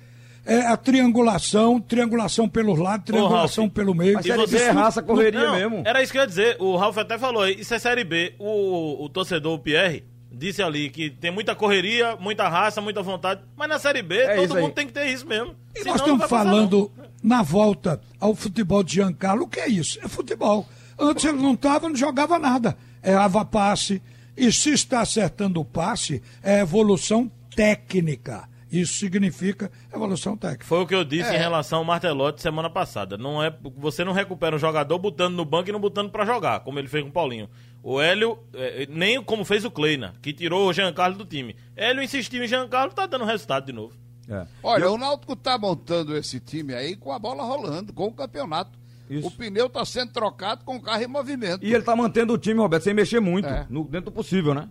É 0.44 0.66
a 0.66 0.76
triangulação, 0.76 1.80
triangulação 1.80 2.48
pelos 2.48 2.76
lados, 2.76 3.06
triangulação 3.06 3.66
Ô, 3.66 3.70
pelo 3.70 3.94
meio. 3.94 4.14
Mas 4.14 4.26
Série 4.26 4.46
B 4.46 4.58
é 4.58 4.70
raça 4.70 5.00
correria 5.00 5.46
não, 5.46 5.54
mesmo. 5.54 5.82
Era 5.86 6.02
isso 6.02 6.10
que 6.10 6.18
eu 6.18 6.22
ia 6.22 6.26
dizer. 6.26 6.56
O 6.58 6.76
Ralf 6.76 6.98
até 6.98 7.16
falou, 7.16 7.46
isso 7.46 7.72
é 7.72 7.78
Série 7.78 8.02
B. 8.02 8.34
O, 8.40 9.04
o 9.04 9.08
torcedor, 9.08 9.54
o 9.54 9.58
Pierre, 9.60 10.04
disse 10.32 10.60
ali 10.60 10.90
que 10.90 11.10
tem 11.10 11.30
muita 11.30 11.54
correria, 11.54 12.16
muita 12.16 12.48
raça, 12.48 12.80
muita 12.80 13.02
vontade. 13.02 13.40
Mas 13.56 13.68
na 13.68 13.78
Série 13.78 14.02
B, 14.02 14.16
é 14.16 14.34
todo 14.34 14.56
mundo 14.56 14.66
aí. 14.66 14.72
tem 14.72 14.86
que 14.88 14.92
ter 14.92 15.06
isso 15.06 15.26
mesmo. 15.26 15.54
E 15.74 15.78
Senão 15.78 15.92
nós 15.92 16.00
estamos 16.00 16.28
falando 16.28 16.90
na 17.22 17.42
volta 17.42 18.00
ao 18.18 18.34
futebol 18.34 18.82
de 18.82 18.94
Giancarlo. 18.94 19.44
O 19.44 19.48
que 19.48 19.60
é 19.60 19.68
isso? 19.68 20.00
É 20.02 20.08
futebol. 20.08 20.66
Antes 20.98 21.24
ele 21.24 21.38
não 21.38 21.54
estava, 21.54 21.88
não 21.88 21.96
jogava 21.96 22.38
nada. 22.38 22.76
Errava 23.02 23.44
passe, 23.44 24.02
e 24.36 24.52
se 24.52 24.70
está 24.70 25.00
acertando 25.00 25.60
o 25.60 25.64
passe, 25.64 26.22
é 26.42 26.60
evolução 26.60 27.30
técnica. 27.54 28.48
Isso 28.70 28.94
significa 28.94 29.70
evolução 29.92 30.34
técnica. 30.34 30.64
Foi 30.64 30.80
o 30.80 30.86
que 30.86 30.94
eu 30.94 31.04
disse 31.04 31.30
é. 31.30 31.36
em 31.36 31.38
relação 31.38 31.80
ao 31.80 31.84
Martelotti 31.84 32.40
semana 32.40 32.70
passada. 32.70 33.18
Não 33.18 33.42
é, 33.42 33.54
você 33.76 34.02
não 34.02 34.14
recupera 34.14 34.56
um 34.56 34.58
jogador 34.58 34.98
botando 34.98 35.34
no 35.34 35.44
banco 35.44 35.68
e 35.68 35.72
não 35.72 35.80
botando 35.80 36.10
para 36.10 36.24
jogar, 36.24 36.60
como 36.60 36.78
ele 36.78 36.88
fez 36.88 37.02
com 37.02 37.10
o 37.10 37.12
Paulinho. 37.12 37.50
O 37.82 38.00
Hélio, 38.00 38.38
é, 38.54 38.86
nem 38.88 39.22
como 39.22 39.44
fez 39.44 39.66
o 39.66 39.70
Kleina, 39.70 40.14
que 40.22 40.32
tirou 40.32 40.66
o 40.66 40.72
Jean 40.72 40.90
Carlos 40.94 41.18
do 41.18 41.26
time. 41.26 41.54
Hélio 41.76 42.02
insistiu 42.02 42.42
em 42.42 42.48
Jean 42.48 42.66
Carlos, 42.66 42.94
tá 42.94 43.06
dando 43.06 43.26
resultado 43.26 43.66
de 43.66 43.72
novo. 43.72 43.94
É. 44.26 44.46
Olha, 44.62 44.84
eu... 44.84 44.94
o 44.94 44.98
Náutico 44.98 45.36
tá 45.36 45.58
montando 45.58 46.16
esse 46.16 46.40
time 46.40 46.72
aí 46.74 46.96
com 46.96 47.12
a 47.12 47.18
bola 47.18 47.42
rolando, 47.42 47.92
com 47.92 48.06
o 48.06 48.12
campeonato. 48.12 48.78
Isso. 49.12 49.28
O 49.28 49.30
pneu 49.30 49.66
está 49.66 49.84
sendo 49.84 50.10
trocado 50.10 50.64
com 50.64 50.76
o 50.76 50.80
carro 50.80 51.02
em 51.02 51.06
movimento. 51.06 51.62
E 51.62 51.68
ele 51.68 51.80
está 51.80 51.94
mantendo 51.94 52.32
o 52.32 52.38
time, 52.38 52.58
Roberto, 52.58 52.84
sem 52.84 52.94
mexer 52.94 53.20
muito, 53.20 53.46
é. 53.46 53.66
no, 53.68 53.84
dentro 53.84 54.10
do 54.10 54.12
possível, 54.12 54.54
né? 54.54 54.70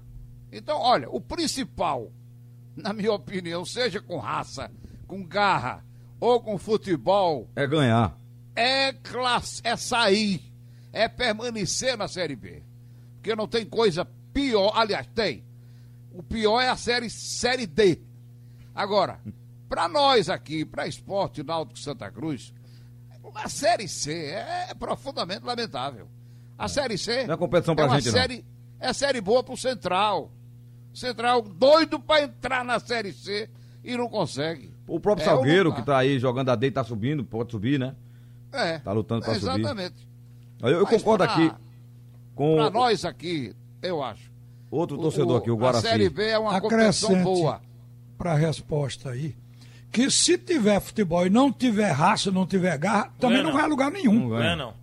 Então, 0.51 0.79
olha, 0.79 1.07
o 1.09 1.21
principal, 1.21 2.11
na 2.75 2.91
minha 2.91 3.13
opinião, 3.13 3.63
seja 3.63 4.01
com 4.01 4.17
raça, 4.17 4.71
com 5.05 5.23
garra 5.23 5.85
ou 6.19 6.41
com 6.41 6.57
futebol. 6.57 7.49
É 7.55 7.67
ganhar. 7.67 8.17
É, 8.55 8.91
classe, 8.93 9.61
é 9.63 9.75
sair. 9.75 10.41
É 10.91 11.07
permanecer 11.07 11.95
na 11.95 12.07
Série 12.07 12.35
B. 12.35 12.63
Porque 13.15 13.35
não 13.35 13.47
tem 13.47 13.63
coisa 13.63 14.03
pior. 14.33 14.73
Aliás, 14.75 15.07
tem. 15.13 15.45
O 16.11 16.23
pior 16.23 16.59
é 16.59 16.69
a 16.69 16.75
série, 16.75 17.09
série 17.09 17.67
D. 17.67 18.01
Agora, 18.73 19.21
para 19.69 19.87
nós 19.87 20.29
aqui, 20.29 20.65
para 20.65 20.87
Esporte 20.87 21.43
Náutico 21.43 21.79
Santa 21.79 22.11
Cruz, 22.11 22.53
a 23.35 23.49
Série 23.49 23.87
C 23.87 24.11
é, 24.13 24.67
é 24.69 24.73
profundamente 24.73 25.45
lamentável. 25.45 26.07
A 26.57 26.67
Série 26.67 26.97
C 26.97 27.25
Não 27.25 27.33
é 27.33 27.37
competição 27.37 27.75
pra 27.75 27.85
é 27.85 27.87
uma 27.87 27.99
gente, 27.99 28.13
não. 28.13 28.21
série, 28.21 28.45
É 28.79 28.93
série 28.93 29.21
boa 29.21 29.43
pro 29.43 29.57
Central. 29.57 30.31
Central 30.93 31.41
doido 31.41 31.99
para 31.99 32.23
entrar 32.23 32.63
na 32.65 32.79
Série 32.79 33.13
C 33.13 33.49
e 33.83 33.95
não 33.95 34.07
consegue. 34.09 34.71
O 34.87 34.99
próprio 34.99 35.23
É, 35.23 35.29
Salgueiro, 35.29 35.69
não 35.69 35.75
que 35.75 35.83
tá. 35.83 35.97
aí 35.97 36.19
jogando 36.19 36.49
a 36.49 36.55
D, 36.55 36.69
tá 36.69 36.83
subindo, 36.83 37.23
pode 37.23 37.51
subir, 37.51 37.79
né? 37.79 37.95
É. 38.51 38.77
Tá 38.79 38.91
lutando 38.91 39.23
pra 39.23 39.33
subir. 39.35 39.59
Exatamente. 39.61 40.07
Eu, 40.61 40.69
eu 40.79 40.85
concordo 40.87 41.23
pra- 41.23 41.33
aqui 41.33 41.51
com 42.35 42.57
Para 42.57 42.69
nós 42.69 43.05
aqui, 43.05 43.55
eu 43.81 44.03
acho. 44.03 44.29
outro 44.69 44.97
torcedor 44.97 45.37
aqui, 45.39 45.49
o 45.49 45.55
Guaraci. 45.55 45.87
A 45.87 45.89
Série 45.91 46.09
B 46.09 46.25
é 46.27 46.37
uma 46.37 46.59
competição 46.59 47.09
Acrescente 47.09 47.23
boa. 47.23 47.61
para 48.17 48.33
a 48.33 48.35
resposta 48.35 49.09
aí, 49.11 49.35
que 49.91 50.09
se 50.09 50.37
tiver 50.37 50.79
futebol 50.79 51.25
e 51.25 51.29
não 51.29 51.51
tiver 51.51 51.91
raça, 51.91 52.31
não 52.31 52.45
tiver 52.47 52.77
garra, 52.77 53.11
também 53.19 53.37
Ganha 53.37 53.43
não 53.43 53.49
não. 53.51 53.57
vai 53.57 53.65
a 53.65 53.67
lugar 53.69 53.91
Não 53.91 53.99
nenhum. 53.99 54.29
ganha. 54.29 54.51
É, 54.51 54.55
não. 54.55 54.73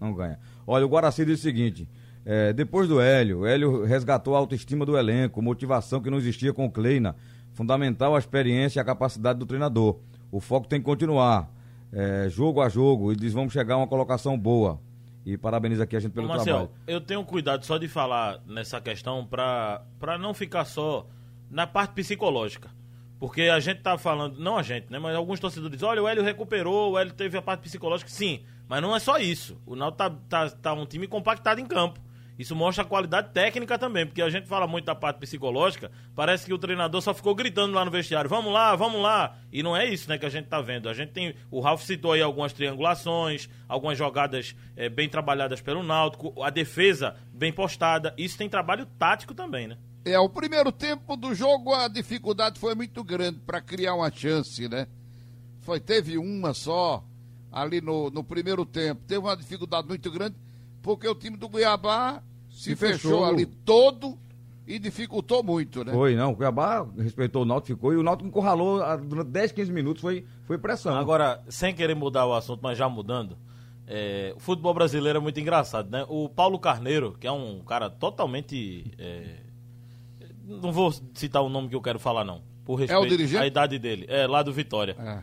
Não 0.00 0.12
ganha. 0.14 0.38
Olha, 0.66 0.84
o 0.84 0.88
Guaraci 0.88 1.24
diz 1.24 1.38
o 1.38 1.42
seguinte: 1.42 1.88
é, 2.24 2.52
depois 2.52 2.88
do 2.88 3.00
Hélio, 3.00 3.40
o 3.40 3.46
Hélio 3.46 3.84
resgatou 3.84 4.34
a 4.34 4.38
autoestima 4.38 4.84
do 4.84 4.96
elenco, 4.98 5.40
motivação 5.40 6.00
que 6.00 6.10
não 6.10 6.18
existia 6.18 6.52
com 6.52 6.66
o 6.66 6.70
Kleina. 6.70 7.14
Fundamental 7.54 8.14
a 8.14 8.18
experiência 8.18 8.78
e 8.78 8.82
a 8.82 8.84
capacidade 8.84 9.38
do 9.38 9.46
treinador. 9.46 9.98
O 10.30 10.38
foco 10.40 10.68
tem 10.68 10.78
que 10.78 10.84
continuar, 10.84 11.50
é, 11.92 12.28
jogo 12.28 12.60
a 12.60 12.68
jogo, 12.68 13.12
e 13.12 13.16
diz: 13.16 13.32
vamos 13.32 13.52
chegar 13.52 13.74
a 13.74 13.78
uma 13.78 13.86
colocação 13.86 14.38
boa. 14.38 14.80
E 15.26 15.36
parabeniza 15.36 15.84
aqui 15.84 15.94
a 15.96 16.00
gente 16.00 16.12
pelo 16.12 16.26
Marcel, 16.28 16.44
trabalho. 16.54 16.70
eu 16.86 17.00
tenho 17.00 17.22
cuidado 17.24 17.64
só 17.64 17.76
de 17.76 17.86
falar 17.88 18.40
nessa 18.46 18.80
questão 18.80 19.26
pra 19.26 19.82
não 20.18 20.32
ficar 20.32 20.64
só 20.64 21.06
na 21.50 21.66
parte 21.66 21.92
psicológica. 21.92 22.70
Porque 23.18 23.42
a 23.42 23.58
gente 23.58 23.80
tá 23.80 23.98
falando, 23.98 24.38
não 24.38 24.56
a 24.56 24.62
gente, 24.62 24.90
né? 24.90 24.98
Mas 24.98 25.16
alguns 25.16 25.40
torcedores 25.40 25.72
dizem, 25.72 25.88
olha, 25.88 26.02
o 26.02 26.06
Hélio 26.06 26.22
recuperou, 26.22 26.92
o 26.92 26.98
Hélio 26.98 27.12
teve 27.12 27.36
a 27.36 27.42
parte 27.42 27.62
psicológica. 27.62 28.08
Sim, 28.10 28.44
mas 28.68 28.80
não 28.80 28.94
é 28.94 29.00
só 29.00 29.18
isso. 29.18 29.60
O 29.66 29.74
Náutico 29.74 29.98
tá, 29.98 30.10
tá, 30.28 30.50
tá 30.50 30.72
um 30.72 30.86
time 30.86 31.08
compactado 31.08 31.60
em 31.60 31.66
campo. 31.66 32.00
Isso 32.38 32.54
mostra 32.54 32.84
a 32.84 32.86
qualidade 32.86 33.30
técnica 33.32 33.76
também, 33.76 34.06
porque 34.06 34.22
a 34.22 34.30
gente 34.30 34.46
fala 34.46 34.64
muito 34.64 34.84
da 34.84 34.94
parte 34.94 35.18
psicológica, 35.18 35.90
parece 36.14 36.46
que 36.46 36.54
o 36.54 36.58
treinador 36.58 37.02
só 37.02 37.12
ficou 37.12 37.34
gritando 37.34 37.74
lá 37.74 37.84
no 37.84 37.90
vestiário, 37.90 38.30
vamos 38.30 38.52
lá, 38.52 38.76
vamos 38.76 39.02
lá. 39.02 39.36
E 39.52 39.60
não 39.60 39.76
é 39.76 39.84
isso, 39.86 40.08
né, 40.08 40.16
que 40.16 40.24
a 40.24 40.28
gente 40.28 40.46
tá 40.46 40.60
vendo. 40.60 40.88
A 40.88 40.94
gente 40.94 41.10
tem, 41.10 41.34
o 41.50 41.58
Ralf 41.58 41.82
citou 41.82 42.12
aí 42.12 42.22
algumas 42.22 42.52
triangulações, 42.52 43.48
algumas 43.66 43.98
jogadas 43.98 44.54
eh, 44.76 44.88
bem 44.88 45.08
trabalhadas 45.08 45.60
pelo 45.60 45.82
Náutico, 45.82 46.40
a 46.40 46.48
defesa 46.48 47.16
bem 47.32 47.52
postada. 47.52 48.14
Isso 48.16 48.38
tem 48.38 48.48
trabalho 48.48 48.86
tático 48.86 49.34
também, 49.34 49.66
né? 49.66 49.76
É, 50.04 50.16
o 50.18 50.28
primeiro 50.28 50.70
tempo 50.70 51.16
do 51.16 51.34
jogo 51.34 51.74
a 51.74 51.88
dificuldade 51.88 52.60
foi 52.60 52.74
muito 52.76 53.02
grande 53.02 53.40
para 53.40 53.60
criar 53.60 53.94
uma 53.94 54.12
chance, 54.12 54.68
né? 54.68 54.86
Foi, 55.62 55.80
teve 55.80 56.16
uma 56.16 56.54
só 56.54 57.04
ali 57.50 57.80
no, 57.80 58.10
no 58.10 58.22
primeiro 58.22 58.64
tempo. 58.64 59.02
Teve 59.08 59.18
uma 59.18 59.36
dificuldade 59.36 59.88
muito 59.88 60.08
grande 60.08 60.36
porque 60.88 61.06
o 61.06 61.14
time 61.14 61.36
do 61.36 61.50
Cuiabá 61.50 62.22
se, 62.48 62.70
Se 62.70 62.76
fechou. 62.76 63.10
fechou. 63.10 63.24
ali 63.26 63.44
todo 63.44 64.18
e 64.66 64.78
dificultou 64.78 65.42
muito, 65.42 65.84
né? 65.84 65.92
Foi, 65.92 66.14
não. 66.14 66.32
O 66.32 66.36
Cuiabá 66.36 66.86
respeitou 66.96 67.42
o 67.42 67.44
Náutico, 67.44 67.76
ficou. 67.76 67.92
E 67.92 67.96
o 67.98 68.02
Náutico 68.02 68.26
encurralou 68.26 68.82
ah, 68.82 68.96
durante 68.96 69.28
10, 69.28 69.52
15 69.52 69.70
minutos. 69.70 70.00
Foi, 70.00 70.24
foi 70.44 70.56
pressão. 70.56 70.96
Agora, 70.96 71.42
sem 71.46 71.74
querer 71.74 71.94
mudar 71.94 72.24
o 72.24 72.32
assunto, 72.32 72.60
mas 72.62 72.78
já 72.78 72.88
mudando, 72.88 73.36
é, 73.86 74.32
o 74.34 74.40
futebol 74.40 74.72
brasileiro 74.72 75.18
é 75.18 75.20
muito 75.20 75.38
engraçado, 75.38 75.90
né? 75.90 76.06
O 76.08 76.26
Paulo 76.26 76.58
Carneiro, 76.58 77.14
que 77.20 77.26
é 77.26 77.32
um 77.32 77.60
cara 77.60 77.90
totalmente. 77.90 78.90
é, 78.98 79.40
não 80.42 80.72
vou 80.72 80.90
citar 81.12 81.42
o 81.42 81.50
nome 81.50 81.68
que 81.68 81.76
eu 81.76 81.82
quero 81.82 81.98
falar, 81.98 82.24
não. 82.24 82.40
Por 82.64 82.76
respeito 82.76 83.08
dirigente? 83.08 83.42
à 83.42 83.46
idade 83.46 83.78
dele. 83.78 84.06
É, 84.08 84.26
lá 84.26 84.42
do 84.42 84.54
Vitória. 84.54 84.96
É, 84.98 85.06
é. 85.06 85.22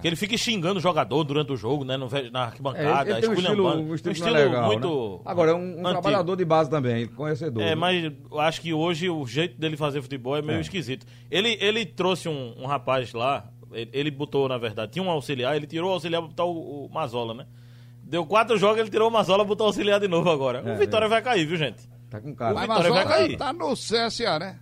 Que 0.00 0.08
ele 0.08 0.16
fica 0.16 0.36
xingando 0.36 0.78
o 0.78 0.82
jogador 0.82 1.22
durante 1.22 1.52
o 1.52 1.56
jogo, 1.56 1.84
né? 1.84 1.96
Na 2.32 2.44
arquibancada, 2.46 3.08
É, 3.10 3.12
ele 3.12 3.20
tem 3.20 3.30
um 3.30 3.32
estilo, 3.34 3.52
esculhambando. 3.52 3.90
um 3.90 3.94
estilo, 3.94 4.18
não 4.18 4.26
é 4.36 4.44
legal, 4.44 4.66
muito. 4.66 5.14
né? 5.16 5.22
Agora, 5.24 5.50
é 5.52 5.54
um, 5.54 5.78
um 5.80 5.82
trabalhador 5.82 6.36
de 6.36 6.44
base 6.44 6.68
também, 6.68 7.06
conhecedor. 7.06 7.62
É, 7.62 7.66
né? 7.66 7.74
mas 7.76 8.12
eu 8.30 8.40
acho 8.40 8.60
que 8.60 8.72
hoje 8.74 9.08
o 9.08 9.24
jeito 9.26 9.58
dele 9.60 9.76
fazer 9.76 10.02
futebol 10.02 10.36
é 10.36 10.42
meio 10.42 10.58
É. 10.58 10.60
esquisito. 10.60 11.06
Ele, 11.30 11.56
ele 11.60 11.86
trouxe 11.86 12.28
um, 12.28 12.54
um 12.58 12.66
rapaz 12.66 13.12
lá, 13.12 13.48
ele, 13.72 13.90
ele 13.92 14.10
botou, 14.10 14.48
na 14.48 14.58
verdade, 14.58 14.92
tinha 14.92 15.02
um 15.04 15.10
auxiliar, 15.10 15.54
ele 15.56 15.66
tirou 15.66 15.90
o 15.90 15.92
auxiliar 15.94 16.20
pra 16.20 16.28
botar 16.30 16.44
o, 16.44 16.86
o 16.86 16.90
Mazola, 16.92 17.32
né? 17.34 17.46
Deu 18.02 18.24
quatro 18.26 18.56
jogos, 18.58 18.78
ele 18.80 18.90
tirou 18.90 19.08
o 19.08 19.12
Mazola 19.12 19.44
e 19.44 19.46
botou 19.46 19.66
o 19.66 19.68
auxiliar 19.68 19.98
de 20.00 20.08
novo 20.08 20.30
agora. 20.30 20.62
É, 20.64 20.74
o 20.74 20.76
Vitória 20.78 21.08
vai 21.08 21.22
cair, 21.22 21.44
viu, 21.46 21.56
gente? 21.56 21.88
Tá 22.10 22.20
com 22.20 22.34
cara. 22.34 22.52
O 22.52 22.54
Mas 22.56 22.66
Vitória 22.68 22.92
vai 22.92 23.04
cair. 23.04 23.36
tá 23.36 23.52
no 23.52 23.72
CSA, 23.74 24.38
né? 24.38 24.58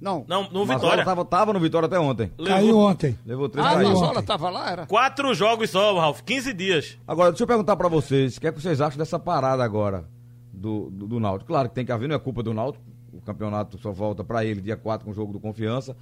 Não. 0.00 0.24
Não, 0.28 0.44
no 0.50 0.64
Mazola 0.64 0.78
Vitória. 0.80 1.04
Tava, 1.04 1.24
tava 1.24 1.52
no 1.52 1.58
Vitória 1.60 1.86
até 1.86 1.98
ontem. 1.98 2.30
Caiu 2.46 2.66
Levou 2.66 2.88
ontem. 2.88 3.18
Levou 3.26 3.48
três 3.48 3.66
Ah, 3.66 3.74
caiu. 3.74 3.88
Mazola 3.88 4.10
ontem. 4.12 4.22
tava 4.26 4.50
lá, 4.50 4.70
era? 4.70 4.86
quatro 4.86 5.34
jogos 5.34 5.70
só, 5.70 5.98
Ralf, 5.98 6.20
15 6.22 6.52
dias. 6.52 6.98
Agora, 7.06 7.30
deixa 7.30 7.42
eu 7.42 7.48
perguntar 7.48 7.76
pra 7.76 7.88
vocês, 7.88 8.36
o 8.36 8.40
que 8.40 8.46
é 8.46 8.52
que 8.52 8.60
vocês 8.60 8.80
acham 8.80 8.96
dessa 8.98 9.18
parada 9.18 9.64
agora 9.64 10.04
do, 10.52 10.88
do, 10.90 11.06
do 11.08 11.20
Náutico? 11.20 11.48
Claro 11.48 11.68
que 11.68 11.74
tem 11.74 11.84
que 11.84 11.90
haver, 11.92 12.08
não 12.08 12.14
é 12.16 12.18
culpa 12.18 12.42
do 12.42 12.54
Náutico, 12.54 12.84
o 13.12 13.20
campeonato 13.20 13.76
só 13.78 13.90
volta 13.90 14.22
pra 14.22 14.44
ele 14.44 14.60
dia 14.60 14.76
4 14.76 15.04
com 15.04 15.10
o 15.10 15.14
jogo 15.14 15.32
do 15.32 15.40
Confiança. 15.40 15.96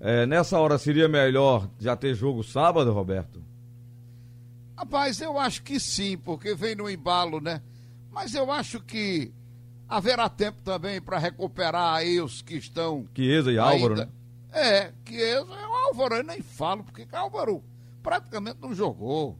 É, 0.00 0.24
nessa 0.26 0.58
hora 0.58 0.78
seria 0.78 1.08
melhor 1.08 1.68
já 1.78 1.94
ter 1.96 2.14
jogo 2.14 2.42
sábado, 2.42 2.92
Roberto? 2.92 3.42
Rapaz, 4.76 5.20
eu 5.20 5.38
acho 5.38 5.62
que 5.62 5.80
sim, 5.80 6.18
porque 6.18 6.54
vem 6.54 6.74
no 6.74 6.88
embalo, 6.88 7.40
né? 7.40 7.62
Mas 8.12 8.34
eu 8.34 8.50
acho 8.50 8.80
que 8.80 9.32
haverá 9.88 10.28
tempo 10.28 10.60
também 10.62 11.00
para 11.00 11.18
recuperar 11.18 11.94
aí 11.94 12.20
os 12.20 12.42
que 12.42 12.56
estão. 12.56 13.06
Chiesa 13.14 13.52
e 13.52 13.58
Álvaro, 13.58 13.94
ainda- 13.94 14.06
né? 14.06 14.12
É, 14.52 14.92
é 15.12 15.40
o 15.42 15.52
Álvaro, 15.52 16.14
eu 16.16 16.24
nem 16.24 16.40
falo, 16.40 16.82
porque 16.82 17.06
Álvaro 17.12 17.62
praticamente 18.02 18.58
não 18.60 18.74
jogou. 18.74 19.36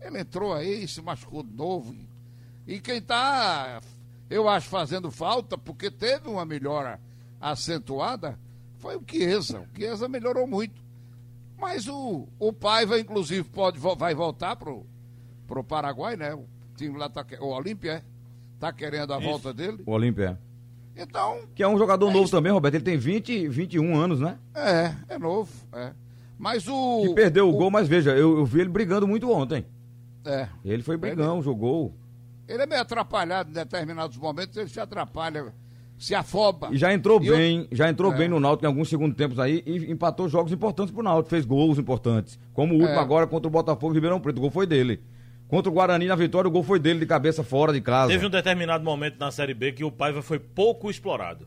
Ele 0.00 0.20
entrou 0.20 0.52
aí, 0.54 0.86
se 0.86 1.00
machucou 1.02 1.42
de 1.42 1.52
novo. 1.52 1.94
E, 1.94 2.74
e 2.74 2.80
quem 2.80 3.00
tá, 3.00 3.80
eu 4.30 4.48
acho, 4.48 4.68
fazendo 4.68 5.10
falta, 5.10 5.58
porque 5.58 5.90
teve 5.90 6.28
uma 6.28 6.44
melhora 6.44 7.00
acentuada, 7.40 8.38
foi 8.78 8.96
o 8.96 9.02
Chiesa. 9.06 9.60
O 9.60 9.76
Chiesa 9.76 10.08
melhorou 10.08 10.46
muito. 10.46 10.80
Mas 11.58 11.86
o, 11.88 12.28
o 12.38 12.52
Paiva, 12.52 12.98
inclusive, 12.98 13.48
pode, 13.48 13.78
vai 13.78 14.14
voltar 14.14 14.56
pro, 14.56 14.84
pro 15.46 15.62
Paraguai, 15.62 16.16
né? 16.16 16.34
O 16.34 16.46
time 16.76 16.98
lá 16.98 17.08
tá. 17.08 17.24
O 17.40 17.46
Olímpia, 17.46 17.92
é? 17.94 18.02
Tá 18.62 18.72
querendo 18.72 19.12
a 19.12 19.18
Isso. 19.18 19.28
volta 19.28 19.52
dele. 19.52 19.78
O 19.84 19.90
Olímpia. 19.90 20.38
Então, 20.96 21.40
Que 21.52 21.64
é 21.64 21.68
um 21.68 21.76
jogador 21.76 22.08
É 22.08 22.12
novo 22.12 22.26
isso. 22.26 22.30
também, 22.36 22.52
Roberto. 22.52 22.76
Ele 22.76 22.84
tem 22.84 22.96
20, 22.96 23.48
21 23.48 23.96
anos, 23.96 24.20
né? 24.20 24.38
é, 24.54 24.94
é 25.08 25.18
novo. 25.18 25.50
É. 25.72 25.90
Mas 26.38 26.68
o. 26.68 27.02
Que 27.08 27.14
perdeu 27.14 27.48
o, 27.48 27.52
gol, 27.52 27.72
mas 27.72 27.88
veja, 27.88 28.12
eu, 28.12 28.38
eu 28.38 28.44
vi 28.46 28.60
ele 28.60 28.68
brigando 28.68 29.08
muito 29.08 29.28
ontem. 29.32 29.64
É. 30.24 30.46
Ele 30.64 30.80
foi 30.80 30.96
brigão, 30.96 31.42
jogou. 31.42 31.92
Ele 32.46 32.62
é 32.62 32.66
meio 32.66 32.80
atrapalhado 32.82 33.50
em 33.50 33.52
determinados 33.52 34.16
momentos, 34.16 34.56
ele 34.56 34.68
se 34.68 34.78
atrapalha, 34.78 35.52
se 35.98 36.14
afoba. 36.14 36.68
E 36.70 36.76
já 36.78 36.94
entrou 36.94 37.20
E 37.20 37.26
eu- 37.26 37.36
bem, 37.36 37.66
já 37.72 37.88
entrou 37.90 38.12
É. 38.12 38.16
bem 38.16 38.28
no 38.28 38.38
Náutico 38.38 38.64
em 38.64 38.68
alguns 38.68 38.88
segundos 38.88 39.16
tempos 39.16 39.40
aí 39.40 39.60
e 39.66 39.90
empatou 39.90 40.28
jogos 40.28 40.52
importantes 40.52 40.94
pro 40.94 41.02
Náutico, 41.02 41.30
fez 41.30 41.44
gols 41.44 41.78
importantes. 41.78 42.38
Como 42.54 42.74
o 42.74 42.76
último 42.78 42.94
É. 42.94 42.98
agora 43.00 43.26
contra 43.26 43.48
o 43.48 43.50
Botafogo 43.50 43.92
e 43.92 43.96
Ribeirão 43.96 44.20
Preto, 44.20 44.38
o 44.38 44.40
gol 44.42 44.50
foi 44.52 44.68
dele. 44.68 45.00
Contra 45.52 45.70
o 45.70 45.74
Guarani 45.74 46.06
na 46.06 46.16
vitória, 46.16 46.48
o 46.48 46.50
gol 46.50 46.62
foi 46.62 46.78
dele 46.78 47.00
de 47.00 47.04
cabeça 47.04 47.44
fora 47.44 47.74
de 47.74 47.80
casa. 47.82 48.10
Teve 48.10 48.24
um 48.24 48.30
determinado 48.30 48.82
momento 48.82 49.18
na 49.18 49.30
Série 49.30 49.52
B 49.52 49.70
que 49.72 49.84
o 49.84 49.92
Paiva 49.92 50.22
foi 50.22 50.38
pouco 50.38 50.90
explorado. 50.90 51.46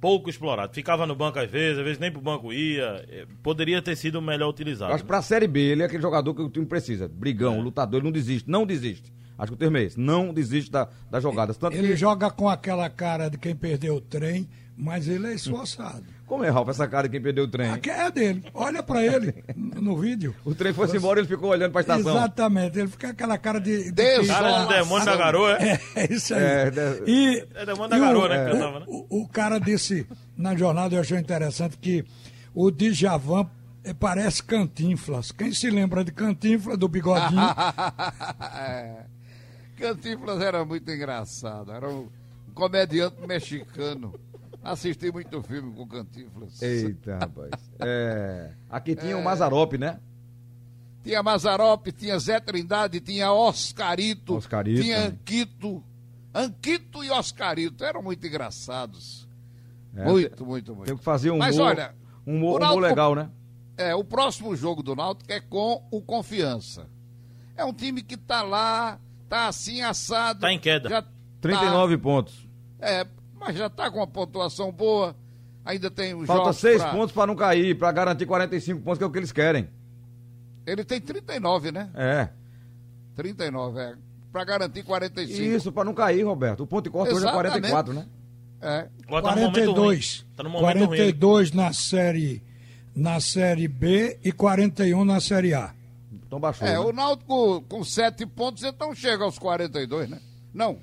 Pouco 0.00 0.28
explorado. 0.28 0.74
Ficava 0.74 1.06
no 1.06 1.14
banco 1.14 1.38
às 1.38 1.48
vezes, 1.48 1.78
às 1.78 1.84
vezes 1.84 2.00
nem 2.00 2.10
pro 2.10 2.20
banco 2.20 2.52
ia. 2.52 3.04
Eh, 3.08 3.24
Poderia 3.44 3.80
ter 3.80 3.94
sido 3.94 4.20
melhor 4.20 4.48
utilizado. 4.48 4.90
Eu 4.90 4.96
acho 4.96 5.04
que 5.04 5.08
pra 5.08 5.22
Série 5.22 5.46
B, 5.46 5.60
ele 5.60 5.82
é 5.82 5.86
aquele 5.86 6.02
jogador 6.02 6.34
que 6.34 6.42
o 6.42 6.50
time 6.50 6.66
precisa. 6.66 7.06
Brigão, 7.06 7.60
lutador, 7.60 8.00
ele 8.00 8.06
não 8.06 8.10
desiste, 8.10 8.50
não 8.50 8.66
desiste. 8.66 9.14
Acho 9.38 9.52
que 9.52 9.54
o 9.54 9.56
termo 9.56 9.76
é 9.76 9.84
esse, 9.84 10.00
não 10.00 10.34
desiste 10.34 10.72
da, 10.72 10.88
das 11.08 11.22
jogadas. 11.22 11.56
Tanto 11.56 11.76
Ele 11.76 11.90
que, 11.90 11.96
joga 11.96 12.28
com 12.32 12.48
aquela 12.48 12.90
cara 12.90 13.28
de 13.28 13.38
quem 13.38 13.54
perdeu 13.54 13.94
o 13.94 14.00
trem, 14.00 14.48
mas 14.76 15.06
ele 15.06 15.28
é 15.28 15.34
esforçado. 15.34 16.15
Como 16.26 16.44
é, 16.44 16.50
Ralf, 16.50 16.68
essa 16.68 16.86
cara 16.88 17.04
de 17.08 17.12
quem 17.12 17.22
perdeu 17.22 17.44
o 17.44 17.48
trem? 17.48 17.70
A 17.70 17.78
que 17.78 17.88
é 17.88 18.10
dele. 18.10 18.44
Olha 18.52 18.82
pra 18.82 19.02
ele 19.04 19.44
no 19.56 19.96
vídeo. 19.96 20.34
O 20.44 20.54
trem 20.54 20.72
foi-se 20.72 20.96
embora, 20.96 21.20
ele 21.20 21.28
ficou 21.28 21.50
olhando 21.50 21.70
pra 21.72 21.80
estação. 21.82 22.16
Exatamente, 22.16 22.78
ele 22.78 22.88
fica 22.88 23.06
com 23.08 23.12
aquela 23.12 23.38
cara 23.38 23.60
de. 23.60 23.84
de 23.84 23.92
Deus, 23.92 24.26
Cara 24.26 24.64
de 24.64 24.74
demônio 24.74 25.04
da 25.06 25.16
garoa, 25.16 25.52
é? 25.58 25.72
É, 25.72 25.80
é 26.04 26.12
isso 26.12 26.34
aí. 26.34 26.42
É, 26.42 26.70
de- 26.70 27.10
E, 27.10 27.46
É 27.54 27.64
demônio 27.66 27.88
da 27.90 27.96
e 27.96 28.00
garoa, 28.00 28.24
o, 28.24 28.28
né, 28.28 28.44
que 28.44 28.50
o- 28.50 28.52
cantava, 28.52 28.80
né? 28.80 28.86
O, 28.88 29.22
o 29.22 29.28
cara 29.28 29.58
disse 29.58 30.06
na 30.36 30.56
jornada, 30.56 30.94
eu 30.94 31.00
achei 31.00 31.18
interessante, 31.18 31.76
que 31.78 32.04
o 32.54 32.70
Djavan 32.70 33.48
eh, 33.84 33.94
parece 33.94 34.42
Cantinflas. 34.42 35.30
Quem 35.30 35.52
se 35.52 35.70
lembra 35.70 36.02
de 36.04 36.10
Cantinflas, 36.12 36.76
do 36.76 36.88
bigodinho? 36.88 37.40
É. 38.58 39.04
Cantinflas 39.78 40.40
era 40.40 40.64
muito 40.64 40.90
engraçado, 40.90 41.70
era 41.70 41.88
um 41.88 42.08
comediante 42.54 43.16
mexicano. 43.26 44.14
Assisti 44.72 45.12
muito 45.12 45.40
filme 45.42 45.72
com 45.74 45.86
Cantinflas. 45.86 46.60
Eita, 46.60 47.18
rapaz. 47.18 47.50
É, 47.78 48.52
aqui 48.68 48.96
tinha 48.96 49.16
o 49.16 49.22
Mazarop, 49.22 49.74
né? 49.78 50.00
Tinha 51.04 51.22
Mazarop, 51.22 51.86
tinha 51.92 52.18
Zé 52.18 52.40
Trindade, 52.40 53.00
tinha 53.00 53.30
Oscarito, 53.32 54.34
Oscarito 54.34 54.82
tinha. 54.82 55.06
Anquito. 55.06 55.84
Anquito 56.34 57.04
e 57.04 57.10
Oscarito 57.10 57.84
eram 57.84 58.02
muito 58.02 58.26
engraçados. 58.26 59.28
É, 59.94 60.04
muito, 60.04 60.44
muito, 60.44 60.74
muito. 60.74 60.88
Tem 60.88 60.96
que 60.96 61.04
fazer 61.04 61.30
um 61.30 61.38
Mas 61.38 61.56
humor, 61.56 61.68
olha, 61.68 61.94
um 62.26 62.34
humor, 62.36 62.40
o 62.44 62.56
humor 62.56 62.60
Náutico- 62.60 62.80
legal, 62.80 63.14
né? 63.14 63.30
É, 63.76 63.94
o 63.94 64.02
próximo 64.02 64.56
jogo 64.56 64.82
do 64.82 64.96
Náutico 64.96 65.30
é 65.32 65.38
com 65.40 65.86
o 65.90 66.02
Confiança. 66.02 66.88
É 67.56 67.64
um 67.64 67.72
time 67.72 68.02
que 68.02 68.16
tá 68.16 68.42
lá, 68.42 68.98
tá 69.28 69.46
assim 69.46 69.80
assado. 69.80 70.40
Tá 70.40 70.52
em 70.52 70.58
queda. 70.58 70.88
Já 70.88 71.04
39 71.40 71.96
pontos. 71.98 72.48
É, 72.80 73.06
mas 73.38 73.56
já 73.56 73.68
tá 73.70 73.90
com 73.90 73.98
uma 73.98 74.06
pontuação 74.06 74.70
boa. 74.72 75.14
Ainda 75.64 75.90
tem 75.90 76.14
os 76.14 76.26
Falta 76.26 76.44
jogos 76.44 76.56
6 76.58 76.82
pra- 76.82 76.92
pontos 76.92 77.12
pra 77.12 77.26
não 77.26 77.34
cair, 77.34 77.76
pra 77.76 77.90
garantir 77.90 78.24
45 78.26 78.80
pontos, 78.82 78.98
que 78.98 79.04
é 79.04 79.06
o 79.06 79.10
que 79.10 79.18
eles 79.18 79.32
querem. 79.32 79.68
Ele 80.64 80.84
tem 80.84 81.00
39, 81.00 81.72
né? 81.72 81.90
É. 81.94 82.28
39, 83.16 83.80
é. 83.80 83.94
Pra 84.32 84.44
garantir 84.44 84.82
45. 84.82 85.40
Isso, 85.42 85.72
pra 85.72 85.84
não 85.84 85.94
cair, 85.94 86.22
Roberto. 86.22 86.62
O 86.62 86.66
ponto 86.66 86.84
de 86.84 86.90
corte 86.90 87.14
hoje 87.14 87.24
é 87.24 87.28
Exatamente. 87.28 87.50
44, 87.70 87.92
né? 87.94 88.06
É. 88.60 88.88
Agora 89.06 89.22
tá 89.22 89.34
num 89.36 89.42
momento 89.42 89.56
ruim. 89.72 89.74
42. 89.74 90.26
Tá 90.36 90.42
num 90.42 90.50
momento 90.50 90.76
ruim. 90.78 90.86
42 90.86 91.52
na 91.52 91.72
série 91.72 92.42
na 92.94 93.20
série 93.20 93.68
B 93.68 94.18
e 94.24 94.32
41 94.32 95.04
na 95.04 95.20
série 95.20 95.52
A. 95.52 95.74
Então 96.12 96.40
baixou. 96.40 96.66
É, 96.66 96.72
né? 96.72 96.78
o 96.78 96.92
Náutico 96.92 97.60
com 97.68 97.84
7 97.84 98.24
pontos, 98.26 98.62
então 98.62 98.94
chega 98.94 99.24
aos 99.24 99.38
42, 99.38 100.08
né? 100.08 100.18
Não. 100.54 100.78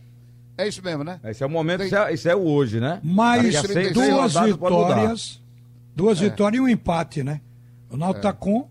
É 0.57 0.67
isso 0.67 0.81
mesmo, 0.83 1.03
né? 1.03 1.19
Esse 1.23 1.43
é 1.43 1.45
o 1.45 1.49
momento, 1.49 1.79
Tem- 1.79 1.87
isso 1.87 1.95
é, 1.95 2.13
isso 2.13 2.29
é 2.29 2.35
o 2.35 2.41
hoje, 2.43 2.79
né? 2.79 2.99
Mais 3.03 3.53
duas 3.93 4.33
vitórias. 4.33 5.41
Duas 5.95 6.19
vitórias 6.19 6.59
e 6.59 6.61
um 6.63 6.67
empate, 6.67 7.23
né? 7.23 7.41
O 7.89 7.97
Náutico 7.97 8.21
tá 8.21 8.33
com 8.33 8.67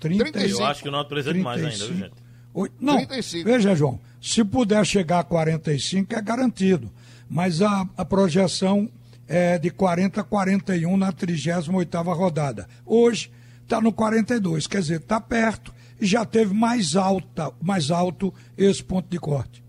30, 0.00 0.24
35. 0.24 0.60
Eu 0.60 0.66
acho 0.66 0.82
que 0.82 0.88
o 0.88 0.92
Náutico 0.92 1.14
precisa 1.14 1.34
de 1.34 1.40
mais 1.40 1.62
ainda, 1.64 1.76
viu, 1.76 1.86
35. 1.86 2.04
gente? 2.04 2.72
Não, 2.80 2.96
35. 2.96 3.44
veja, 3.44 3.74
João, 3.74 4.00
se 4.20 4.42
puder 4.44 4.84
chegar 4.84 5.20
a 5.20 5.24
45 5.24 6.14
é 6.14 6.20
garantido, 6.20 6.90
mas 7.28 7.62
a, 7.62 7.88
a 7.96 8.04
projeção 8.04 8.88
é 9.28 9.58
de 9.58 9.70
40 9.70 10.20
a 10.20 10.24
41 10.24 10.96
na 10.96 11.12
38ª 11.12 12.14
rodada. 12.16 12.66
Hoje 12.84 13.30
está 13.62 13.80
no 13.80 13.92
42, 13.92 14.66
quer 14.66 14.80
dizer, 14.80 15.00
está 15.00 15.20
perto 15.20 15.72
e 16.00 16.06
já 16.06 16.24
teve 16.24 16.54
mais 16.54 16.96
alta, 16.96 17.52
mais 17.60 17.90
alto 17.90 18.32
esse 18.56 18.82
ponto 18.82 19.08
de 19.08 19.18
corte. 19.18 19.62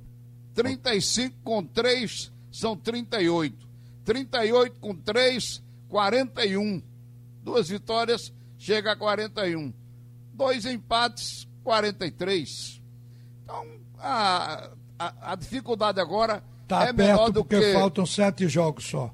35 0.60 1.38
com 1.42 1.64
3 1.64 2.34
são 2.52 2.76
38. 2.76 3.56
38 4.04 4.80
com 4.82 4.94
3, 4.94 5.64
41. 5.88 6.82
Duas 7.42 7.70
vitórias, 7.70 8.34
chega 8.58 8.92
a 8.92 8.96
41. 8.98 9.72
Dois 10.34 10.66
empates, 10.66 11.48
43. 11.64 12.82
Então, 13.44 13.66
a, 14.00 14.70
a, 15.00 15.32
a 15.32 15.36
dificuldade 15.36 16.02
agora 16.02 16.44
Está 16.64 16.90
é 16.90 16.94
menor 16.94 17.18
perto 17.18 17.32
do 17.32 17.46
porque 17.46 17.60
que... 17.62 17.74
faltam 17.74 18.06
sete 18.06 18.50
jogos 18.50 18.84
só. 18.84 19.14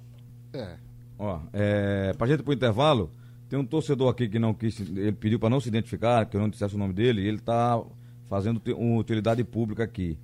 É. 0.52 0.78
Ó, 1.20 1.42
é, 1.54 2.12
pra 2.14 2.26
gente 2.26 2.40
ir 2.40 2.44
pro 2.44 2.54
intervalo, 2.54 3.12
tem 3.48 3.60
um 3.60 3.66
torcedor 3.66 4.10
aqui 4.10 4.28
que 4.28 4.40
não 4.40 4.54
quis, 4.54 4.80
ele 4.80 5.12
pediu 5.12 5.40
pra 5.40 5.50
não 5.50 5.60
se 5.60 5.70
identificar, 5.70 6.26
que 6.26 6.36
eu 6.36 6.42
não 6.42 6.50
dissesse 6.50 6.74
o 6.74 6.80
nome 6.80 6.94
dele, 6.94 7.22
e 7.22 7.28
ele 7.28 7.40
tá 7.40 7.80
fazendo 8.28 8.60
uma 8.76 9.00
utilidade 9.00 9.44
pública 9.44 9.84
aqui. 9.84 10.18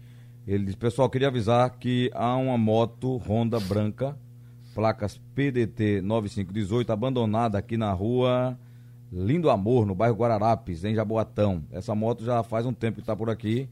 Ele 0.52 0.66
diz, 0.66 0.76
pessoal, 0.76 1.10
queria 1.10 1.30
avisar 1.30 1.70
que 1.78 2.12
há 2.14 2.36
uma 2.36 2.58
moto 2.58 3.16
Honda 3.26 3.58
branca, 3.58 4.18
placas 4.76 5.18
PDT 5.34 6.02
9518, 6.02 6.92
abandonada 6.92 7.58
aqui 7.58 7.78
na 7.78 7.94
rua 7.94 8.60
Lindo 9.10 9.50
Amor, 9.50 9.86
no 9.86 9.96
bairro 9.96 10.18
Guararapes, 10.18 10.84
em 10.84 10.94
Jaboatão. 10.94 11.64
Essa 11.72 11.96
moto 11.96 12.26
já 12.26 12.44
faz 12.44 12.66
um 12.66 12.74
tempo 12.74 13.00
que 13.00 13.08
tá 13.08 13.16
por 13.16 13.30
aqui, 13.30 13.70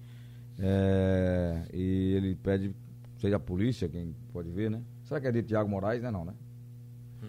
é, 0.58 1.64
e 1.74 2.14
ele 2.16 2.36
pede, 2.36 2.74
seja 3.18 3.36
a 3.36 3.42
polícia, 3.42 3.90
quem 3.90 4.16
pode 4.32 4.50
ver, 4.50 4.72
né? 4.72 4.82
Será 5.04 5.20
que 5.20 5.28
é 5.28 5.34
de 5.34 5.44
Tiago 5.44 5.70
Moraes, 5.70 6.02
né? 6.02 6.10
Não, 6.10 6.24
né? 6.24 6.34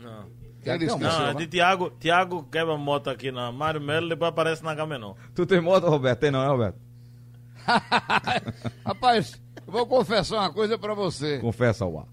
Não. 0.01 0.27
Ele 0.65 0.87
Não, 0.87 1.29
é 1.29 1.35
de 1.35 1.49
Tiago, 1.49 1.91
Tiago 1.99 2.45
quebra 2.45 2.77
moto 2.77 3.11
aqui 3.11 3.33
na 3.33 3.51
Mário 3.51 3.81
Melo 3.81 4.07
e 4.07 4.11
depois 4.11 4.29
aparece 4.29 4.63
na 4.63 4.77
Gamenon. 4.77 5.15
Tu 5.35 5.45
tem 5.45 5.61
moto, 5.61 5.89
Roberto? 5.89 6.21
Tem 6.21 6.31
não, 6.31 6.41
né, 6.41 6.47
Roberto? 6.47 6.90
Rapaz, 8.85 9.41
eu 9.67 9.73
vou 9.73 9.87
confessar 9.87 10.39
uma 10.41 10.53
coisa 10.53 10.79
pra 10.79 10.95
você. 10.95 11.39
Confessa 11.39 11.85
ao 11.85 11.99
ar. 12.01 12.07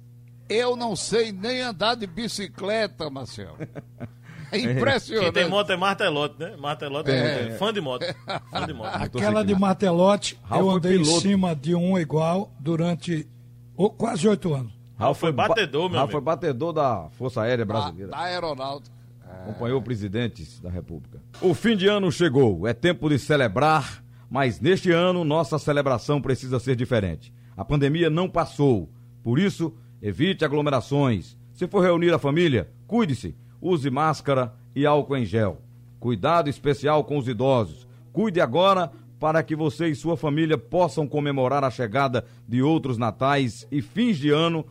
Eu 0.49 0.75
não 0.75 0.95
sei 0.95 1.31
nem 1.31 1.61
andar 1.61 1.95
de 1.95 2.07
bicicleta, 2.07 3.09
Marcelo. 3.09 3.57
É 4.49 4.59
impressionante. 4.59 5.25
Quem 5.25 5.33
tem 5.33 5.49
moto 5.49 5.69
é 5.71 5.75
Martelote, 5.75 6.35
né? 6.39 6.55
Martelote 6.57 7.11
é, 7.11 7.49
É. 7.49 7.51
fã 7.57 7.73
de 7.73 7.81
moto. 7.81 8.05
Fã 8.49 8.65
de 8.65 8.73
moto. 8.73 8.95
Aquela 8.95 9.43
de 9.43 9.53
Martelote, 9.53 10.39
Ralf 10.43 10.61
eu 10.61 10.69
andei 10.69 10.97
em 10.97 11.03
cima 11.03 11.53
de 11.53 11.75
um 11.75 11.99
igual 11.99 12.49
durante 12.59 13.27
oh, 13.75 13.89
quase 13.89 14.27
oito 14.27 14.53
anos. 14.53 14.71
Ralf 14.97 15.19
foi 15.19 15.31
batedor, 15.31 15.89
meu 15.89 15.99
Ralf 15.99 16.11
foi 16.11 16.21
batedor 16.21 16.71
da 16.73 17.09
Força 17.17 17.41
Aérea 17.41 17.65
da, 17.65 17.73
Brasileira. 17.73 18.11
da 18.11 18.19
aeronáutica. 18.19 18.95
Acompanhou 19.43 19.81
presidentes 19.81 20.59
da 20.59 20.69
República. 20.69 21.21
O 21.41 21.53
fim 21.53 21.75
de 21.75 21.87
ano 21.87 22.11
chegou, 22.11 22.65
é 22.65 22.73
tempo 22.73 23.09
de 23.09 23.19
celebrar, 23.19 24.01
mas 24.29 24.59
neste 24.59 24.91
ano 24.91 25.23
nossa 25.23 25.57
celebração 25.57 26.21
precisa 26.21 26.59
ser 26.59 26.75
diferente. 26.75 27.33
A 27.55 27.65
pandemia 27.65 28.09
não 28.09 28.29
passou, 28.29 28.89
por 29.23 29.39
isso, 29.39 29.73
evite 30.01 30.45
aglomerações. 30.45 31.37
Se 31.53 31.67
for 31.67 31.81
reunir 31.81 32.13
a 32.13 32.19
família, 32.19 32.69
cuide-se, 32.85 33.35
use 33.61 33.89
máscara 33.89 34.53
e 34.75 34.85
álcool 34.85 35.17
em 35.17 35.25
gel. 35.25 35.61
Cuidado 35.99 36.49
especial 36.49 37.03
com 37.03 37.17
os 37.17 37.27
idosos. 37.27 37.87
Cuide 38.13 38.39
agora 38.39 38.91
para 39.19 39.41
que 39.41 39.55
você 39.55 39.87
e 39.87 39.95
sua 39.95 40.15
família 40.15 40.57
possam 40.57 41.07
comemorar 41.07 41.63
a 41.63 41.71
chegada 41.71 42.25
de 42.47 42.61
outros 42.61 42.97
natais 42.97 43.67
e 43.71 43.81
fins 43.81 44.17
de 44.17 44.29
ano 44.29 44.65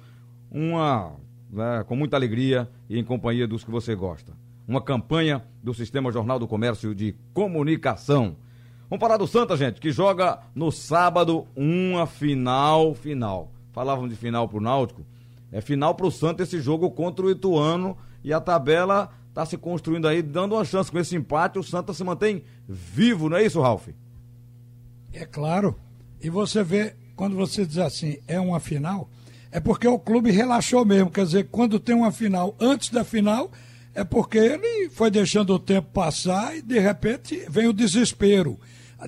uma 0.50 1.16
né, 1.50 1.84
com 1.86 1.96
muita 1.96 2.16
alegria 2.16 2.68
e 2.88 2.98
em 2.98 3.04
companhia 3.04 3.46
dos 3.46 3.64
que 3.64 3.70
você 3.70 3.94
gosta. 3.94 4.32
Uma 4.66 4.80
campanha 4.80 5.44
do 5.62 5.74
Sistema 5.74 6.10
Jornal 6.10 6.38
do 6.38 6.46
Comércio 6.46 6.94
de 6.94 7.16
Comunicação. 7.32 8.36
Vamos 8.88 9.00
falar 9.00 9.16
do 9.16 9.26
Santa, 9.26 9.56
gente, 9.56 9.80
que 9.80 9.90
joga 9.90 10.38
no 10.54 10.70
sábado 10.70 11.46
uma 11.56 12.06
final, 12.06 12.94
final. 12.94 13.50
Falavam 13.72 14.06
de 14.06 14.14
final 14.14 14.48
pro 14.48 14.60
Náutico. 14.60 15.04
É 15.50 15.60
final 15.60 15.94
pro 15.94 16.10
Santa 16.10 16.44
esse 16.44 16.60
jogo 16.60 16.90
contra 16.92 17.26
o 17.26 17.30
Ituano 17.30 17.96
e 18.22 18.32
a 18.32 18.40
tabela 18.40 19.10
tá 19.34 19.44
se 19.44 19.58
construindo 19.58 20.06
aí, 20.06 20.22
dando 20.22 20.54
uma 20.54 20.64
chance 20.64 20.90
com 20.90 20.98
esse 20.98 21.16
empate, 21.16 21.58
o 21.58 21.62
Santa 21.62 21.92
se 21.92 22.02
mantém 22.04 22.44
vivo, 22.68 23.28
não 23.28 23.36
é 23.36 23.44
isso, 23.44 23.60
Ralf? 23.60 23.88
É 25.12 25.24
claro. 25.26 25.76
E 26.22 26.30
você 26.30 26.62
vê, 26.62 26.94
quando 27.14 27.36
você 27.36 27.66
diz 27.66 27.78
assim, 27.78 28.18
é 28.26 28.38
uma 28.38 28.60
final, 28.60 29.10
é 29.50 29.58
porque 29.58 29.88
o 29.88 29.98
clube 29.98 30.30
relaxou 30.30 30.84
mesmo. 30.84 31.10
Quer 31.10 31.24
dizer, 31.24 31.48
quando 31.50 31.80
tem 31.80 31.94
uma 31.94 32.12
final 32.12 32.54
antes 32.60 32.90
da 32.90 33.02
final, 33.02 33.50
é 33.94 34.04
porque 34.04 34.38
ele 34.38 34.90
foi 34.90 35.10
deixando 35.10 35.54
o 35.54 35.58
tempo 35.58 35.88
passar 35.92 36.56
e 36.56 36.62
de 36.62 36.78
repente 36.78 37.44
vem 37.50 37.66
o 37.66 37.72
desespero. 37.72 38.58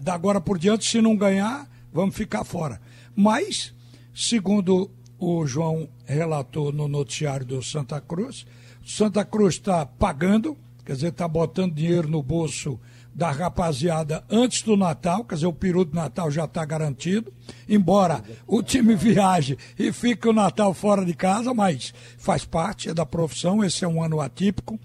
Da 0.03 0.15
agora 0.15 0.41
por 0.41 0.59
diante, 0.59 0.87
se 0.87 1.01
não 1.01 1.17
ganhar, 1.17 1.69
vamos 1.93 2.15
ficar 2.15 2.45
fora. 2.45 2.81
Mas, 3.15 3.75
segundo 4.15 4.91
o 5.19 5.47
João 5.47 5.89
relatou 6.05 6.73
no 6.73 6.87
noticiário 6.87 7.45
do 7.45 7.63
Santa 7.63 8.01
Cruz, 8.01 8.47
Santa 8.87 9.25
Cruz 9.25 9.55
está 9.55 9.85
pagando, 9.85 10.57
quer 10.85 10.95
dizer, 10.95 11.09
está 11.09 11.27
botando 11.27 11.75
dinheiro 11.75 12.09
no 12.09 12.23
bolso 12.23 12.79
da 13.15 13.33
rapaziada 13.33 14.25
antes 14.31 14.63
do 14.63 14.77
Natal, 14.77 15.25
quer 15.25 15.35
dizer, 15.35 15.47
o 15.49 15.53
peru 15.53 15.85
do 15.85 15.95
Natal 15.95 16.31
já 16.31 16.45
está 16.45 16.65
garantido, 16.65 17.33
embora 17.69 18.23
o 18.47 18.63
time 18.63 18.95
viaje 18.97 19.59
e 19.77 19.93
fique 19.93 20.29
o 20.29 20.33
Natal 20.33 20.73
fora 20.73 21.05
de 21.05 21.15
casa, 21.15 21.53
mas 21.53 21.93
faz 22.17 22.45
parte 22.45 22.89
é 22.89 22.95
da 22.95 23.05
profissão, 23.05 23.65
esse 23.65 23.85
é 23.85 23.89
um 23.89 24.03
ano 24.03 24.21
atípico. 24.21 24.79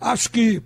Acho 0.00 0.30
que 0.30 0.62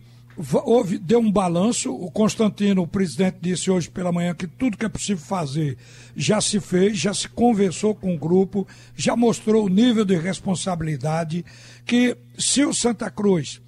houve, 0.64 0.98
deu 0.98 1.20
um 1.20 1.30
balanço, 1.30 1.92
o 1.94 2.10
Constantino, 2.10 2.82
o 2.82 2.86
presidente, 2.86 3.38
disse 3.40 3.70
hoje 3.70 3.90
pela 3.90 4.12
manhã 4.12 4.34
que 4.34 4.46
tudo 4.46 4.76
que 4.76 4.86
é 4.86 4.88
possível 4.88 5.24
fazer 5.24 5.76
já 6.16 6.40
se 6.40 6.58
fez, 6.60 6.98
já 6.98 7.12
se 7.12 7.28
conversou 7.28 7.94
com 7.94 8.14
o 8.14 8.18
grupo, 8.18 8.66
já 8.96 9.14
mostrou 9.14 9.66
o 9.66 9.68
nível 9.68 10.04
de 10.04 10.16
responsabilidade, 10.16 11.44
que 11.84 12.16
se 12.38 12.64
o 12.64 12.72
Santa 12.72 13.10
Cruz 13.10 13.60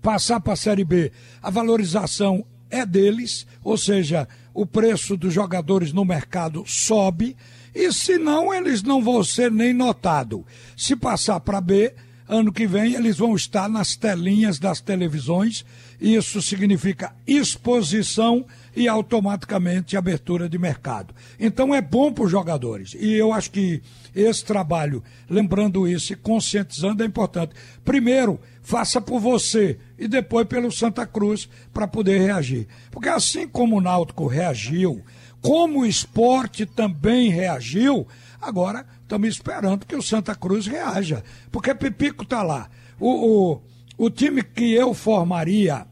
passar 0.00 0.40
para 0.40 0.54
a 0.54 0.56
Série 0.56 0.84
B, 0.84 1.12
a 1.42 1.50
valorização 1.50 2.44
é 2.70 2.86
deles, 2.86 3.46
ou 3.62 3.76
seja, 3.76 4.26
o 4.54 4.64
preço 4.64 5.16
dos 5.16 5.32
jogadores 5.32 5.92
no 5.92 6.04
mercado 6.04 6.64
sobe, 6.66 7.36
e 7.74 7.92
se 7.92 8.18
não, 8.18 8.52
eles 8.52 8.82
não 8.82 9.02
vão 9.02 9.22
ser 9.22 9.50
nem 9.50 9.72
notados. 9.72 10.42
Se 10.76 10.96
passar 10.96 11.40
para 11.40 11.60
B, 11.60 11.94
ano 12.32 12.52
que 12.52 12.66
vem 12.66 12.94
eles 12.94 13.18
vão 13.18 13.36
estar 13.36 13.68
nas 13.68 13.94
telinhas 13.94 14.58
das 14.58 14.80
televisões, 14.80 15.64
isso 16.00 16.40
significa 16.40 17.14
exposição 17.26 18.44
e 18.74 18.88
automaticamente 18.88 19.96
abertura 19.96 20.48
de 20.48 20.58
mercado. 20.58 21.14
Então 21.38 21.74
é 21.74 21.80
bom 21.80 22.12
para 22.12 22.24
os 22.24 22.30
jogadores. 22.30 22.96
E 22.98 23.12
eu 23.12 23.32
acho 23.32 23.50
que 23.50 23.82
esse 24.14 24.44
trabalho, 24.44 25.02
lembrando 25.28 25.86
isso 25.86 26.12
e 26.12 26.16
conscientizando, 26.16 27.02
é 27.02 27.06
importante. 27.06 27.54
Primeiro, 27.84 28.40
faça 28.62 29.00
por 29.00 29.20
você 29.20 29.78
e 29.98 30.08
depois 30.08 30.46
pelo 30.46 30.72
Santa 30.72 31.06
Cruz 31.06 31.48
para 31.72 31.86
poder 31.86 32.18
reagir. 32.18 32.66
Porque 32.90 33.08
assim 33.08 33.46
como 33.46 33.76
o 33.76 33.80
Náutico 33.80 34.26
reagiu, 34.26 35.02
como 35.40 35.80
o 35.80 35.86
esporte 35.86 36.64
também 36.64 37.28
reagiu, 37.28 38.06
agora 38.40 38.86
estamos 39.12 39.28
esperando 39.28 39.84
que 39.84 39.94
o 39.94 40.02
Santa 40.02 40.34
Cruz 40.34 40.66
reaja. 40.66 41.22
Porque 41.50 41.74
Pipico 41.74 42.22
está 42.24 42.42
lá. 42.42 42.68
O, 42.98 43.52
o, 43.98 44.06
o 44.06 44.10
time 44.10 44.42
que 44.42 44.72
eu 44.72 44.94
formaria 44.94 45.86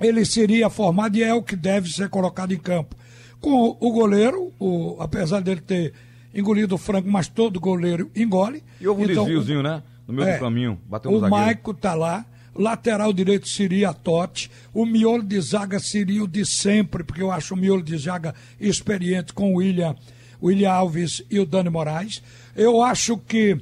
ele 0.00 0.24
seria 0.24 0.68
formado 0.68 1.16
e 1.16 1.22
é 1.22 1.32
o 1.32 1.42
que 1.42 1.54
deve 1.54 1.88
ser 1.88 2.08
colocado 2.08 2.52
em 2.52 2.58
campo. 2.58 2.96
Com 3.40 3.76
o 3.78 3.92
goleiro, 3.92 4.52
o, 4.58 4.96
apesar 4.98 5.40
dele 5.40 5.60
ter 5.60 5.92
engolido 6.34 6.74
o 6.74 6.78
frango, 6.78 7.08
mas 7.08 7.28
todo 7.28 7.60
goleiro 7.60 8.10
engole. 8.16 8.64
E 8.80 8.88
houve 8.88 9.02
um 9.02 9.10
Então, 9.10 9.24
desviozinho, 9.24 9.62
né? 9.62 9.82
No 10.06 10.14
meio 10.14 10.28
é, 10.28 10.34
do 10.34 10.40
caminho. 10.40 10.80
Bateu 10.86 11.12
O 11.12 11.20
zagueiro. 11.20 11.44
Maico 11.44 11.72
tá 11.72 11.94
lá. 11.94 12.26
Lateral 12.54 13.12
direito 13.12 13.48
seria 13.48 13.94
Totti. 13.94 14.50
O 14.74 14.84
miolo 14.84 15.22
de 15.22 15.40
zaga 15.40 15.78
seria 15.78 16.24
o 16.24 16.28
de 16.28 16.44
sempre, 16.44 17.04
porque 17.04 17.22
eu 17.22 17.30
acho 17.30 17.54
o 17.54 17.56
miolo 17.56 17.82
de 17.82 17.96
zaga 17.96 18.34
experiente 18.60 19.32
com 19.32 19.54
o 19.54 19.56
William, 19.58 19.94
William 20.42 20.72
Alves 20.72 21.22
e 21.30 21.38
o 21.38 21.46
Dani 21.46 21.70
Moraes. 21.70 22.22
Eu 22.56 22.82
acho 22.82 23.16
que 23.16 23.56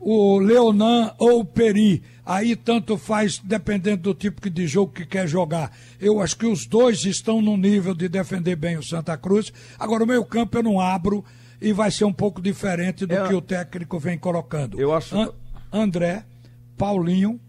o 0.00 0.38
Leonan 0.38 1.12
ou 1.18 1.40
o 1.40 1.44
Peri, 1.44 2.02
aí 2.26 2.54
tanto 2.56 2.98
faz, 2.98 3.38
dependendo 3.38 4.02
do 4.02 4.14
tipo 4.14 4.50
de 4.50 4.66
jogo 4.66 4.92
que 4.92 5.06
quer 5.06 5.26
jogar. 5.26 5.72
Eu 6.00 6.20
acho 6.20 6.36
que 6.36 6.44
os 6.46 6.66
dois 6.66 7.04
estão 7.06 7.40
no 7.40 7.56
nível 7.56 7.94
de 7.94 8.08
defender 8.08 8.56
bem 8.56 8.76
o 8.76 8.82
Santa 8.82 9.16
Cruz. 9.16 9.52
Agora, 9.78 10.04
o 10.04 10.06
meio 10.06 10.24
campo 10.24 10.58
eu 10.58 10.62
não 10.62 10.78
abro 10.80 11.24
e 11.60 11.72
vai 11.72 11.90
ser 11.90 12.04
um 12.04 12.12
pouco 12.12 12.42
diferente 12.42 13.06
do 13.06 13.14
É, 13.14 13.26
que 13.28 13.34
o 13.34 13.40
técnico 13.40 13.98
vem 13.98 14.18
colocando. 14.18 14.78
eu 14.78 14.92
acho- 14.92 15.16
An- 15.16 15.32
André, 15.72 16.24
Paulinho, 16.76 17.40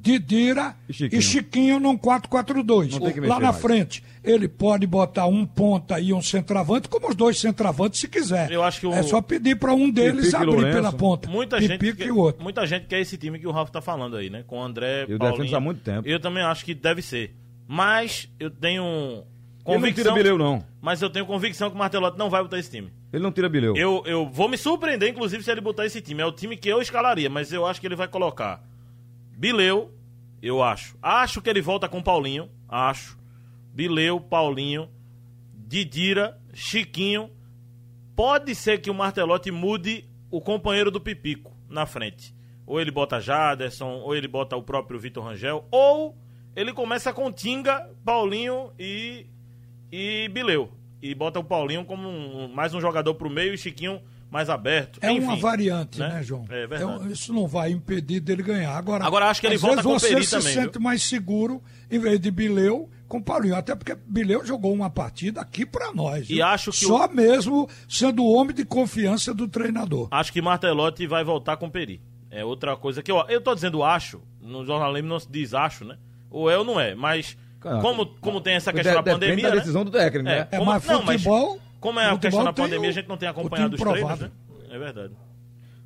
Didira 0.00 0.76
E 0.88 0.92
e 0.92 0.94
Chiquinho. 0.94 1.22
Chiquinho, 1.22 1.80
num 1.80 1.96
4-4-2. 1.98 2.92
Não 2.92 3.00
tem 3.00 3.12
que 3.12 3.20
Lá 3.20 3.40
na 3.40 3.50
mais. 3.50 3.60
frente, 3.60 4.04
ele 4.22 4.46
pode 4.46 4.86
botar 4.86 5.26
um 5.26 5.44
ponta 5.44 5.98
e 5.98 6.12
um 6.12 6.22
centroavante, 6.22 6.88
como 6.88 7.08
os 7.08 7.16
dois 7.16 7.38
centroavantes, 7.38 7.98
se 8.00 8.06
quiser. 8.08 8.50
Eu 8.50 8.62
acho 8.62 8.78
que 8.80 8.86
o- 8.86 8.92
É 8.92 9.02
só 9.02 9.20
pedir 9.20 9.56
para 9.58 9.74
um 9.74 9.90
deles 9.90 10.26
Pipico 10.26 10.32
e 10.32 10.36
abrir 10.36 10.50
Lourenço. 10.54 10.76
pela 10.76 10.92
ponta. 10.92 11.28
Muita 11.28 11.60
gente, 11.60 11.78
Pipico 11.78 11.98
quer, 11.98 12.06
e 12.06 12.10
o 12.12 12.16
outro. 12.18 12.42
muita 12.42 12.64
gente 12.66 12.86
quer 12.86 13.00
esse 13.00 13.16
time 13.16 13.38
que 13.38 13.46
o 13.46 13.50
Ralf 13.50 13.70
tá 13.70 13.80
falando 13.80 14.16
aí, 14.16 14.30
né? 14.30 14.44
Com 14.46 14.58
o 14.58 14.62
André, 14.62 15.04
Eu 15.08 15.18
defendo 15.18 15.54
há 15.56 15.60
muito 15.60 15.80
tempo. 15.80 16.06
Eu 16.08 16.20
também 16.20 16.42
acho 16.44 16.64
que 16.64 16.74
deve 16.74 17.02
ser. 17.02 17.34
Mas 17.66 18.28
eu 18.38 18.50
tenho 18.50 18.82
Ele 18.84 19.24
não 19.66 19.74
convicção... 19.74 20.02
tira 20.04 20.14
Bileu, 20.14 20.38
não. 20.38 20.64
Mas 20.80 21.02
eu 21.02 21.10
tenho 21.10 21.26
convicção 21.26 21.68
que 21.68 21.74
o 21.76 21.78
Martelotti 21.78 22.16
não 22.16 22.30
vai 22.30 22.40
botar 22.42 22.58
esse 22.58 22.70
time. 22.70 22.90
Ele 23.12 23.22
não 23.22 23.32
tira 23.32 23.48
Bileu. 23.48 23.76
Eu, 23.76 24.02
eu 24.06 24.26
vou 24.28 24.48
me 24.48 24.56
surpreender, 24.56 25.08
inclusive, 25.10 25.42
se 25.42 25.50
ele 25.50 25.60
botar 25.60 25.84
esse 25.84 26.00
time. 26.00 26.22
É 26.22 26.26
o 26.26 26.32
time 26.32 26.56
que 26.56 26.68
eu 26.68 26.80
escalaria, 26.80 27.28
mas 27.28 27.52
eu 27.52 27.66
acho 27.66 27.80
que 27.80 27.86
ele 27.86 27.96
vai 27.96 28.06
colocar 28.08 28.62
Bileu, 29.38 29.94
eu 30.42 30.60
acho. 30.60 30.98
Acho 31.00 31.40
que 31.40 31.48
ele 31.48 31.60
volta 31.62 31.88
com 31.88 32.02
Paulinho, 32.02 32.50
acho. 32.68 33.16
Bileu, 33.72 34.20
Paulinho, 34.20 34.88
Didira, 35.54 36.36
Chiquinho. 36.52 37.30
Pode 38.16 38.52
ser 38.56 38.80
que 38.80 38.90
o 38.90 38.94
Martelotti 38.94 39.52
mude 39.52 40.04
o 40.28 40.40
companheiro 40.40 40.90
do 40.90 41.00
Pipico 41.00 41.56
na 41.68 41.86
frente. 41.86 42.34
Ou 42.66 42.80
ele 42.80 42.90
bota 42.90 43.20
Jaderson, 43.20 44.00
ou 44.00 44.12
ele 44.16 44.26
bota 44.26 44.56
o 44.56 44.62
próprio 44.62 44.98
Vitor 44.98 45.22
Rangel, 45.24 45.64
ou 45.70 46.18
ele 46.56 46.72
começa 46.72 47.12
com 47.12 47.30
Tinga, 47.32 47.88
Paulinho 48.04 48.72
e, 48.76 49.26
e 49.92 50.28
Bileu. 50.32 50.72
E 51.00 51.14
bota 51.14 51.38
o 51.38 51.44
Paulinho 51.44 51.84
como 51.84 52.08
um- 52.08 52.48
mais 52.52 52.74
um 52.74 52.80
jogador 52.80 53.14
pro 53.14 53.30
meio 53.30 53.54
e 53.54 53.58
Chiquinho 53.58 54.02
mais 54.30 54.50
aberto. 54.50 54.98
É 55.02 55.10
Enfim, 55.10 55.24
uma 55.24 55.36
variante, 55.36 55.98
né, 55.98 56.08
né? 56.08 56.22
João? 56.22 56.44
É 56.50 56.66
verdade. 56.66 56.84
um- 56.84 57.10
isso 57.10 57.32
não 57.32 57.46
vai 57.46 57.70
impedir 57.70 58.20
dele 58.20 58.42
ganhar. 58.42 58.76
Agora, 58.76 59.04
Agora, 59.04 59.26
acho 59.26 59.40
que 59.40 59.46
ele 59.46 59.54
às 59.56 59.60
volta 59.60 59.76
vezes 59.76 59.90
com 59.90 59.96
o 59.96 59.98
você 60.00 60.08
Peri 60.08 60.24
se 60.24 60.30
também, 60.30 60.52
sente 60.54 60.72
viu? 60.74 60.82
mais 60.82 61.02
seguro, 61.02 61.62
em 61.90 61.98
vez 61.98 62.20
de 62.20 62.30
Bileu, 62.30 62.90
com 63.08 63.22
Paulinho. 63.22 63.56
Até 63.56 63.74
porque 63.74 63.96
Bileu 64.06 64.44
jogou 64.44 64.72
uma 64.74 64.90
partida 64.90 65.40
aqui 65.40 65.64
para 65.64 65.92
nós. 65.94 66.28
E 66.28 66.34
viu? 66.34 66.44
acho 66.46 66.70
que 66.70 66.84
Só 66.84 67.08
mesmo 67.08 67.68
sendo 67.88 68.22
o 68.22 68.32
homem 68.32 68.54
de 68.54 68.64
confiança 68.64 69.32
do 69.32 69.48
treinador. 69.48 70.08
Acho 70.10 70.32
que 70.32 70.42
Martelotti 70.42 71.06
vai 71.06 71.24
voltar 71.24 71.56
com 71.56 71.70
Peri. 71.70 72.00
É 72.30 72.44
outra 72.44 72.76
coisa 72.76 73.02
que 73.02 73.10
eu. 73.10 73.24
Eu 73.28 73.40
tô 73.40 73.54
dizendo 73.54 73.82
acho, 73.82 74.20
no 74.42 74.62
jornalismo 74.66 75.08
não 75.08 75.18
se 75.18 75.30
diz 75.30 75.54
acho, 75.54 75.86
né? 75.86 75.96
Ou 76.30 76.50
é 76.50 76.58
ou 76.58 76.64
não 76.64 76.78
é, 76.78 76.94
mas. 76.94 77.34
Como, 77.60 78.06
como 78.20 78.40
tem 78.40 78.54
essa 78.54 78.70
de- 78.70 78.76
questão 78.76 78.94
da 78.96 79.00
depende 79.02 79.20
pandemia. 79.24 79.48
da 79.48 79.54
né? 79.54 79.60
decisão 79.60 79.84
do 79.84 79.90
técnico, 79.90 80.24
né? 80.24 80.46
É, 80.50 80.58
como- 80.58 80.70
mas 80.70 80.84
não, 80.86 81.02
mas 81.02 81.22
futebol. 81.22 81.58
Como 81.80 82.00
é 82.00 82.10
a 82.10 82.18
questão 82.18 82.44
da 82.44 82.52
pandemia, 82.52 82.88
o- 82.88 82.90
a 82.90 82.92
gente 82.92 83.08
não 83.08 83.16
tem 83.16 83.28
acompanhado 83.28 83.74
os 83.74 83.80
time 83.80 83.92
treinos, 83.92 84.18
né? 84.20 84.30
provável. 84.30 84.74
É 84.74 84.78
verdade. 84.78 85.14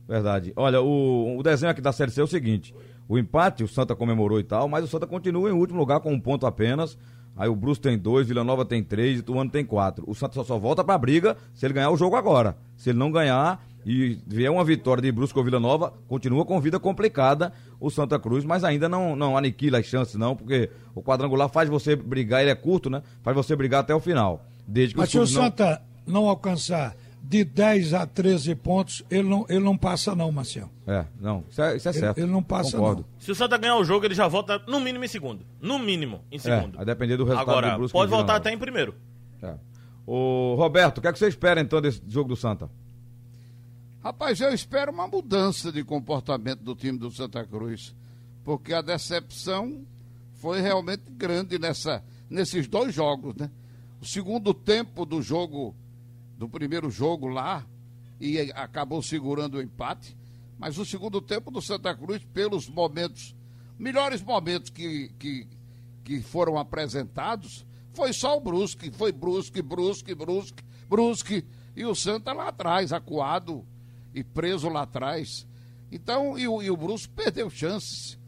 Verdade. 0.09 0.52
Olha, 0.57 0.81
o, 0.81 1.38
o 1.38 1.42
desenho 1.42 1.70
aqui 1.70 1.81
da 1.81 1.92
Série 1.92 2.11
C 2.11 2.20
é 2.20 2.24
o 2.24 2.26
seguinte: 2.26 2.74
o 3.09 3.18
empate, 3.18 3.62
o 3.62 3.68
Santa 3.68 3.94
comemorou 3.94 4.40
e 4.40 4.44
tal, 4.44 4.68
mas 4.68 4.85
o 4.85 4.88
Santa 4.88 5.07
continua 5.07 5.48
em 5.50 5.52
último 5.52 5.78
lugar 5.78 6.00
com 6.00 6.12
um 6.12 6.20
ponto 6.20 6.46
apenas. 6.46 6.98
Aí 7.37 7.48
o 7.48 7.57
Bruce 7.57 7.81
tem 7.81 7.96
dois, 7.96 8.26
Vila 8.28 8.44
Nova 8.44 8.62
tem 8.64 8.83
três 8.85 9.20
e 9.20 9.22
Tuano 9.22 9.50
tem 9.50 9.64
quatro. 9.64 10.05
O 10.07 10.14
Santa 10.14 10.35
só, 10.35 10.44
só 10.44 10.59
volta 10.59 10.85
pra 10.85 10.98
briga 10.98 11.37
se 11.55 11.64
ele 11.64 11.72
ganhar 11.72 11.90
o 11.90 11.96
jogo 11.96 12.14
agora. 12.14 12.57
Se 12.76 12.90
ele 12.90 12.98
não 12.98 13.11
ganhar 13.11 13.64
e 13.87 14.18
vier 14.26 14.50
uma 14.50 14.62
vitória 14.62 15.02
de 15.02 15.11
Brusque 15.11 15.38
ou 15.38 15.44
Vila 15.44 15.59
Nova, 15.59 15.94
continua 16.07 16.44
com 16.44 16.61
vida 16.61 16.78
complicada 16.78 17.52
o 17.81 17.90
Santa 17.90 18.18
Cruz, 18.18 18.44
mas 18.44 18.64
ainda 18.64 18.87
não, 18.87 19.16
não 19.16 19.37
aniquila 19.37 19.78
as 19.78 19.87
chances, 19.87 20.14
não, 20.16 20.37
porque 20.37 20.68
o 20.94 21.02
quadrangular 21.02 21.48
faz 21.48 21.70
você 21.70 21.96
brigar, 21.96 22.42
ele 22.42 22.50
é 22.50 22.55
curto, 22.55 22.90
né? 22.90 23.02
Faz 23.22 23.35
você 23.35 23.57
brigar 23.57 23.81
até 23.81 23.94
o 23.94 23.98
final. 24.00 24.44
Desde 24.66 24.94
que 24.94 25.01
Mas 25.01 25.11
se 25.11 25.16
o 25.16 25.20
clubes 25.20 25.35
não- 25.35 25.42
Santa 25.44 25.83
não 26.07 26.27
alcançar 26.29 26.96
de 27.22 27.44
10 27.44 27.94
a 27.94 28.07
13 28.07 28.55
pontos, 28.55 29.03
ele 29.11 29.29
não, 29.29 29.46
ele 29.48 29.61
não 29.61 29.77
passa, 29.77 30.14
não, 30.14 30.31
Marcelo. 30.33 30.70
É, 30.87 31.05
não, 31.20 31.44
isso 31.48 31.62
é, 31.62 31.77
isso 31.77 31.88
é 31.88 31.92
Ele- 31.92 31.98
certo. 32.01 32.18
ele 32.18 32.27
não 32.31 32.42
passa, 32.42 32.77
Concordo. 32.77 33.07
Se 33.18 33.31
o 33.31 33.35
Santa 33.35 33.57
ganhar 33.57 33.77
o 33.77 33.85
jogo, 33.85 34.05
ele 34.05 34.14
já 34.14 34.27
volta 34.29 34.59
no 34.66 34.81
mínimo 34.81 35.05
em 35.05 35.09
segundo. 35.09 35.44
No 35.61 35.79
mínimo 35.79 36.20
em 36.31 36.38
segundo. 36.38 36.79
É, 36.79 36.83
a 36.83 36.85
depender 36.85 37.16
do 37.16 37.25
resultado 37.25 37.48
Agora, 37.51 37.70
do 37.70 37.77
Brusque 37.79 37.92
pode 37.92 38.11
voltar 38.11 38.37
até 38.37 38.53
em 38.53 38.59
primeiro. 38.59 38.94
É. 39.42 39.55
Ô, 40.07 40.55
Roberto, 40.57 40.98
o 40.98 41.01
que, 41.01 41.09
é 41.09 41.12
que 41.12 41.18
você 41.18 41.29
espera 41.29 41.61
então 41.61 41.81
desse 41.81 42.03
jogo 42.09 42.29
do 42.31 42.37
Santa? 42.37 42.68
Rapaz, 44.03 44.40
eu 44.40 44.53
espero 44.53 44.90
uma 44.90 45.07
mudança 45.07 45.70
de 45.70 45.85
comportamento 45.85 46.61
do 46.61 46.75
time 46.75 46.98
do 46.98 47.11
Santa 47.11 47.44
Cruz, 47.44 47.94
porque 48.44 48.75
a 48.75 48.83
decepção 48.83 49.83
foi 50.35 50.61
realmente 50.61 51.03
grande 51.09 51.57
nessa, 51.59 52.03
nesses 52.29 52.66
dois 52.66 52.92
jogos, 52.92 53.37
né? 53.37 53.48
O 54.03 54.05
segundo 54.05 54.53
tempo 54.53 55.07
do 55.07 55.23
jogo, 55.23 55.77
do 56.37 56.49
primeiro 56.49 56.91
jogo 56.91 57.29
lá, 57.29 57.65
e 58.21 58.37
acabou 58.51 59.01
segurando 59.01 59.59
o 59.59 59.62
empate, 59.62 60.17
mas 60.59 60.77
o 60.77 60.85
segundo 60.85 61.21
tempo 61.23 61.53
do 61.53 61.62
Santa 61.62 61.95
Cruz, 61.95 62.21
pelos 62.35 62.69
momentos, 62.69 63.33
melhores 63.79 64.21
momentos 64.21 64.71
que, 64.71 65.12
que, 65.21 65.47
que 66.03 66.21
foram 66.21 66.59
apresentados, 66.59 67.65
foi 67.93 68.12
só 68.12 68.37
o 68.37 68.41
Brusque, 68.41 68.91
foi 68.91 69.12
Brusque, 69.12 69.62
Brusque, 69.62 70.17
Brusque, 70.17 70.65
Brusque, 70.88 71.47
e 71.77 71.85
o 71.85 71.95
Santa 71.95 72.33
lá 72.33 72.49
atrás, 72.49 72.93
acuado 72.93 73.65
e 74.12 74.25
preso 74.25 74.69
lá 74.69 74.83
atrás. 74.83 75.47
Então, 75.93 76.37
e 76.37 76.49
o, 76.49 76.61
e 76.61 76.69
o 76.73 76.77
Brusque 76.77 77.12
perdeu 77.15 77.49
chances. 77.49 78.19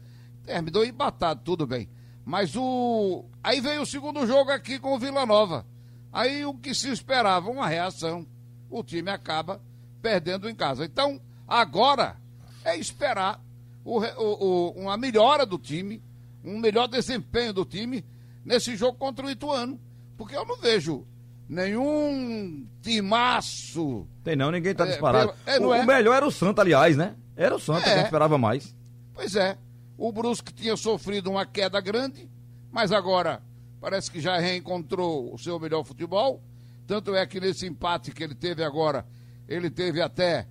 Terminou 0.45 0.85
embatado, 0.85 1.41
tudo 1.43 1.67
bem. 1.67 1.89
Mas 2.25 2.55
o. 2.55 3.23
Aí 3.43 3.61
veio 3.61 3.83
o 3.83 3.85
segundo 3.85 4.25
jogo 4.25 4.51
aqui 4.51 4.79
com 4.79 4.95
o 4.95 4.99
Vila 4.99 5.25
Nova. 5.25 5.65
Aí 6.11 6.43
o 6.45 6.53
que 6.55 6.73
se 6.73 6.89
esperava, 6.89 7.49
uma 7.51 7.67
reação. 7.67 8.25
O 8.69 8.83
time 8.83 9.11
acaba 9.11 9.61
perdendo 10.01 10.49
em 10.49 10.55
casa. 10.55 10.83
Então, 10.85 11.21
agora 11.47 12.17
é 12.63 12.75
esperar 12.75 13.39
o, 13.83 13.99
o- 13.99 14.45
o- 14.45 14.71
uma 14.81 14.97
melhora 14.97 15.45
do 15.45 15.59
time, 15.59 16.01
um 16.43 16.57
melhor 16.57 16.87
desempenho 16.87 17.53
do 17.53 17.63
time 17.63 18.03
nesse 18.43 18.75
jogo 18.75 18.97
contra 18.97 19.25
o 19.25 19.29
Ituano. 19.29 19.79
Porque 20.17 20.35
eu 20.35 20.45
não 20.45 20.57
vejo 20.57 21.05
nenhum 21.47 22.65
timaço. 22.81 24.07
Tem 24.23 24.35
não, 24.35 24.51
ninguém 24.51 24.73
tá 24.73 24.85
É, 24.85 24.87
disparado. 24.89 25.33
pelo- 25.45 25.55
é, 25.57 25.59
não 25.59 25.69
o, 25.69 25.73
é? 25.73 25.81
o 25.83 25.85
melhor 25.85 26.15
era 26.15 26.27
o 26.27 26.31
Santa, 26.31 26.61
aliás, 26.61 26.95
né? 26.97 27.15
Era 27.35 27.55
o 27.55 27.59
Santa, 27.59 27.81
É. 27.81 27.83
que 27.83 27.89
a 27.89 27.95
gente 27.97 28.05
esperava 28.05 28.37
mais. 28.37 28.75
Pois 29.13 29.35
é, 29.35 29.57
o 29.97 30.11
Brusque 30.11 30.53
tinha 30.53 30.75
sofrido 30.75 31.29
uma 31.29 31.45
queda 31.45 31.79
grande, 31.79 32.29
mas 32.71 32.91
agora 32.91 33.41
parece 33.79 34.11
que 34.11 34.19
já 34.19 34.37
reencontrou 34.37 35.33
o 35.33 35.37
seu 35.37 35.59
melhor 35.59 35.83
futebol. 35.83 36.43
Tanto 36.85 37.15
é 37.15 37.25
que 37.25 37.39
nesse 37.39 37.65
empate 37.65 38.11
que 38.11 38.23
ele 38.23 38.35
teve 38.35 38.63
agora, 38.63 39.05
ele 39.47 39.69
teve 39.69 40.01
até 40.01 40.47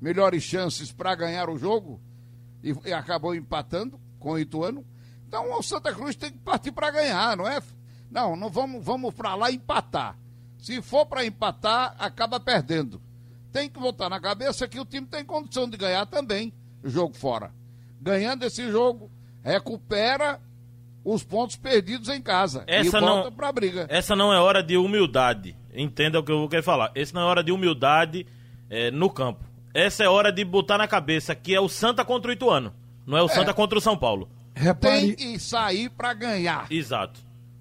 melhores 0.00 0.42
chances 0.42 0.90
para 0.90 1.14
ganhar 1.14 1.48
o 1.48 1.58
jogo 1.58 2.00
e, 2.62 2.74
e 2.88 2.92
acabou 2.92 3.34
empatando 3.34 4.00
com 4.18 4.32
o 4.32 4.38
Ituano. 4.38 4.84
Então 5.28 5.52
o 5.58 5.62
Santa 5.62 5.92
Cruz 5.92 6.16
tem 6.16 6.32
que 6.32 6.38
partir 6.38 6.72
para 6.72 6.90
ganhar, 6.90 7.36
não 7.36 7.46
é? 7.46 7.60
Não, 8.10 8.34
não 8.36 8.48
vamos, 8.48 8.84
vamos 8.84 9.14
para 9.14 9.34
lá 9.34 9.50
empatar. 9.50 10.18
Se 10.58 10.80
for 10.80 11.06
para 11.06 11.24
empatar, 11.24 11.94
acaba 11.98 12.40
perdendo. 12.40 13.00
Tem 13.52 13.68
que 13.68 13.78
botar 13.78 14.08
na 14.08 14.20
cabeça 14.20 14.66
que 14.66 14.80
o 14.80 14.84
time 14.84 15.06
tem 15.06 15.24
condição 15.24 15.68
de 15.68 15.76
ganhar 15.76 16.06
também 16.06 16.52
jogo 16.82 17.14
fora. 17.14 17.52
Ganhando 18.06 18.44
esse 18.44 18.70
jogo, 18.70 19.10
recupera 19.42 20.40
os 21.04 21.24
pontos 21.24 21.56
perdidos 21.56 22.08
em 22.08 22.22
casa 22.22 22.62
Essa 22.68 22.98
e 22.98 23.00
não- 23.00 23.08
volta 23.16 23.32
para 23.32 23.48
a 23.48 23.52
briga. 23.52 23.86
Essa 23.90 24.14
não 24.14 24.32
é 24.32 24.38
hora 24.38 24.62
de 24.62 24.76
humildade. 24.76 25.56
Entenda 25.74 26.20
o 26.20 26.22
que 26.22 26.30
eu 26.30 26.38
vou 26.38 26.48
querer 26.48 26.62
falar. 26.62 26.92
Essa 26.94 27.12
não 27.14 27.22
é 27.22 27.24
hora 27.24 27.42
de 27.42 27.50
humildade 27.50 28.24
eh, 28.70 28.92
no 28.92 29.10
campo. 29.10 29.44
Essa 29.74 30.04
é 30.04 30.08
hora 30.08 30.30
de 30.30 30.44
botar 30.44 30.78
na 30.78 30.86
cabeça 30.86 31.34
que 31.34 31.52
é 31.52 31.60
o 31.60 31.68
Santa 31.68 32.04
contra 32.04 32.30
o 32.30 32.32
Ituano. 32.32 32.72
Não 33.04 33.18
é 33.18 33.22
o 33.22 33.28
Santa 33.28 33.52
contra 33.52 33.76
o 33.76 33.80
São 33.80 33.96
Paulo. 33.98 34.28
Repare, 34.54 35.14
Tem 35.14 35.14
que 35.34 35.38
sair 35.40 35.90
para 35.90 36.14
ganhar. 36.14 36.66
Exato. 36.70 37.18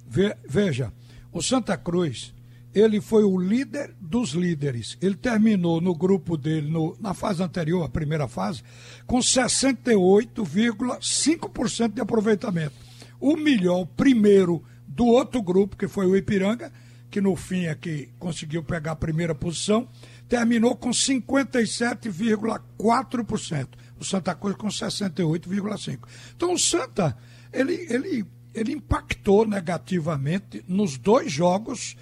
Ve- 0.07 0.37
veja, 0.47 0.93
o 1.31 1.41
Santa 1.41 1.75
Cruz, 1.75 2.34
ele 2.75 2.99
foi 3.01 3.23
o 3.23 3.37
líder 3.39 3.95
dos 3.99 4.31
líderes. 4.33 4.97
Ele 5.01 5.15
terminou 5.15 5.79
no 5.81 5.95
grupo 5.95 6.35
dele, 6.37 6.69
no- 6.69 6.95
na 6.99 7.13
fase 7.13 7.41
anterior, 7.41 7.83
a 7.83 7.89
primeira 7.89 8.27
fase, 8.27 8.61
com 9.07 9.19
68,5% 9.21 11.93
de 11.93 12.01
aproveitamento. 12.01 12.73
O 13.19 13.35
melhor, 13.37 13.79
o 13.81 13.87
primeiro 13.87 14.61
do 14.87 15.05
outro 15.05 15.41
grupo, 15.41 15.77
que 15.77 15.87
foi 15.87 16.05
o 16.05 16.15
Ipiranga, 16.17 16.71
que 17.09 17.19
no 17.21 17.35
fim 17.35 17.65
é 17.65 17.73
que 17.75 18.09
conseguiu 18.19 18.61
pegar 18.63 18.91
a 18.91 18.95
primeira 18.95 19.33
posição, 19.33 19.87
terminou 20.27 20.75
com 20.75 20.89
57,4%. 20.91 23.67
O 23.99 24.03
Santa 24.03 24.35
Cruz 24.35 24.55
com 24.57 24.67
68,5%. 24.67 25.99
Então 26.35 26.53
o 26.53 26.59
Santa, 26.59 27.15
ele, 27.53 27.87
ele, 27.89 28.25
ele 28.55 28.71
impactou 28.71 29.45
negativamente 29.45 30.63
nos 30.67 30.97
dois 30.97 31.31
jogos 31.31 31.95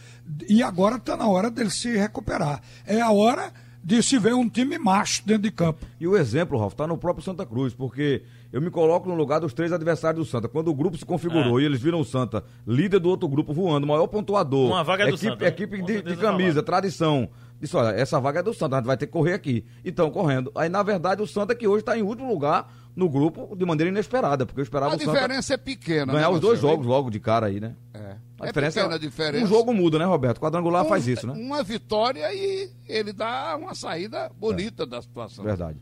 e 0.47 0.62
agora 0.64 0.95
está 0.97 1.18
na 1.18 1.28
hora 1.28 1.49
dele 1.49 1.70
se 1.70 1.95
recuperar. 1.97 2.62
É 2.86 3.01
a 3.01 3.12
hora 3.12 3.51
de 3.84 4.01
se 4.01 4.18
ver 4.18 4.34
um 4.34 4.47
time 4.47 4.78
macho 4.78 5.26
dentro 5.26 5.43
de 5.43 5.51
campo. 5.51 5.86
E 5.99 6.08
o 6.08 6.16
exemplo, 6.16 6.58
Ralf, 6.58 6.72
está 6.74 6.88
no 6.88 6.97
próprio 6.97 7.24
Santa 7.26 7.45
Cruz, 7.45 7.74
porque 7.74 8.22
eu 8.51 8.62
me 8.62 8.70
coloco 8.70 9.10
no 9.10 9.16
lugar 9.16 9.41
dos 9.41 9.54
três 9.54 9.74
adversários 9.74 10.26
do 10.26 10.30
Santa. 10.30 10.47
Quando 10.47 10.70
o 10.70 10.74
grupo 10.74 10.97
se 10.97 11.06
configurou 11.06 11.60
É. 11.60 11.64
e 11.64 11.66
eles 11.66 11.82
viram 11.82 11.99
o 11.99 12.06
Santa 12.06 12.45
líder 12.66 12.99
do 12.99 13.10
outro 13.10 13.28
grupo 13.28 13.51
voando, 13.51 13.86
maior 13.86 14.08
pontuador. 14.08 14.68
Uma 14.68 14.84
vaga 14.84 15.04
é 15.04 15.08
do 15.08 15.16
equipe, 15.16 15.30
Santa, 15.32 15.43
né? 15.43 15.49
Equipe 15.49 15.82
de, 15.82 16.01
de 16.01 16.14
é 16.14 16.16
camisa, 16.16 16.64
tradição. 16.64 17.28
Disse, 17.60 17.76
olha, 17.76 17.93
essa 17.95 18.20
vaga 18.22 18.39
é 18.39 18.43
do 18.43 18.54
Santa, 18.54 18.76
a 18.76 18.80
gente 18.80 18.88
vai 18.88 18.97
ter 18.97 19.06
que 19.08 19.12
correr 19.12 19.34
aqui. 19.34 19.66
Então, 19.84 20.10
correndo. 20.12 20.49
Aí, 20.56 20.70
na 20.70 20.84
verdade, 20.84 21.22
o 21.22 21.28
Santa 21.28 21.54
que 21.54 21.68
hoje 21.68 21.80
está 21.82 21.97
em 21.97 22.01
último 22.01 22.30
lugar 22.30 22.74
no 22.96 23.10
grupo 23.10 23.56
de 23.56 23.66
maneira 23.66 23.89
inesperada, 23.89 24.46
porque 24.46 24.60
eu 24.60 24.64
esperava 24.64 24.94
A 24.94 24.98
diferença 24.98 25.54
é 25.54 25.58
pequena. 25.58 26.14
ganhar 26.14 26.30
né, 26.30 26.34
os 26.36 26.39
dois 26.39 26.54
Marcelo? 26.60 26.72
jogos 26.74 26.86
logo 26.88 27.10
de 27.10 27.20
cara 27.20 27.48
aí, 27.48 27.60
né? 27.60 27.76
É. 27.94 28.16
A 28.39 28.46
É 28.46 28.48
diferença 28.48 28.80
pequena 28.82 28.96
a 28.96 29.00
diferença. 29.00 29.46
Um 29.46 29.48
jogo 29.48 29.74
muda, 29.74 29.98
né, 29.98 30.06
Roberto? 30.06 30.39
Quadrangular 30.39 30.86
Um- 30.86 30.89
faz 30.89 31.08
isso, 31.08 31.26
né? 31.26 31.34
Uma 31.34 31.64
vitória 31.64 32.32
e 32.34 32.70
ele 32.88 33.12
dá 33.14 33.56
uma 33.58 33.74
saída 33.74 34.30
bonita 34.38 34.86
da 34.86 35.02
situação. 35.02 35.44
Verdade. 35.44 35.80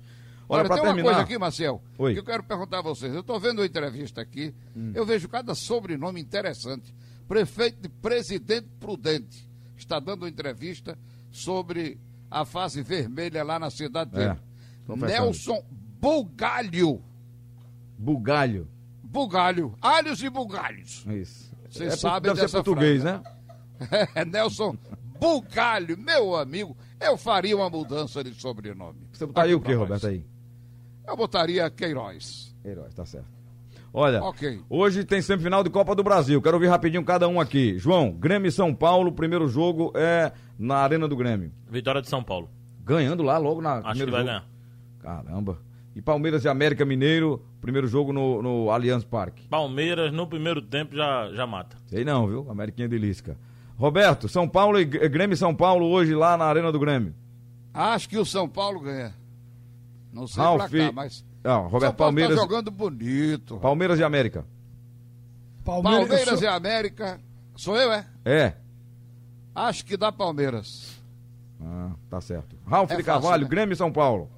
Olha, 0.47 0.62
Olha, 0.64 0.70
tem 0.70 0.78
terminar. 0.84 0.95
uma 0.95 1.03
coisa 1.03 1.22
aqui, 1.22 1.38
Marcel, 1.38 1.82
Oi. 1.97 2.14
que 2.14 2.20
eu 2.20 2.26
quero 2.26 2.43
perguntar 2.43 2.80
a 2.80 2.82
vocês. 2.82 3.14
Eu 3.14 3.22
estou 3.22 3.39
vendo 3.39 3.59
uma 3.59 3.66
entrevista 3.66 4.22
aqui, 4.22 4.53
Hum. 4.76 4.91
eu 4.93 5.05
vejo 5.05 5.28
cada 5.30 5.55
sobrenome 5.55 6.20
interessante. 6.22 6.93
Prefeito 7.28 7.82
de 7.82 7.88
Presidente 7.89 8.68
Prudente 8.80 9.49
está 9.78 9.99
dando 9.99 10.24
uma 10.24 10.30
entrevista 10.30 10.97
sobre 11.32 11.97
a 12.30 12.43
fase 12.45 12.82
vermelha 12.82 13.43
lá 13.43 13.57
na 13.57 13.70
cidade 13.70 14.12
É, 14.14 14.28
dele. 14.28 14.39
Nelson 15.07 15.64
Bugalho. 16.02 17.02
Bugalho. 17.97 18.68
Bugalho. 19.04 19.76
Alhos 19.80 20.24
e 20.24 20.30
bugalhos. 20.30 21.06
Isso. 21.08 21.52
Vocês 21.70 21.93
é, 21.93 21.95
sabem 21.95 22.24
deve 22.34 22.36
ser 22.38 22.41
dessa 22.45 22.64
português, 22.64 23.02
frase, 23.04 23.24
né? 23.24 24.08
É, 24.16 24.26
Nelson 24.26 24.76
Bugalho, 25.20 25.97
meu 25.97 26.36
amigo. 26.36 26.76
Eu 26.99 27.16
faria 27.18 27.56
uma 27.56 27.70
mudança 27.70 28.24
de 28.24 28.34
sobrenome. 28.34 28.99
Você 29.14 29.26
botaria 29.26 29.56
o 29.56 29.60
Aqui 29.60 29.70
nós. 29.70 29.80
Roberto, 29.80 30.08
aí? 30.08 30.26
Eu 31.08 31.16
botaria 31.16 31.70
Queiroz. 31.70 32.56
Heróis, 32.66 32.93
tá 32.93 33.06
certo. 33.06 33.28
Olha, 33.93 34.24
Ok. 34.24 34.62
hoje 34.70 35.04
tem 35.04 35.22
semifinal 35.22 35.64
de 35.64 35.70
Copa 35.70 35.93
do 35.93 36.04
Brasil. 36.04 36.41
Quero 36.41 36.56
ouvir 36.56 36.68
rapidinho 36.68 37.04
cada 37.04 37.28
um 37.28 37.39
aqui. 37.41 37.78
João, 37.78 38.12
Grêmio 38.12 38.47
e 38.47 38.52
São 38.52 38.74
Paulo, 38.74 39.12
primeiro 39.12 39.47
jogo 39.47 39.91
é 39.95 40.32
na 40.58 40.78
Arena 40.78 41.08
do 41.08 41.16
Grêmio. 41.16 41.52
Vitória 41.70 42.02
de 42.02 42.08
São 42.10 42.24
Paulo. 42.24 42.49
Ganhando 42.84 43.22
lá 43.22 43.38
logo 43.38 43.62
na 43.62 43.74
Acho 43.76 43.89
primeiro 43.89 44.12
que 44.12 44.12
vai 44.12 44.22
jogo. 44.22 44.28
ganhar. 44.28 44.45
Caramba. 44.99 45.60
E 45.96 46.02
Palmeiras 46.02 46.46
e 46.46 46.48
América 46.48 46.86
Mineiro, 46.86 47.44
primeiro 47.60 47.88
jogo 47.88 48.14
no, 48.14 48.42
no 48.42 48.72
Allianz 48.72 49.04
Parque. 49.04 49.48
Palmeiras 49.50 50.12
no 50.14 50.26
primeiro 50.26 50.62
tempo 50.62 50.96
já, 50.96 51.30
já 51.34 51.46
mata. 51.46 51.76
Sei 51.88 52.06
não, 52.06 52.28
viu? 52.28 52.50
Ameriquinha 52.50 52.88
de 52.88 52.98
Lisca. 52.98 53.38
Roberto, 53.78 54.30
São 54.30 54.48
Paulo 54.48 54.80
e 54.80 54.86
Grêmio 54.86 55.34
e 55.34 55.38
São 55.38 55.54
Paulo 55.54 55.88
hoje 55.88 56.14
lá 56.14 56.38
na 56.38 56.46
Arena 56.46 56.72
do 56.72 56.80
Grêmio. 56.80 57.14
Acho 57.74 58.08
que 58.08 58.18
o 58.18 58.26
São 58.26 58.48
Paulo 58.48 58.80
ganha. 58.80 59.14
Não 60.14 60.28
sei 60.28 60.44
Ralf, 60.44 60.70
pra 60.70 60.70
cá, 60.70 60.92
mas. 60.92 61.26
Ah, 61.44 61.56
Roberto, 61.56 61.82
São 61.82 61.94
Paulo 61.94 61.96
Palmeiras, 61.96 62.36
tá 62.36 62.42
jogando 62.42 62.72
bonito. 62.72 63.58
Palmeiras 63.58 64.00
e 64.00 64.04
América. 64.04 64.46
Palmeiras, 65.64 66.08
Palmeiras 66.08 66.39
sou- 66.39 66.44
e 66.44 66.48
América. 66.48 67.20
Sou 67.56 67.78
eu, 67.78 67.92
é? 67.92 68.06
É. 68.24 68.54
Acho 69.54 69.86
que 69.86 69.98
dá 69.98 70.12
Palmeiras. 70.12 70.98
Ah, 71.62 71.92
tá 72.10 72.22
certo. 72.22 72.56
Ralf 72.66 72.92
É 72.92 72.96
de 72.98 73.04
fácil, 73.04 73.22
Carvalho, 73.22 73.44
né? 73.44 73.50
Grêmio 73.50 73.74
e 73.74 73.78
São 73.78 73.92
Paulo. 73.92 74.30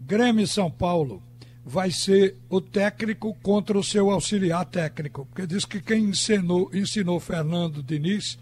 Grêmio 0.00 0.46
São 0.46 0.70
Paulo 0.70 1.22
vai 1.64 1.90
ser 1.90 2.36
o 2.48 2.60
técnico 2.60 3.34
contra 3.42 3.78
o 3.78 3.84
seu 3.84 4.10
auxiliar 4.10 4.64
técnico. 4.64 5.26
Porque 5.26 5.46
diz 5.46 5.64
que 5.64 5.80
quem 5.80 6.04
ensinou, 6.04 6.70
ensinou 6.72 7.20
Fernando 7.20 7.82
Diniz, 7.82 8.38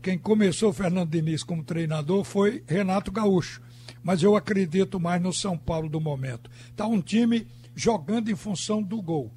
quem 0.00 0.18
começou 0.18 0.72
Fernando 0.72 1.10
Diniz 1.10 1.44
como 1.44 1.62
treinador 1.62 2.24
foi 2.24 2.64
Renato 2.66 3.12
Gaúcho. 3.12 3.62
Mas 4.02 4.22
eu 4.22 4.34
acredito 4.34 4.98
mais 4.98 5.22
no 5.22 5.32
São 5.32 5.56
Paulo 5.56 5.88
do 5.88 6.00
momento. 6.00 6.50
Está 6.70 6.86
um 6.86 7.00
time 7.00 7.46
jogando 7.74 8.30
em 8.30 8.36
função 8.36 8.82
do 8.82 9.00
gol. 9.00 9.30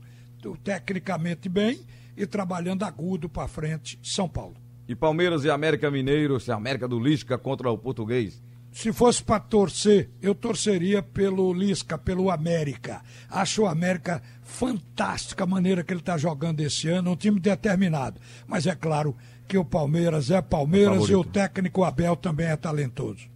Tecnicamente 0.63 1.49
bem 1.49 1.81
e 2.15 2.25
trabalhando 2.25 2.83
agudo 2.83 3.27
para 3.27 3.47
frente, 3.47 3.99
São 4.01 4.29
Paulo. 4.29 4.55
E 4.87 4.95
Palmeiras 4.95 5.43
e 5.43 5.49
América 5.49 5.89
Mineiro, 5.89 6.39
se 6.39 6.51
América 6.51 6.87
do 6.87 6.99
Lisca 6.99 7.37
contra 7.37 7.69
o 7.69 7.77
português. 7.77 8.41
Se 8.75 8.91
fosse 8.91 9.23
para 9.23 9.39
torcer, 9.39 10.09
eu 10.21 10.35
torceria 10.35 11.01
pelo 11.01 11.53
Lisca, 11.53 11.97
pelo 11.97 12.29
América. 12.29 13.01
Acho 13.29 13.61
o 13.63 13.67
América 13.67 14.21
fantástica 14.43 15.45
a 15.45 15.47
maneira 15.47 15.81
que 15.81 15.93
ele 15.93 16.01
está 16.01 16.17
jogando 16.17 16.59
esse 16.59 16.89
ano, 16.89 17.11
um 17.11 17.15
time 17.15 17.39
determinado. 17.39 18.19
Mas 18.45 18.67
é 18.67 18.75
claro 18.75 19.15
que 19.47 19.57
o 19.57 19.63
Palmeiras 19.63 20.29
é 20.29 20.41
Palmeiras 20.41 21.07
e 21.07 21.15
o 21.15 21.23
técnico 21.23 21.85
Abel 21.85 22.17
também 22.17 22.47
é 22.47 22.57
talentoso. 22.57 23.29